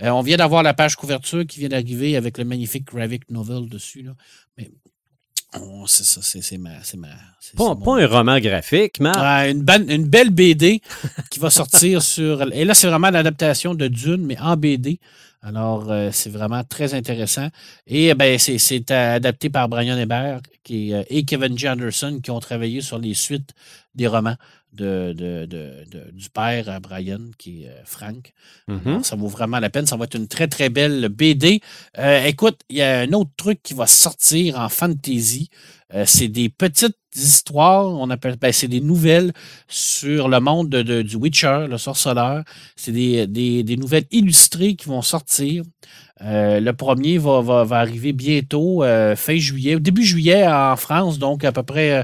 [0.02, 3.68] Euh, on vient d'avoir la page couverture qui vient d'arriver avec le magnifique graphic novel
[3.68, 4.02] dessus.
[4.02, 4.12] Là.
[4.56, 4.70] Mais
[5.86, 6.70] c'est ça, c'est ma.
[7.56, 9.62] Pas, un roman graphique, mais Ouais, une,
[10.06, 10.80] belle BD
[11.30, 12.52] qui va sortir sur.
[12.52, 15.00] Et là, c'est vraiment l'adaptation de Dune, mais en BD.
[15.42, 17.48] Alors, euh, c'est vraiment très intéressant.
[17.86, 21.68] Et ben, c'est- adapté par Brian Hébert qui, euh, et Kevin G.
[21.68, 23.50] Anderson qui ont travaillé sur les suites
[23.94, 24.36] des romans
[24.72, 28.32] de, de- de- de- du père à Brian, qui est euh, Frank.
[28.86, 29.86] Alors, ça vaut vraiment la peine.
[29.86, 31.60] Ça va être une très, très belle BD.
[31.98, 35.48] Euh, écoute, il y a un autre truc qui va sortir en fantasy.
[35.92, 39.32] Euh, c'est des petites histoires, on appelle, ben, c'est des nouvelles
[39.66, 42.44] sur le monde de- de- du Witcher, le sorceleur.
[42.76, 45.64] C'est des, des- des nouvelles illustrées qui vont sortir.
[46.22, 51.18] Euh, le premier va, va, va arriver bientôt, euh, fin juillet, début juillet en France,
[51.18, 52.02] donc à peu près euh,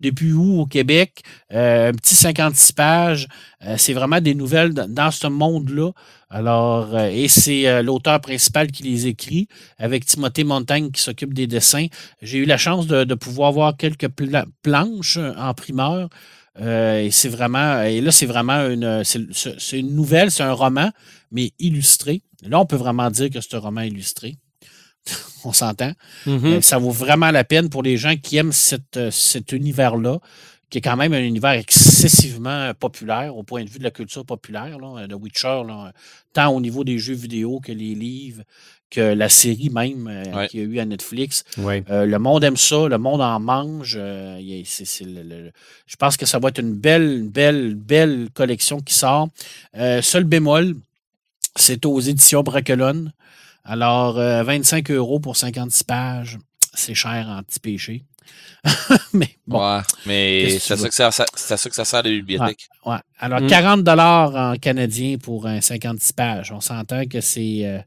[0.00, 1.22] depuis août au Québec?
[1.52, 3.28] Euh, un petit 56 pages.
[3.64, 5.90] Euh, c'est vraiment des nouvelles dans, ce monde-là.
[6.30, 9.48] Alors, euh, et c'est l'auteur principal qui les écrit,
[9.78, 11.86] avec Timothée Montagne qui s'occupe des dessins.
[12.22, 16.08] J'ai eu la chance de, pouvoir voir quelques pla- planches en primeur.
[16.60, 20.90] Et c'est vraiment, et là, c'est vraiment une, c'est une nouvelle, c'est un roman,
[21.30, 22.22] mais illustré.
[22.42, 24.38] Là, on peut vraiment dire que c'est un roman illustré.
[25.44, 25.92] on s'entend.
[26.26, 26.44] Mhm.
[26.46, 30.18] Euh, ça vaut vraiment la peine pour les gens qui aiment cette, euh, cet univers-là,
[30.70, 34.24] qui est quand même un univers excessivement populaire au point de vue de la culture
[34.24, 34.78] populaire.
[34.78, 35.92] Là, The Witcher, là,
[36.32, 38.42] tant au niveau des jeux vidéo que les livres,
[38.90, 41.44] que la série même euh, qu'il y a eu à Netflix.
[41.58, 41.84] Ouais.
[41.90, 43.96] Euh, le monde aime ça, le monde en mange.
[43.98, 45.50] euh, le- le-
[45.86, 49.28] je pense que ça va être une belle, une belle, belle collection qui sort.
[49.76, 50.74] Euh, seul bémol,
[51.56, 53.12] c'est aux éditions Bracolone.
[53.68, 56.38] Alors, euh, 25 euros pour 56 pages,
[56.74, 58.04] c'est cher en petit péché.
[59.12, 62.68] Mais bon, Ouais, mais c'est à ça que ça, que sert à la bibliothèque.
[62.84, 62.96] ouais.
[63.18, 63.46] Alors, Mm.
[63.46, 66.52] 40 dollars en canadien pour un 56 pages.
[66.52, 67.78] On s'entend que c'est euh,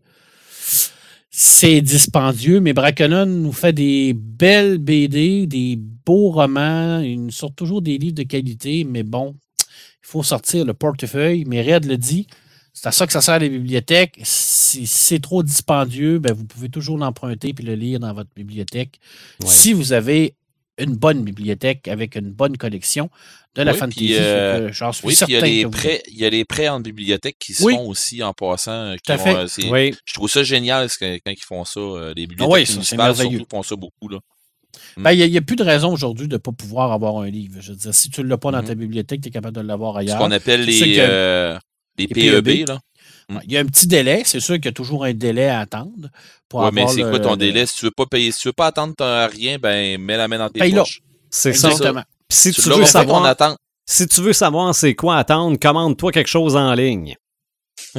[1.29, 6.99] c'est dispendieux, mais Bracolone nous fait des belles BD, des beaux romans.
[6.99, 11.45] Il nous sort toujours des livres de qualité, mais bon, il faut sortir le portefeuille.
[11.47, 12.27] Mais Red le dit,
[12.73, 14.19] c'est à ça que ça sert les bibliothèques.
[14.23, 18.99] Si c'est trop dispendieux, ben vous pouvez toujours l'emprunter puis le lire dans votre bibliothèque.
[19.41, 19.47] Ouais.
[19.47, 20.35] Si vous avez
[20.77, 23.09] une bonne bibliothèque avec une bonne collection
[23.55, 26.17] de la Oui, fantasy, euh, j'en suis Oui, il y, a les vous- prêts, il
[26.17, 27.73] y a les prêts en bibliothèque qui se Oui.
[27.75, 28.71] font aussi en passant.
[28.71, 29.65] euh, qui Tout à vont, fait.
[29.65, 29.91] euh.
[30.05, 31.79] Je trouve ça génial ce quand ils font ça.
[31.81, 34.07] euh, Les bibliothèques Ah oui, ça, c'est municipales surtout font ça beaucoup.
[34.07, 34.19] Là.
[34.95, 37.57] Ben, Il n'y a, plus de raison aujourd'hui de ne pas pouvoir avoir un livre.
[37.59, 38.67] Je veux dire, si tu ne l'as pas dans Mhm.
[38.67, 40.17] ta bibliothèque, tu es capable de l'avoir Ce ailleurs.
[40.17, 41.59] qu'on appelle les, que- euh,
[42.07, 42.43] les PEB.
[42.45, 42.67] PEB.
[42.69, 42.79] là.
[43.29, 44.23] Ouais, Il y a un petit délai.
[44.25, 46.09] C'est sûr qu'il y a toujours un délai à attendre.
[46.49, 47.65] Pour Ouais, mais avoir c'est le- quoi ton le- délai?
[47.65, 50.27] Si tu veux pas payer, si tu veux pas attendre ton- rien, ben mets la
[50.27, 50.79] main dans tes Paye-le.
[50.79, 50.99] poches.
[51.29, 51.69] C'est ça.
[51.69, 52.03] Exactement.
[52.29, 53.35] Si Tu veux savoir,
[53.85, 57.15] si tu veux savoir c'est quoi attendre, commande-toi quelque chose en ligne.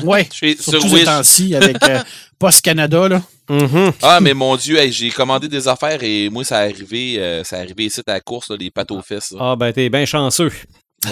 [0.02, 0.20] Oui,
[0.60, 1.04] sur Wish.
[1.04, 2.00] temps-ci avec euh,
[2.38, 3.08] Post Canada.
[3.08, 3.22] Là.
[3.48, 3.92] Mhm.
[4.02, 7.42] Ah, mais mon Dieu, hey, j'ai commandé des affaires et moi, ça est arrivé, euh,
[7.44, 9.32] ça est arrivé ici à la course, là, les pâtes aux fesses.
[9.32, 9.38] là.
[9.40, 10.52] Ah ben t'es bien chanceux.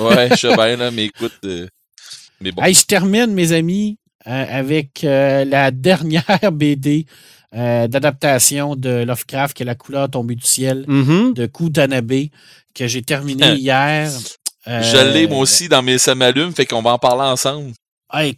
[0.00, 1.32] Ouais, je sais bien, là, mais écoute.
[1.44, 1.66] euh,
[2.40, 2.62] mais bon.
[2.64, 7.06] Je termine, mes amis, euh, avec euh, la dernière BD
[7.54, 11.34] euh, d'adaptation de Lovecraft, qui est La couleur tombée du ciel, Mhm.
[11.34, 12.28] de Kutanabe,
[12.74, 14.10] que j'ai terminé hier.
[14.68, 17.72] Euh, Je l'ai, moi aussi, dans mes ça m'allume, fait qu'on va en parler ensemble.
[18.12, 18.36] Hey.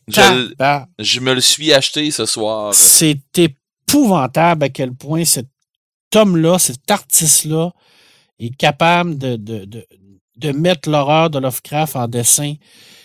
[0.99, 2.75] Je me le suis acheté ce soir.
[2.75, 5.47] C'est épouvantable à quel point cet
[6.15, 7.71] homme-là, cet artiste-là,
[8.39, 9.87] est capable de, de, de,
[10.37, 12.55] de mettre l'horreur de Lovecraft en dessin.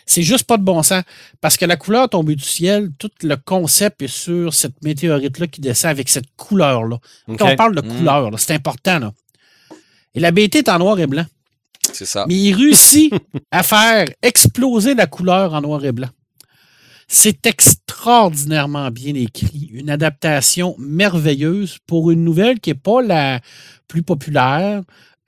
[0.09, 1.03] C'est juste pas de bon sens.
[1.41, 5.61] Parce que la couleur tombée du ciel, tout le concept est sur cette météorite-là qui
[5.61, 6.97] descend avec cette couleur-là.
[7.37, 7.97] Quand on parle de Mm.
[7.97, 8.99] couleur, c'est important.
[8.99, 9.11] Là.
[10.15, 11.25] Et la BT est en noir et blanc.
[11.93, 12.25] C'est ça.
[12.27, 13.13] Mais il réussit
[13.51, 16.09] à faire exploser la couleur en noir et blanc.
[17.09, 19.69] C'est extraordinairement bien écrit.
[19.73, 23.39] Une adaptation merveilleuse pour une nouvelle qui n'est pas la
[23.87, 24.81] plus populaire.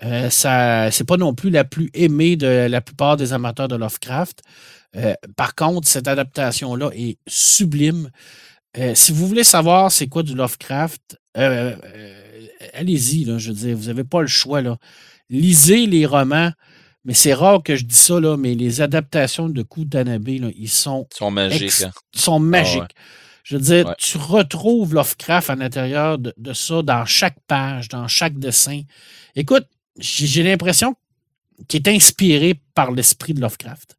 [0.04, 3.76] Euh, ça, c'est pas non plus la plus aimée de la plupart des amateurs de
[3.76, 4.42] Lovecraft.
[4.96, 8.10] Euh, par contre, cette adaptation-là est sublime.
[8.78, 13.76] Euh, si vous voulez savoir c'est quoi du Lovecraft, euh, euh, allez-y, je veux dire,
[13.78, 14.62] vous n'avez pas le choix.
[14.62, 14.78] Là.
[15.30, 16.52] Lisez les romans,
[17.04, 20.70] mais c'est rare que je dis ça, là, mais les adaptations de Kutanabe, là, ils
[20.70, 21.62] sont Ils sont magiques.
[21.64, 21.92] Ex- hein.
[22.16, 22.82] sont magiques.
[22.82, 22.88] ouais.
[23.44, 23.96] Je veux dire, Ouais.
[23.98, 28.82] tu retrouves Lovecraft à l'intérieur de, de ça, dans chaque page, dans chaque dessin.
[29.36, 29.66] Écoute,
[30.00, 30.96] j'ai l'impression
[31.68, 33.98] qu'il est inspiré par l'esprit de Lovecraft.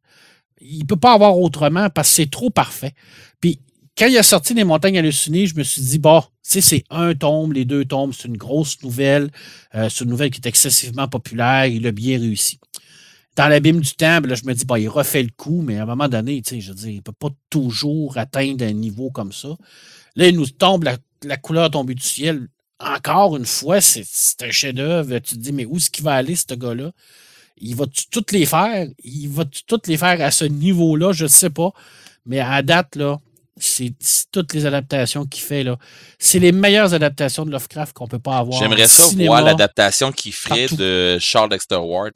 [0.59, 2.93] Il ne peut pas avoir autrement parce que c'est trop parfait.
[3.39, 3.59] Puis,
[3.97, 7.53] quand il a sorti Les Montagnes hallucinées, je me suis dit, bon, c'est un tome,
[7.53, 9.29] les deux tomes, c'est une grosse nouvelle.
[9.75, 11.65] Euh, c'est une nouvelle qui est excessivement populaire.
[11.65, 12.59] Il a bien réussi.
[13.35, 15.83] Dans l'abîme du temps, ben je me dis, bon, il refait le coup, mais à
[15.83, 19.31] un moment donné, je veux dire, il ne peut pas toujours atteindre un niveau comme
[19.31, 19.55] ça.
[20.15, 22.47] Là, il nous tombe la, la couleur tombée du ciel.
[22.83, 24.03] Encore une fois, c'est
[24.41, 25.19] un chef-d'œuvre.
[25.19, 26.91] Tu te dis, mais où est-ce qu'il va aller, ce gars-là?
[27.57, 28.87] Il va-tu toutes les faire?
[29.03, 31.11] Il va-tu toutes les faire à ce niveau-là?
[31.13, 31.69] Je ne sais pas.
[32.25, 33.19] Mais à date, là,
[33.57, 33.93] c'est
[34.31, 35.63] toutes les adaptations qu'il fait.
[35.63, 35.77] là.
[36.17, 38.59] C'est les meilleures adaptations de Lovecraft qu'on ne peut pas avoir.
[38.59, 39.27] J'aimerais ça cinéma.
[39.29, 40.77] voir l'adaptation qu'il ferait partout.
[40.77, 42.13] de Charles Dexter Ward.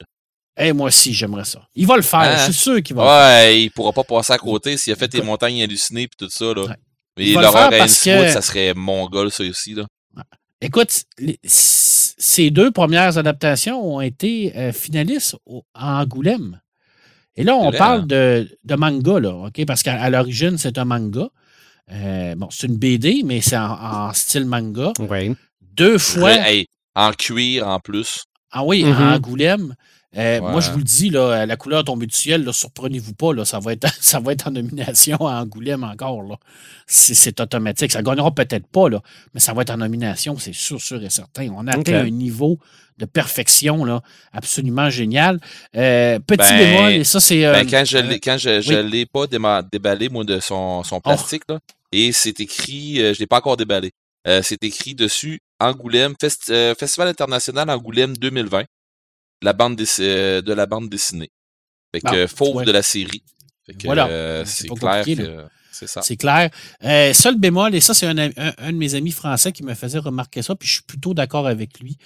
[0.58, 1.60] Eh, moi aussi, j'aimerais ça.
[1.76, 2.20] Il va le faire.
[2.20, 2.36] Hein?
[2.38, 3.50] Je suis sûr qu'il va le faire.
[3.50, 5.24] Ouais, il pourra pas passer à côté s'il a fait Écoute.
[5.26, 6.46] montagnes hallucinées et tout ça.
[6.46, 6.62] Là.
[6.62, 6.74] Ouais.
[7.18, 9.74] Mais va l'horreur à Innsmouth, que- ça serait mongol, ça aussi.
[9.74, 9.84] Là.
[10.60, 16.60] Écoute, les- ces deux premières adaptations ont été euh, finalistes au- à Angoulême.
[17.36, 18.06] Et là, on parle hein?
[18.06, 19.66] de, de manga, là, OK?
[19.66, 21.28] Parce qu'à l'origine, c'est un manga.
[21.92, 23.70] Euh, bon, c'est une BD, mais c'est en,
[24.08, 24.92] en style manga.
[24.98, 25.34] Oui.
[25.60, 26.32] Deux fois.
[26.32, 28.24] Hey, en cuir en plus.
[28.50, 28.92] Ah oui, Mhm.
[28.92, 29.74] à Angoulême.
[30.16, 30.50] Euh, Ouais.
[30.50, 33.44] Moi, je vous le dis, là, la couleur tombée du ciel, là, surprenez-vous pas, là,
[33.44, 36.22] ça, va être, ça va être en nomination à Angoulême encore.
[36.22, 36.36] là.
[36.86, 37.92] C'est automatique.
[37.92, 39.00] Ça ne gagnera peut-être pas, là,
[39.34, 41.48] mais ça va être en nomination, c'est sûr, sûr et certain.
[41.56, 42.58] On a atteint un niveau
[42.98, 44.00] de perfection là,
[44.32, 45.38] absolument génial.
[45.76, 47.44] Euh, petit Ben, bémol, et ça, c'est.
[47.44, 48.02] euh, Ben, quand je euh,
[48.82, 49.06] l'ai, oui.
[49.12, 49.18] Oh.
[49.20, 51.58] pas déma- déballé, moi, de son, son plastique, là,
[51.92, 53.90] et c'est écrit, euh, je l'ai pas encore déballé,
[54.26, 58.64] euh, c'est écrit dessus Angoulême, Fest- euh, Festival international Angoulême 2020,
[59.42, 61.30] la bande euh, de la bande dessinée.
[61.94, 62.64] Fait que Ah, fauve ouais.
[62.64, 63.22] de la série.
[63.66, 64.08] Fait que, Voilà.
[64.08, 66.00] euh, C'est clair que c'est ça.
[66.02, 66.50] C'est clair.
[66.84, 69.74] Euh, seul bémol, et ça, c'est un, un- un de mes amis français qui me
[69.74, 71.98] faisait remarquer ça, puis je suis plutôt d'accord avec lui.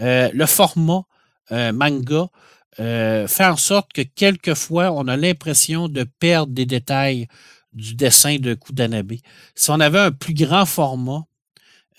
[0.00, 1.02] Euh, le format
[1.50, 2.28] manga
[2.76, 7.26] fait en sorte que quelquefois, on a l'impression de perdre des détails
[7.72, 9.14] du dessin de Kudanabe.
[9.54, 11.24] Si on avait un plus grand format,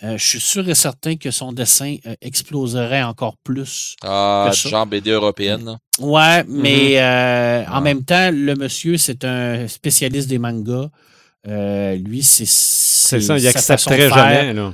[0.02, 3.96] euh, je suis sûr et certain que son dessin euh, exploserait encore plus.
[4.02, 4.68] Ah, que ça.
[4.68, 5.64] genre BD européenne.
[5.64, 5.78] là.
[5.98, 7.80] Ouais, mais euh, en Ouais.
[7.82, 10.88] même temps, le monsieur, c'est un spécialiste des mangas.
[11.48, 12.46] Euh, lui, c'est.
[12.46, 14.52] C'est ça, il accepterait jamais.
[14.52, 14.72] Là.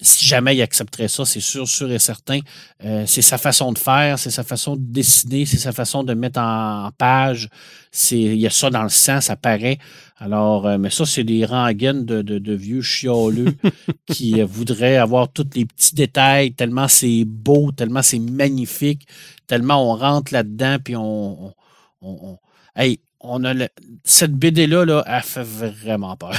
[0.00, 2.40] Si jamais il accepterait ça, c'est sûr, sûr et certain.
[2.84, 6.12] Euh, c'est sa façon de faire, c'est sa façon de dessiner, c'est sa façon de
[6.14, 7.48] mettre en, page.
[7.92, 9.78] C'est, il y a ça dans le sang, ça paraît.
[10.16, 13.54] Alors, euh, mais ça, c'est des rengaines de, de, de vieux chialeux
[14.06, 19.06] qui euh, voudraient avoir tous les petits détails, tellement c'est beau, tellement c'est magnifique,
[19.46, 21.46] tellement on rentre là-dedans, puis on.
[21.46, 21.54] on,
[22.02, 22.38] on- on-
[22.76, 23.68] hey, on a le-
[24.04, 26.36] cette BD-là, là, elle fait vraiment peur.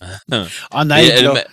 [0.70, 1.44] Honnête, là.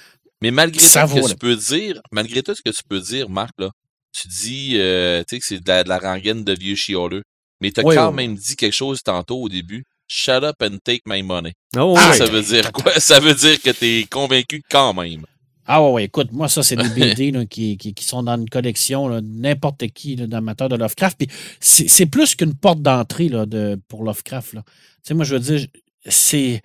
[0.41, 2.99] Mais- malgré Ça tout, ce que tu peux dire, malgré tout ce que tu peux
[2.99, 3.69] dire, Marc, là,
[4.11, 7.23] tu dis euh, que c'est de la, de la rengaine de vieux chialeux.
[7.61, 9.83] Mais tu as Oui, quand oui, même dit quelque chose tantôt au début.
[10.07, 11.53] Shut up and take my money.
[11.77, 12.17] Oh, Ah, oui.
[12.17, 12.99] ça veut dire quoi?
[12.99, 15.25] Ça veut dire que tu es convaincu quand même.
[15.67, 16.89] Ah ouais, ouais, écoute, moi, ça, c'est des
[17.19, 21.17] BD là, qui, qui, qui sont dans une collection, n'importe qui, d'amateur de Lovecraft.
[21.19, 21.27] Puis
[21.59, 24.53] c'est plus qu'une porte d'entrée de, pour Lovecraft.
[24.53, 24.63] Là.
[24.65, 25.67] Tu sais, moi, je veux dire,
[26.07, 26.63] c'est.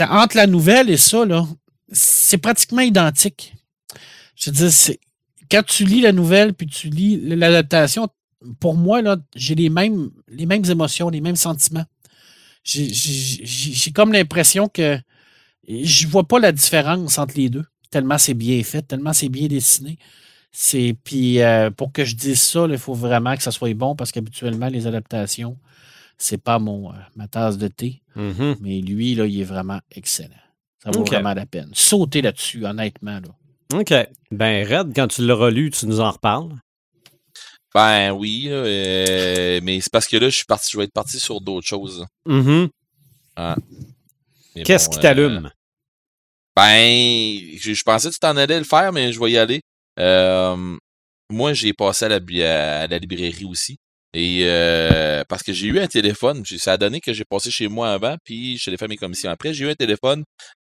[0.00, 1.46] Entre la nouvelle et ça, là,
[1.90, 3.54] c'est pratiquement identique.
[4.36, 4.98] Je veux dire, c'est.
[5.50, 8.08] Quand tu lis la nouvelle puis tu lis l'adaptation,
[8.60, 11.84] pour moi, là, j'ai les mêmes, les mêmes émotions, les mêmes sentiments.
[12.64, 14.98] J'ai- comme l'impression que
[15.68, 19.48] je vois pas la différence entre les deux tellement c'est bien fait, tellement c'est bien
[19.48, 19.98] dessiné.
[20.52, 23.96] C'est puis euh, pour que je dise ça, il faut vraiment que ça soit bon
[23.96, 25.58] parce qu'habituellement les adaptations,
[26.16, 28.56] c'est pas mon euh, ma tasse de thé, Mhm.
[28.60, 30.34] mais lui là, il est vraiment excellent.
[30.82, 31.70] Ça vaut vraiment la peine.
[31.74, 33.78] Sauter là-dessus, honnêtement là.
[33.78, 33.92] OK.
[34.30, 36.54] Ben, Red, quand tu l'auras lu, tu nous en reparles?
[37.74, 41.20] Ben oui, euh, mais c'est parce que là, je suis parti, je vais être parti
[41.20, 42.04] sur d'autres choses.
[44.56, 45.50] Mais Qu'est-ce bon, qui euh, t'allume?
[46.56, 49.60] Ben, je, je pensais que tu t'en allais le faire, mais je vais y aller.
[50.00, 50.76] Euh,
[51.30, 53.76] moi, j'ai passé à la, bi- à la librairie aussi.
[54.12, 57.68] Et euh, parce que j'ai eu un téléphone, ça a donné que j'ai passé chez
[57.68, 59.54] moi avant, puis je fait mes commissions après.
[59.54, 60.24] J'ai eu un téléphone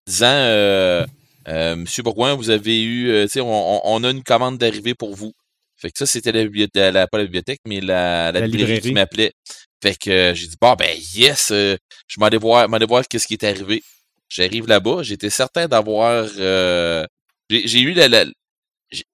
[0.10, 1.06] disant euh,
[1.48, 5.34] euh, Monsieur Bourgoin, vous avez eu, euh, on, on- a une commande d'arrivée pour vous.
[5.78, 8.80] Fait que ça, c'était la bibliothèque, la, pas la bibliothèque, mais la, la La librairie,
[8.80, 8.82] librairie.
[8.82, 9.34] qui m'appelait.
[9.82, 13.36] Fait que j'ai dit, bon, ben, yes, je m'en allais voir, m'en voir qu'est-ce qui
[13.36, 13.82] est arrivé.
[14.30, 17.06] J'arrive là-bas, j'étais certain d'avoir, euh,
[17.50, 18.26] j'ai eu la, la-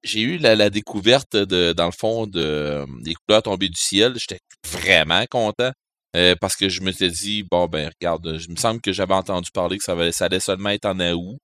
[0.04, 4.14] j'ai- eu la, la découverte de, dans le fond, de, des couleurs tombées du ciel.
[4.18, 4.40] J'étais
[4.72, 5.72] vraiment content.
[6.16, 9.14] Euh, parce que je me suis dit, bon, ben, regarde, je me semble que j'avais
[9.14, 11.38] entendu parler que ça, allait- ça allait seulement être en août.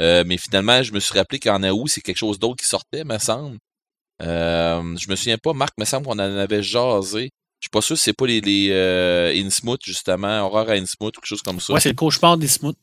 [0.00, 3.04] Euh, mais finalement, je me suis rappelé qu'en août, c'est quelque chose d'autre qui sortait,
[3.04, 3.56] me semble.
[4.22, 7.30] Euh, je me souviens pas, Marc, me semble qu'on en avait jasé.
[7.60, 11.16] Je suis pas sûr si c'est pas les, les euh, Innsmouth, justement, Horreur à Innsmouth
[11.16, 11.72] ou quelque chose comme ça.
[11.72, 12.76] Ouais, c'est le cauchemar des Smooths.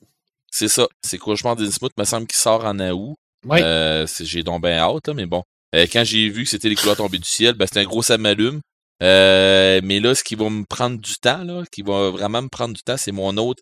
[0.51, 0.87] c'est ça.
[1.03, 3.15] C'est Cauchemar d'Innsmouth, me semble qu'il sort en août.
[3.45, 3.61] Ouais.
[4.07, 5.43] C'est- j'ai donc bien hâte, là, mais bon.
[5.73, 8.61] Quand j'ai vu que c'était les couleurs tombées du ciel, ben, c'était un gros samalume.
[9.03, 12.47] Euh, mais là, ce qui va me prendre du temps, là, qui va vraiment me
[12.49, 13.61] prendre du temps, c'est mon autre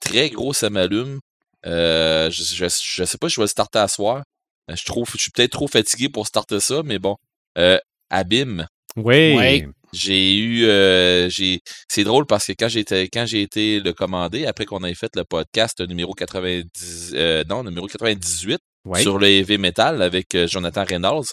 [0.00, 1.20] très gros samalume.
[1.66, 4.22] Euh, je, je, je sais pas si je vais le starter à soir.
[4.70, 7.16] Euh, Je trouve, je suis peut-être trop fatigué pour starter ça, mais bon.
[7.58, 7.78] Euh,
[8.10, 8.66] Abîme.
[8.96, 9.36] Oui.
[9.36, 9.68] Ouais.
[9.92, 13.92] J'ai eu, euh, j'ai, c'est drôle parce que quand j'ai été, quand j'ai été le
[13.92, 19.02] commander, après qu'on ait fait le podcast numéro 90, euh, non, numéro 98 Ouais.
[19.02, 21.26] sur le heavy metal avec euh, Jonathan Reynolds,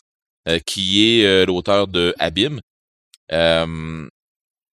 [0.50, 2.60] euh, qui est euh, l'auteur de Abîme.
[3.32, 4.08] Euh,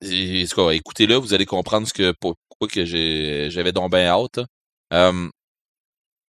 [0.03, 4.07] et- en tout cas, écoutez-le, vous allez comprendre ce que, pourquoi que j'avais donc bien
[4.09, 4.41] hâte.
[4.93, 5.29] Euh,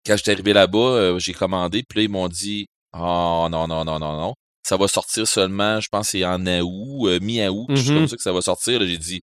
[0.06, 3.84] quand j'étais arrivé là-bas, euh, j'ai commandé, puis là, ils m'ont dit, oh non, non,
[3.84, 7.86] non, non, non ça va sortir seulement, je pense, c'est en août, euh, mi-août, Mhm.
[7.94, 8.80] comme ça que ça va sortir.
[8.86, 9.20] J'ai dit,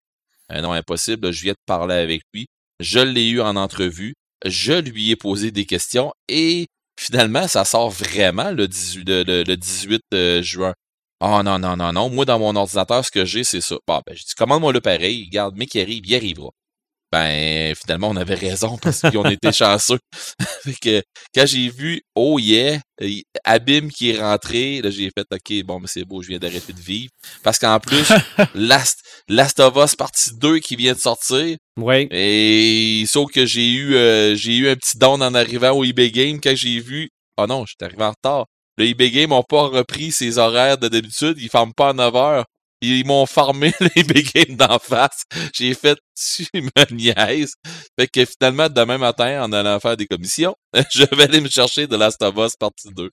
[0.51, 2.45] Euh, non, impossible, là, je viens de parler avec lui.
[2.79, 4.13] Je l'ai eu en entrevue.
[4.45, 6.67] je lui ai posé des questions et
[6.99, 10.43] finalement, ça sort vraiment le 18, le, le 18 euh,
[11.21, 12.09] Oh non, non, non, non.
[12.09, 13.75] Moi, dans mon ordinateur, ce que j'ai, c'est ça.
[13.87, 15.25] Bon, ben, je dis, commande-moi le pareil.
[15.25, 16.49] Regarde, mais qui arrive, il arrivera.
[17.11, 19.99] Ben, finalement, on avait raison parce qu'on était chanceux.
[20.63, 22.81] fait que, quand j'ai vu, oh yeah,
[23.45, 26.73] Abim qui est rentré, là, j'ai fait, OK, bon, mais c'est beau, je viens d'arrêter
[26.73, 27.11] de vivre.
[27.43, 28.11] Parce qu'en plus,
[28.53, 31.55] Last, Last of Us partie 2 qui vient de sortir.
[31.77, 32.07] Oui.
[32.11, 36.11] Et sauf que j'ai eu, euh, j'ai eu un petit down en arrivant au eBay
[36.11, 38.45] Game quand j'ai vu, oh non, je suis arrivé en retard.
[38.77, 41.37] Le eBay Game n'a pas repris ses horaires de d'habitude.
[41.39, 42.45] Ils ferment pas à 9 heures.
[42.81, 45.23] Ils m'ont farmé les big games d'en face.
[45.53, 45.97] J'ai fait,
[46.35, 47.53] tu me niaises.
[47.97, 50.55] Fait que finalement, demain matin, en allant faire des commissions,
[50.91, 53.09] je vais aller me chercher de Last of Us partie 2.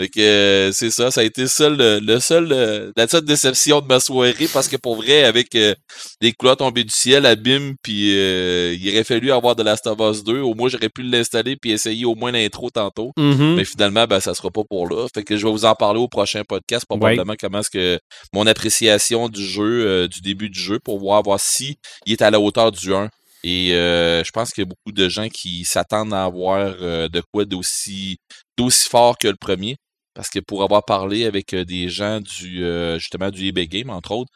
[0.00, 3.82] Fait que euh, c'est ça, ça a été seul, le seul, euh, la seule déception
[3.82, 5.74] de ma soirée parce que pour vrai, avec euh,
[6.22, 10.24] des couloirs tombés du ciel, abîme, puis il aurait fallu avoir de Last of Us
[10.24, 10.40] 2.
[10.40, 13.12] Au moins, j'aurais pu l'installer puis essayer au moins l'intro tantôt.
[13.18, 13.54] Mm-hmm.
[13.56, 15.06] Mais finalement, ben, ça sera pas pour là.
[15.14, 17.98] Fait que je vais vous en parler au prochain podcast, probablement comment est-ce que
[18.32, 22.30] mon appréciation du jeu, du début du jeu, pour voir, voir si il est à
[22.30, 23.10] la hauteur du 1.
[23.44, 27.44] Et je pense qu'il y a beaucoup de gens qui s'attendent à avoir de quoi
[27.44, 28.16] d'aussi
[28.56, 29.76] d'aussi fort que le premier.
[30.14, 32.64] Parce que pour avoir parlé avec des gens du
[32.98, 34.30] justement du eBay Game, entre autres,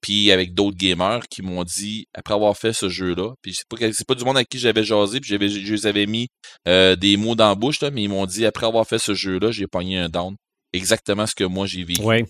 [0.00, 3.76] puis avec d'autres gamers qui m'ont dit, après avoir fait ce jeu-là, puis c'est pas,
[4.08, 6.28] pas du monde à qui j'avais jasé, puis j'avais, je les avais mis
[6.64, 9.50] des mots dans la bouche, là, mais ils m'ont dit, après avoir fait ce jeu-là,
[9.50, 10.34] j'ai pogné un down.
[10.72, 12.00] Exactement ce que moi j'ai vécu.
[12.02, 12.24] Ouais.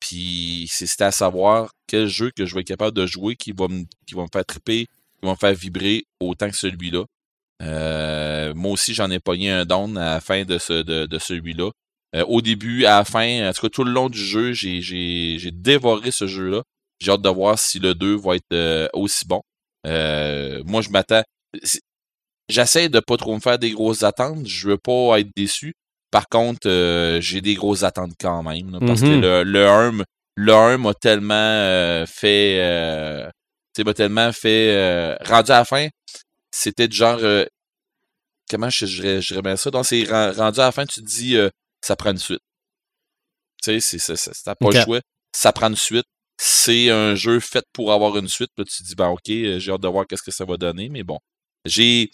[0.00, 3.68] puis c'était à savoir quel jeu que je vais être capable de jouer qui va
[3.68, 7.04] me, qui va me faire triper, qui va me faire vibrer autant que celui-là.
[7.62, 11.18] Euh, moi aussi, j'en ai pogné un down à la fin de, ce, de, de
[11.18, 11.70] celui-là.
[12.16, 14.80] Euh, au début, à la fin, en tout cas tout le long du jeu, j'ai,
[14.80, 16.62] j'ai, j'ai dévoré ce jeu-là.
[17.00, 19.42] J'ai hâte de voir si le 2 va être euh, aussi bon.
[19.84, 21.22] moi, je m'attends.
[22.48, 24.46] J'essaie de pas trop me faire des grosses attentes.
[24.46, 25.74] Je veux pas être déçu.
[26.10, 26.68] Par contre,
[27.20, 28.78] j'ai des grosses attentes quand même.
[28.86, 29.20] parce que Mhm.
[29.20, 30.04] le, le 1, m-
[30.36, 32.58] le 1 m'a tellement fait.
[32.60, 33.26] Euh,
[33.74, 35.16] tu sais, m'a tellement fait.
[35.26, 35.88] rendu à la fin,
[36.58, 37.18] c'était du genre.
[37.22, 37.44] euh,
[38.50, 39.70] comment je, je, je remets ça?
[39.70, 41.48] Donc, c'est ren- rendu à la fin, tu te dis, euh,
[41.82, 42.40] ça prend une suite.
[43.62, 44.74] Tu sais, c'est, c'est, c'est, t'as pas Ok.
[44.74, 45.00] le choix.
[45.34, 46.06] Ça prend une suite.
[46.40, 48.50] C'est un jeu fait pour avoir une suite.
[48.56, 50.56] Là, tu te dis, ben, OK, euh, j'ai hâte de voir qu'est-ce que ça va
[50.56, 51.18] donner, mais bon.
[51.64, 52.10] J'ai.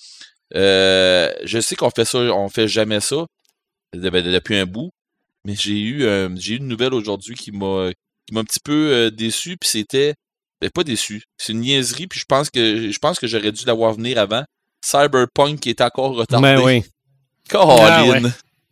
[0.55, 3.27] euh, je sais qu'on fait ça, on fait jamais ça
[3.95, 4.91] de- ben, depuis un bout,
[5.45, 7.91] mais j'ai eu, euh, j'ai eu une nouvelle aujourd'hui qui m'a,
[8.27, 10.15] qui m'a un petit peu déçu, puis c'était,
[10.61, 13.65] ben, pas déçu, c'est une niaiserie, puis je pense que, je pense que j'aurais dû
[13.67, 14.45] l'avoir venir avant.
[14.85, 16.43] Cyberpunk qui est encore retardé.
[16.57, 16.85] Ben oui.
[17.81, 18.03] Ah,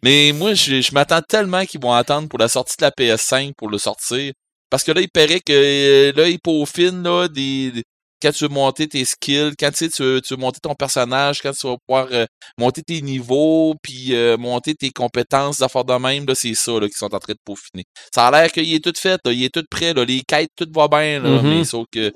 [0.02, 3.52] Mais moi, je, je m'attends tellement qu'ils vont attendre pour la sortie de la PS5
[3.56, 4.32] pour le sortir.
[4.70, 7.84] Parce que là, il paraît que euh, là, ils peaufinent là, des, des-
[8.22, 10.74] quand tu veux monter tes skills, quand tu, sais, tu, veux, tu veux monter ton
[10.74, 12.24] personnage, quand tu vas pouvoir euh,
[12.58, 16.86] monter tes niveaux, puis euh, monter tes compétences d'affaires de même, là, c'est ça là,
[16.86, 17.84] qu'ils sont en train de peaufiner.
[18.14, 20.50] Ça a l'air qu'il est tout fait, là, il est tout prêt, là, les quêtes,
[20.56, 21.48] tout va bien, là, Mhm.
[21.48, 22.12] mais sauf que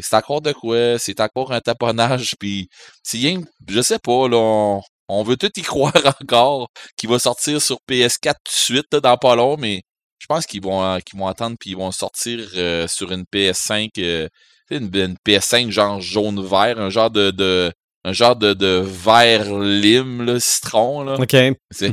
[0.00, 2.68] c'est encore de quoi, c'est encore un taponnage, puis
[3.02, 7.18] c'est rien, je sais pas, là, on, on veut tout y croire encore qu'il va
[7.18, 9.82] sortir sur PS4 tout de suite, là, dans pas long, mais
[10.20, 12.40] je pense qu'ils vont, euh, qu'ils vont attendre puis ils vont sortir
[12.88, 14.28] sur une PS5, euh, tu sais,
[14.76, 17.72] une, une PS5 genre jaune-vert, un genre de, de
[18.04, 21.16] un genre de, de vert lime, là, citron, là.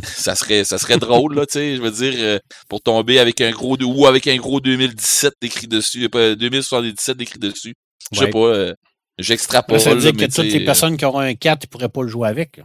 [0.04, 2.40] Ça serait, ça serait drôle, là, tu sais, je veux dire, euh,
[2.70, 7.18] pour tomber avec un gros, ou avec un gros 2017 décrit dessus, euh, pas 2077
[7.18, 7.74] décrit dessus.
[8.12, 8.30] Je sais Ouais.
[8.30, 8.74] pas, euh,
[9.18, 11.68] j'extrapole, ça veut là, dire que toutes les euh, personnes qui auront un 4, ils
[11.68, 12.58] pourraient pas le jouer avec.
[12.58, 12.64] là.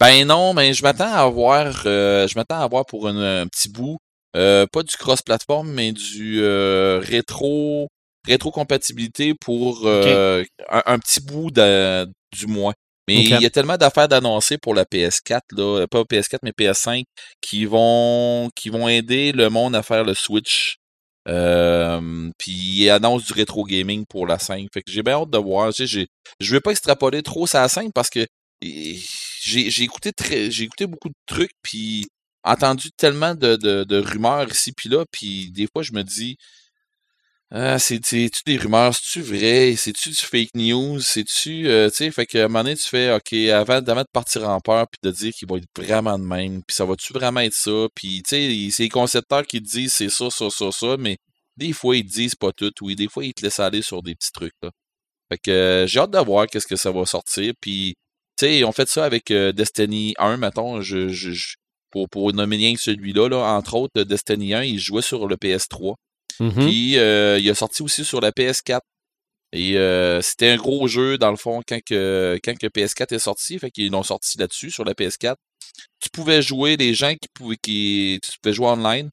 [0.00, 3.46] Ben non, mais je m'attends à avoir, euh, je m'attends à avoir pour une- un
[3.46, 3.96] petit bout,
[4.36, 7.88] euh, pas du cross-platform, mais du euh, rétro,
[8.26, 12.74] rétro-compatibilité pour euh, un, un petit bout de- du mois.
[13.08, 16.50] Mais il y a tellement d'affaires d'annoncer pour la PS4, là, euh, pas PS4, mais
[16.50, 17.04] PS5,
[17.40, 20.76] qui vont, qui vont aider le monde à faire le Switch.
[21.28, 24.66] Euh, puis il annonce du rétro gaming pour la 5.
[24.72, 25.70] Fait que j'ai bien hâte de voir.
[25.72, 26.06] Je
[26.40, 28.26] vais pas extrapoler trop ça à la 5 parce que
[28.62, 32.06] j'ai écouté très écouté beaucoup de trucs puis
[32.42, 36.36] entendu tellement de, de, de rumeurs ici puis là puis des fois je me dis
[37.52, 38.92] ah, c'est tu des rumeurs?
[38.94, 39.74] C'est-tu vrai?
[39.76, 41.00] C'est-tu du fake news?
[41.00, 44.02] C'est-tu euh, tu sais fait que à un moment donné tu fais ok avant, avant
[44.02, 46.84] de partir en peur puis de dire qu'il va être vraiment de même puis ça
[46.84, 47.86] va-tu vraiment être ça?
[47.94, 51.18] Puis tu sais c'est les concepteurs qui te disent c'est ça ça ça ça mais
[51.56, 52.96] des fois ils te disent pas tout oui.
[52.96, 54.70] Des fois ils te laissent aller sur des petits trucs là.
[55.30, 57.52] Fait que euh, j'ai hâte de voir qu'est-ce que ça va sortir.
[57.60, 57.94] Puis
[58.38, 61.56] tu sais, on fait ça avec euh, Destiny 1, mettons, je, je, je-
[61.90, 65.36] pour, pour nommer rien que celui-là, là, entre autres, Destiny 1, il jouait sur le
[65.36, 65.96] PS3.
[66.40, 66.66] Mhm.
[66.66, 68.80] Puis, euh, il a sorti aussi sur la PS4.
[69.52, 73.18] Et euh, c'était un gros jeu, dans le fond, quand que, quand que PS4 est
[73.18, 73.58] sorti.
[73.58, 75.36] Fait qu'ils l'ont sorti là-dessus, sur la PS4.
[76.00, 79.10] Tu pouvais jouer, les gens qui pouvaient, qui, tu pouvais jouer online.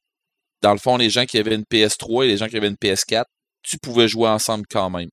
[0.62, 2.76] Dans le fond, les gens qui avaient une PS3 et les gens qui avaient une
[2.76, 3.24] PS4,
[3.62, 5.08] tu pouvais jouer ensemble quand même.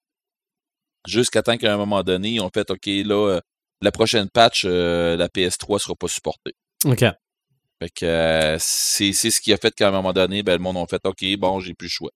[1.07, 3.39] Jusqu'à temps qu'à un moment donné, ils ont fait, OK, là, euh,
[3.81, 6.53] la prochaine patch, euh, la PS3 sera pas supportée.
[6.85, 7.03] OK.
[7.81, 10.77] Fait que euh, c'est ce qui a fait qu'à un moment donné, ben, le monde
[10.77, 12.11] a fait OK, bon, j'ai plus le choix.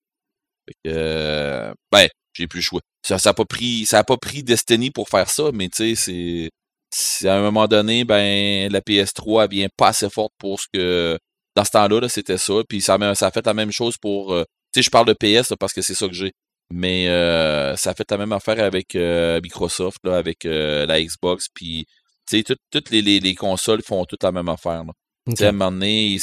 [0.67, 2.81] Fait que euh, ben, j'ai plus le choix.
[3.03, 5.95] Ça ça a pas pris ça a pas pris Destiny pour faire ça, mais tu
[5.95, 6.49] sais
[6.91, 10.67] c'est à un moment donné ben la PS3 elle vient pas assez forte pour ce
[10.73, 11.17] que
[11.55, 14.43] dans ce temps-là là, c'était ça puis ça a, fait la même chose pour euh,
[14.73, 16.33] tu sais je parle de PS là, parce que c'est ça que j'ai.
[16.71, 21.85] Mais euh, ça a fait la même affaire avec Microsoft là, avec la Xbox puis
[22.27, 24.93] tu sais toutes toutes les, les, les consoles font toutes la même affaire là.
[25.27, 25.35] OK.
[25.35, 26.17] Tu sais, à un moment donné,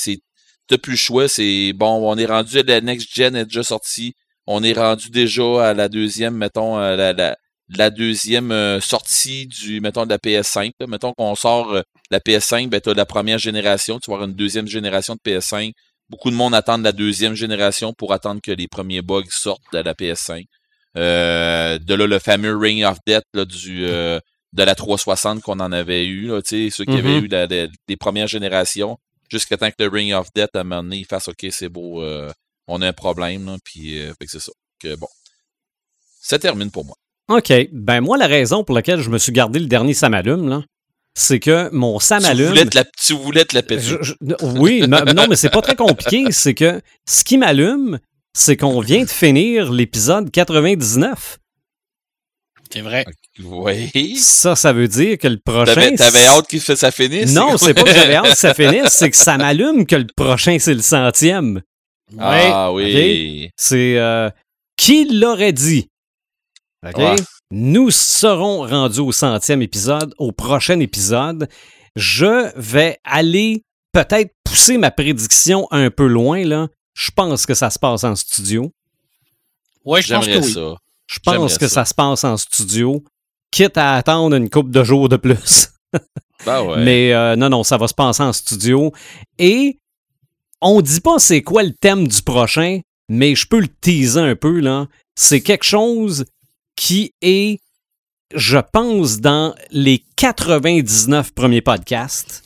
[0.69, 3.62] t'as plus le choix, c'est, bon, on est rendu à la next gen est déjà
[3.62, 4.15] sortie.
[4.47, 7.37] On est rendu déjà à la deuxième, mettons, à la, la,
[7.69, 10.73] la deuxième euh, sortie du, mettons, de la PS5.
[10.81, 10.87] là.
[10.87, 14.35] Mettons qu'on sort euh, la PS5, ben, t'as la première génération, tu vas avoir une
[14.35, 15.73] deuxième génération de PS5.
[16.09, 19.79] Beaucoup de monde attend la deuxième génération pour attendre que les premiers bugs sortent de
[19.79, 20.45] la PS5.
[20.99, 24.20] Euh, de là, le fameux Ring of Death là, du, euh,
[24.53, 27.24] de la 360 qu'on en avait eu, là, tu sais, ceux qui avaient Mhm.
[27.24, 28.99] eu la- la- les premières générations,
[29.31, 31.69] jusqu'à temps que le Ring of Death, à un moment donné, il fasse OK, c'est
[31.70, 32.31] beau, euh,
[32.69, 34.53] on a un problème, là, puis euh, c'est ça.
[34.79, 35.09] Que, bon.
[36.20, 36.97] Ça termine pour moi.
[37.29, 37.53] OK.
[37.73, 40.62] Ben, moi, la raison pour laquelle je me suis gardé le dernier Ça m'allume, là,
[41.15, 43.83] c'est que mon Ça Tu voulais, te la, tu voulais te la péter.
[43.83, 44.15] Je- je-
[44.59, 46.24] oui, mais- non, mais c'est pas très compliqué.
[46.33, 47.99] C'est que ce qui m'allume,
[48.35, 51.39] c'est qu'on vient de finir l'épisode 99.
[52.73, 53.05] C'est vrai.
[53.44, 54.16] Oui.
[54.16, 55.74] Ça, ça veut dire que le prochain.
[55.74, 57.35] T'avais, t'avais hâte que ça finisse?
[57.35, 60.07] Non, c'est pas que j'avais hâte que ça finisse, c'est que ça m'allume que le
[60.16, 61.61] prochain, c'est le centième.
[62.19, 63.51] Ah oui.
[63.57, 63.99] C'est.
[63.99, 64.31] euh,
[64.77, 65.89] qui l'aurait dit?
[66.86, 66.97] OK?
[66.97, 67.16] Ouais.
[67.51, 71.49] Nous serons rendus au centième épisode, au prochain épisode.
[71.94, 76.69] Je vais aller peut-être pousser ma prédiction un peu loin, là.
[76.94, 78.73] Je pense que ça se passe en studio.
[79.85, 80.53] Ouais, je pense que J'aimerais oui.
[80.53, 80.77] ça.
[81.13, 81.75] Je pense que ça.
[81.77, 83.05] ça se passe en studio,
[83.51, 85.69] quitte à attendre une couple de jours de plus.
[86.47, 86.85] Ben ouais.
[86.85, 88.93] Mais euh, non, non, ça va se passer en studio.
[89.39, 89.79] Et
[90.61, 94.37] on dit pas c'est quoi le thème du prochain, mais je peux le teaser un
[94.37, 94.87] peu, là.
[95.15, 96.25] C'est quelque chose
[96.77, 97.59] qui est,
[98.35, 102.43] je pense, dans les 99 premiers podcasts.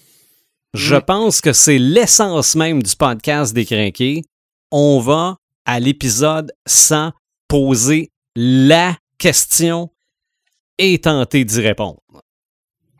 [0.75, 1.03] Je Mm.
[1.03, 4.25] pense que c'est l'essence même du podcast des Crinqués.
[4.73, 7.13] On va, à l'épisode 100,
[7.49, 9.91] poser la question
[10.79, 11.99] et tenter d'y répondre.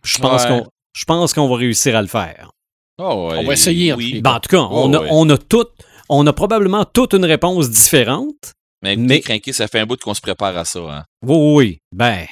[0.03, 0.49] Je pense Ouais.
[0.49, 2.51] qu'on je pense qu'on va réussir à le faire.
[2.99, 4.15] Ah ouais, On va essayer, en Oui.
[4.17, 5.09] tout Ben, en tout cas, on, a, ouais.
[5.11, 5.67] on a tout,
[6.09, 8.53] on a probablement toute une réponse différente.
[8.83, 10.79] Mais, Mais- craqué, ça fait un bout qu'on se prépare à ça.
[10.81, 11.05] Hein.
[11.23, 11.79] Oui, oui, oui.
[11.93, 12.27] Ben,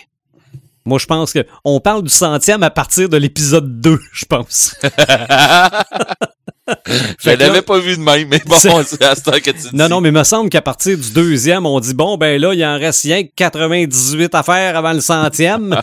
[0.86, 4.76] moi, je pense que on parle du centième à partir de l'épisode 2, je pense.
[7.22, 9.68] Je l'avais pas vu de même, mais bon, C'est- à ce temps que tu dis.
[9.72, 12.54] Non, non, mais il me semble qu'à partir du deuxième, on dit bon, ben là,
[12.54, 15.78] il en reste rien que 98 à faire avant le centième.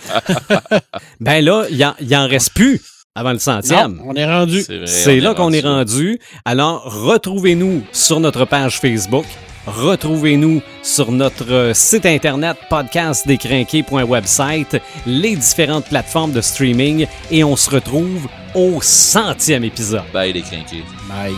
[1.20, 2.82] ben là, il en, il en reste plus
[3.14, 3.96] avant le centième.
[3.98, 4.62] Non, on est rendu.
[4.62, 6.20] C'est vrai, C'est on là qu'on est rendu.
[6.46, 9.26] Alors, retrouvez-nous sur notre page Facebook.
[9.68, 18.28] Retrouvez-nous sur notre site internet podcastdécrinqué.website, les différentes plateformes de streaming et on se retrouve
[18.54, 20.04] au centième épisode.
[20.14, 20.84] Bye les crinqués.
[21.08, 21.36] Bye.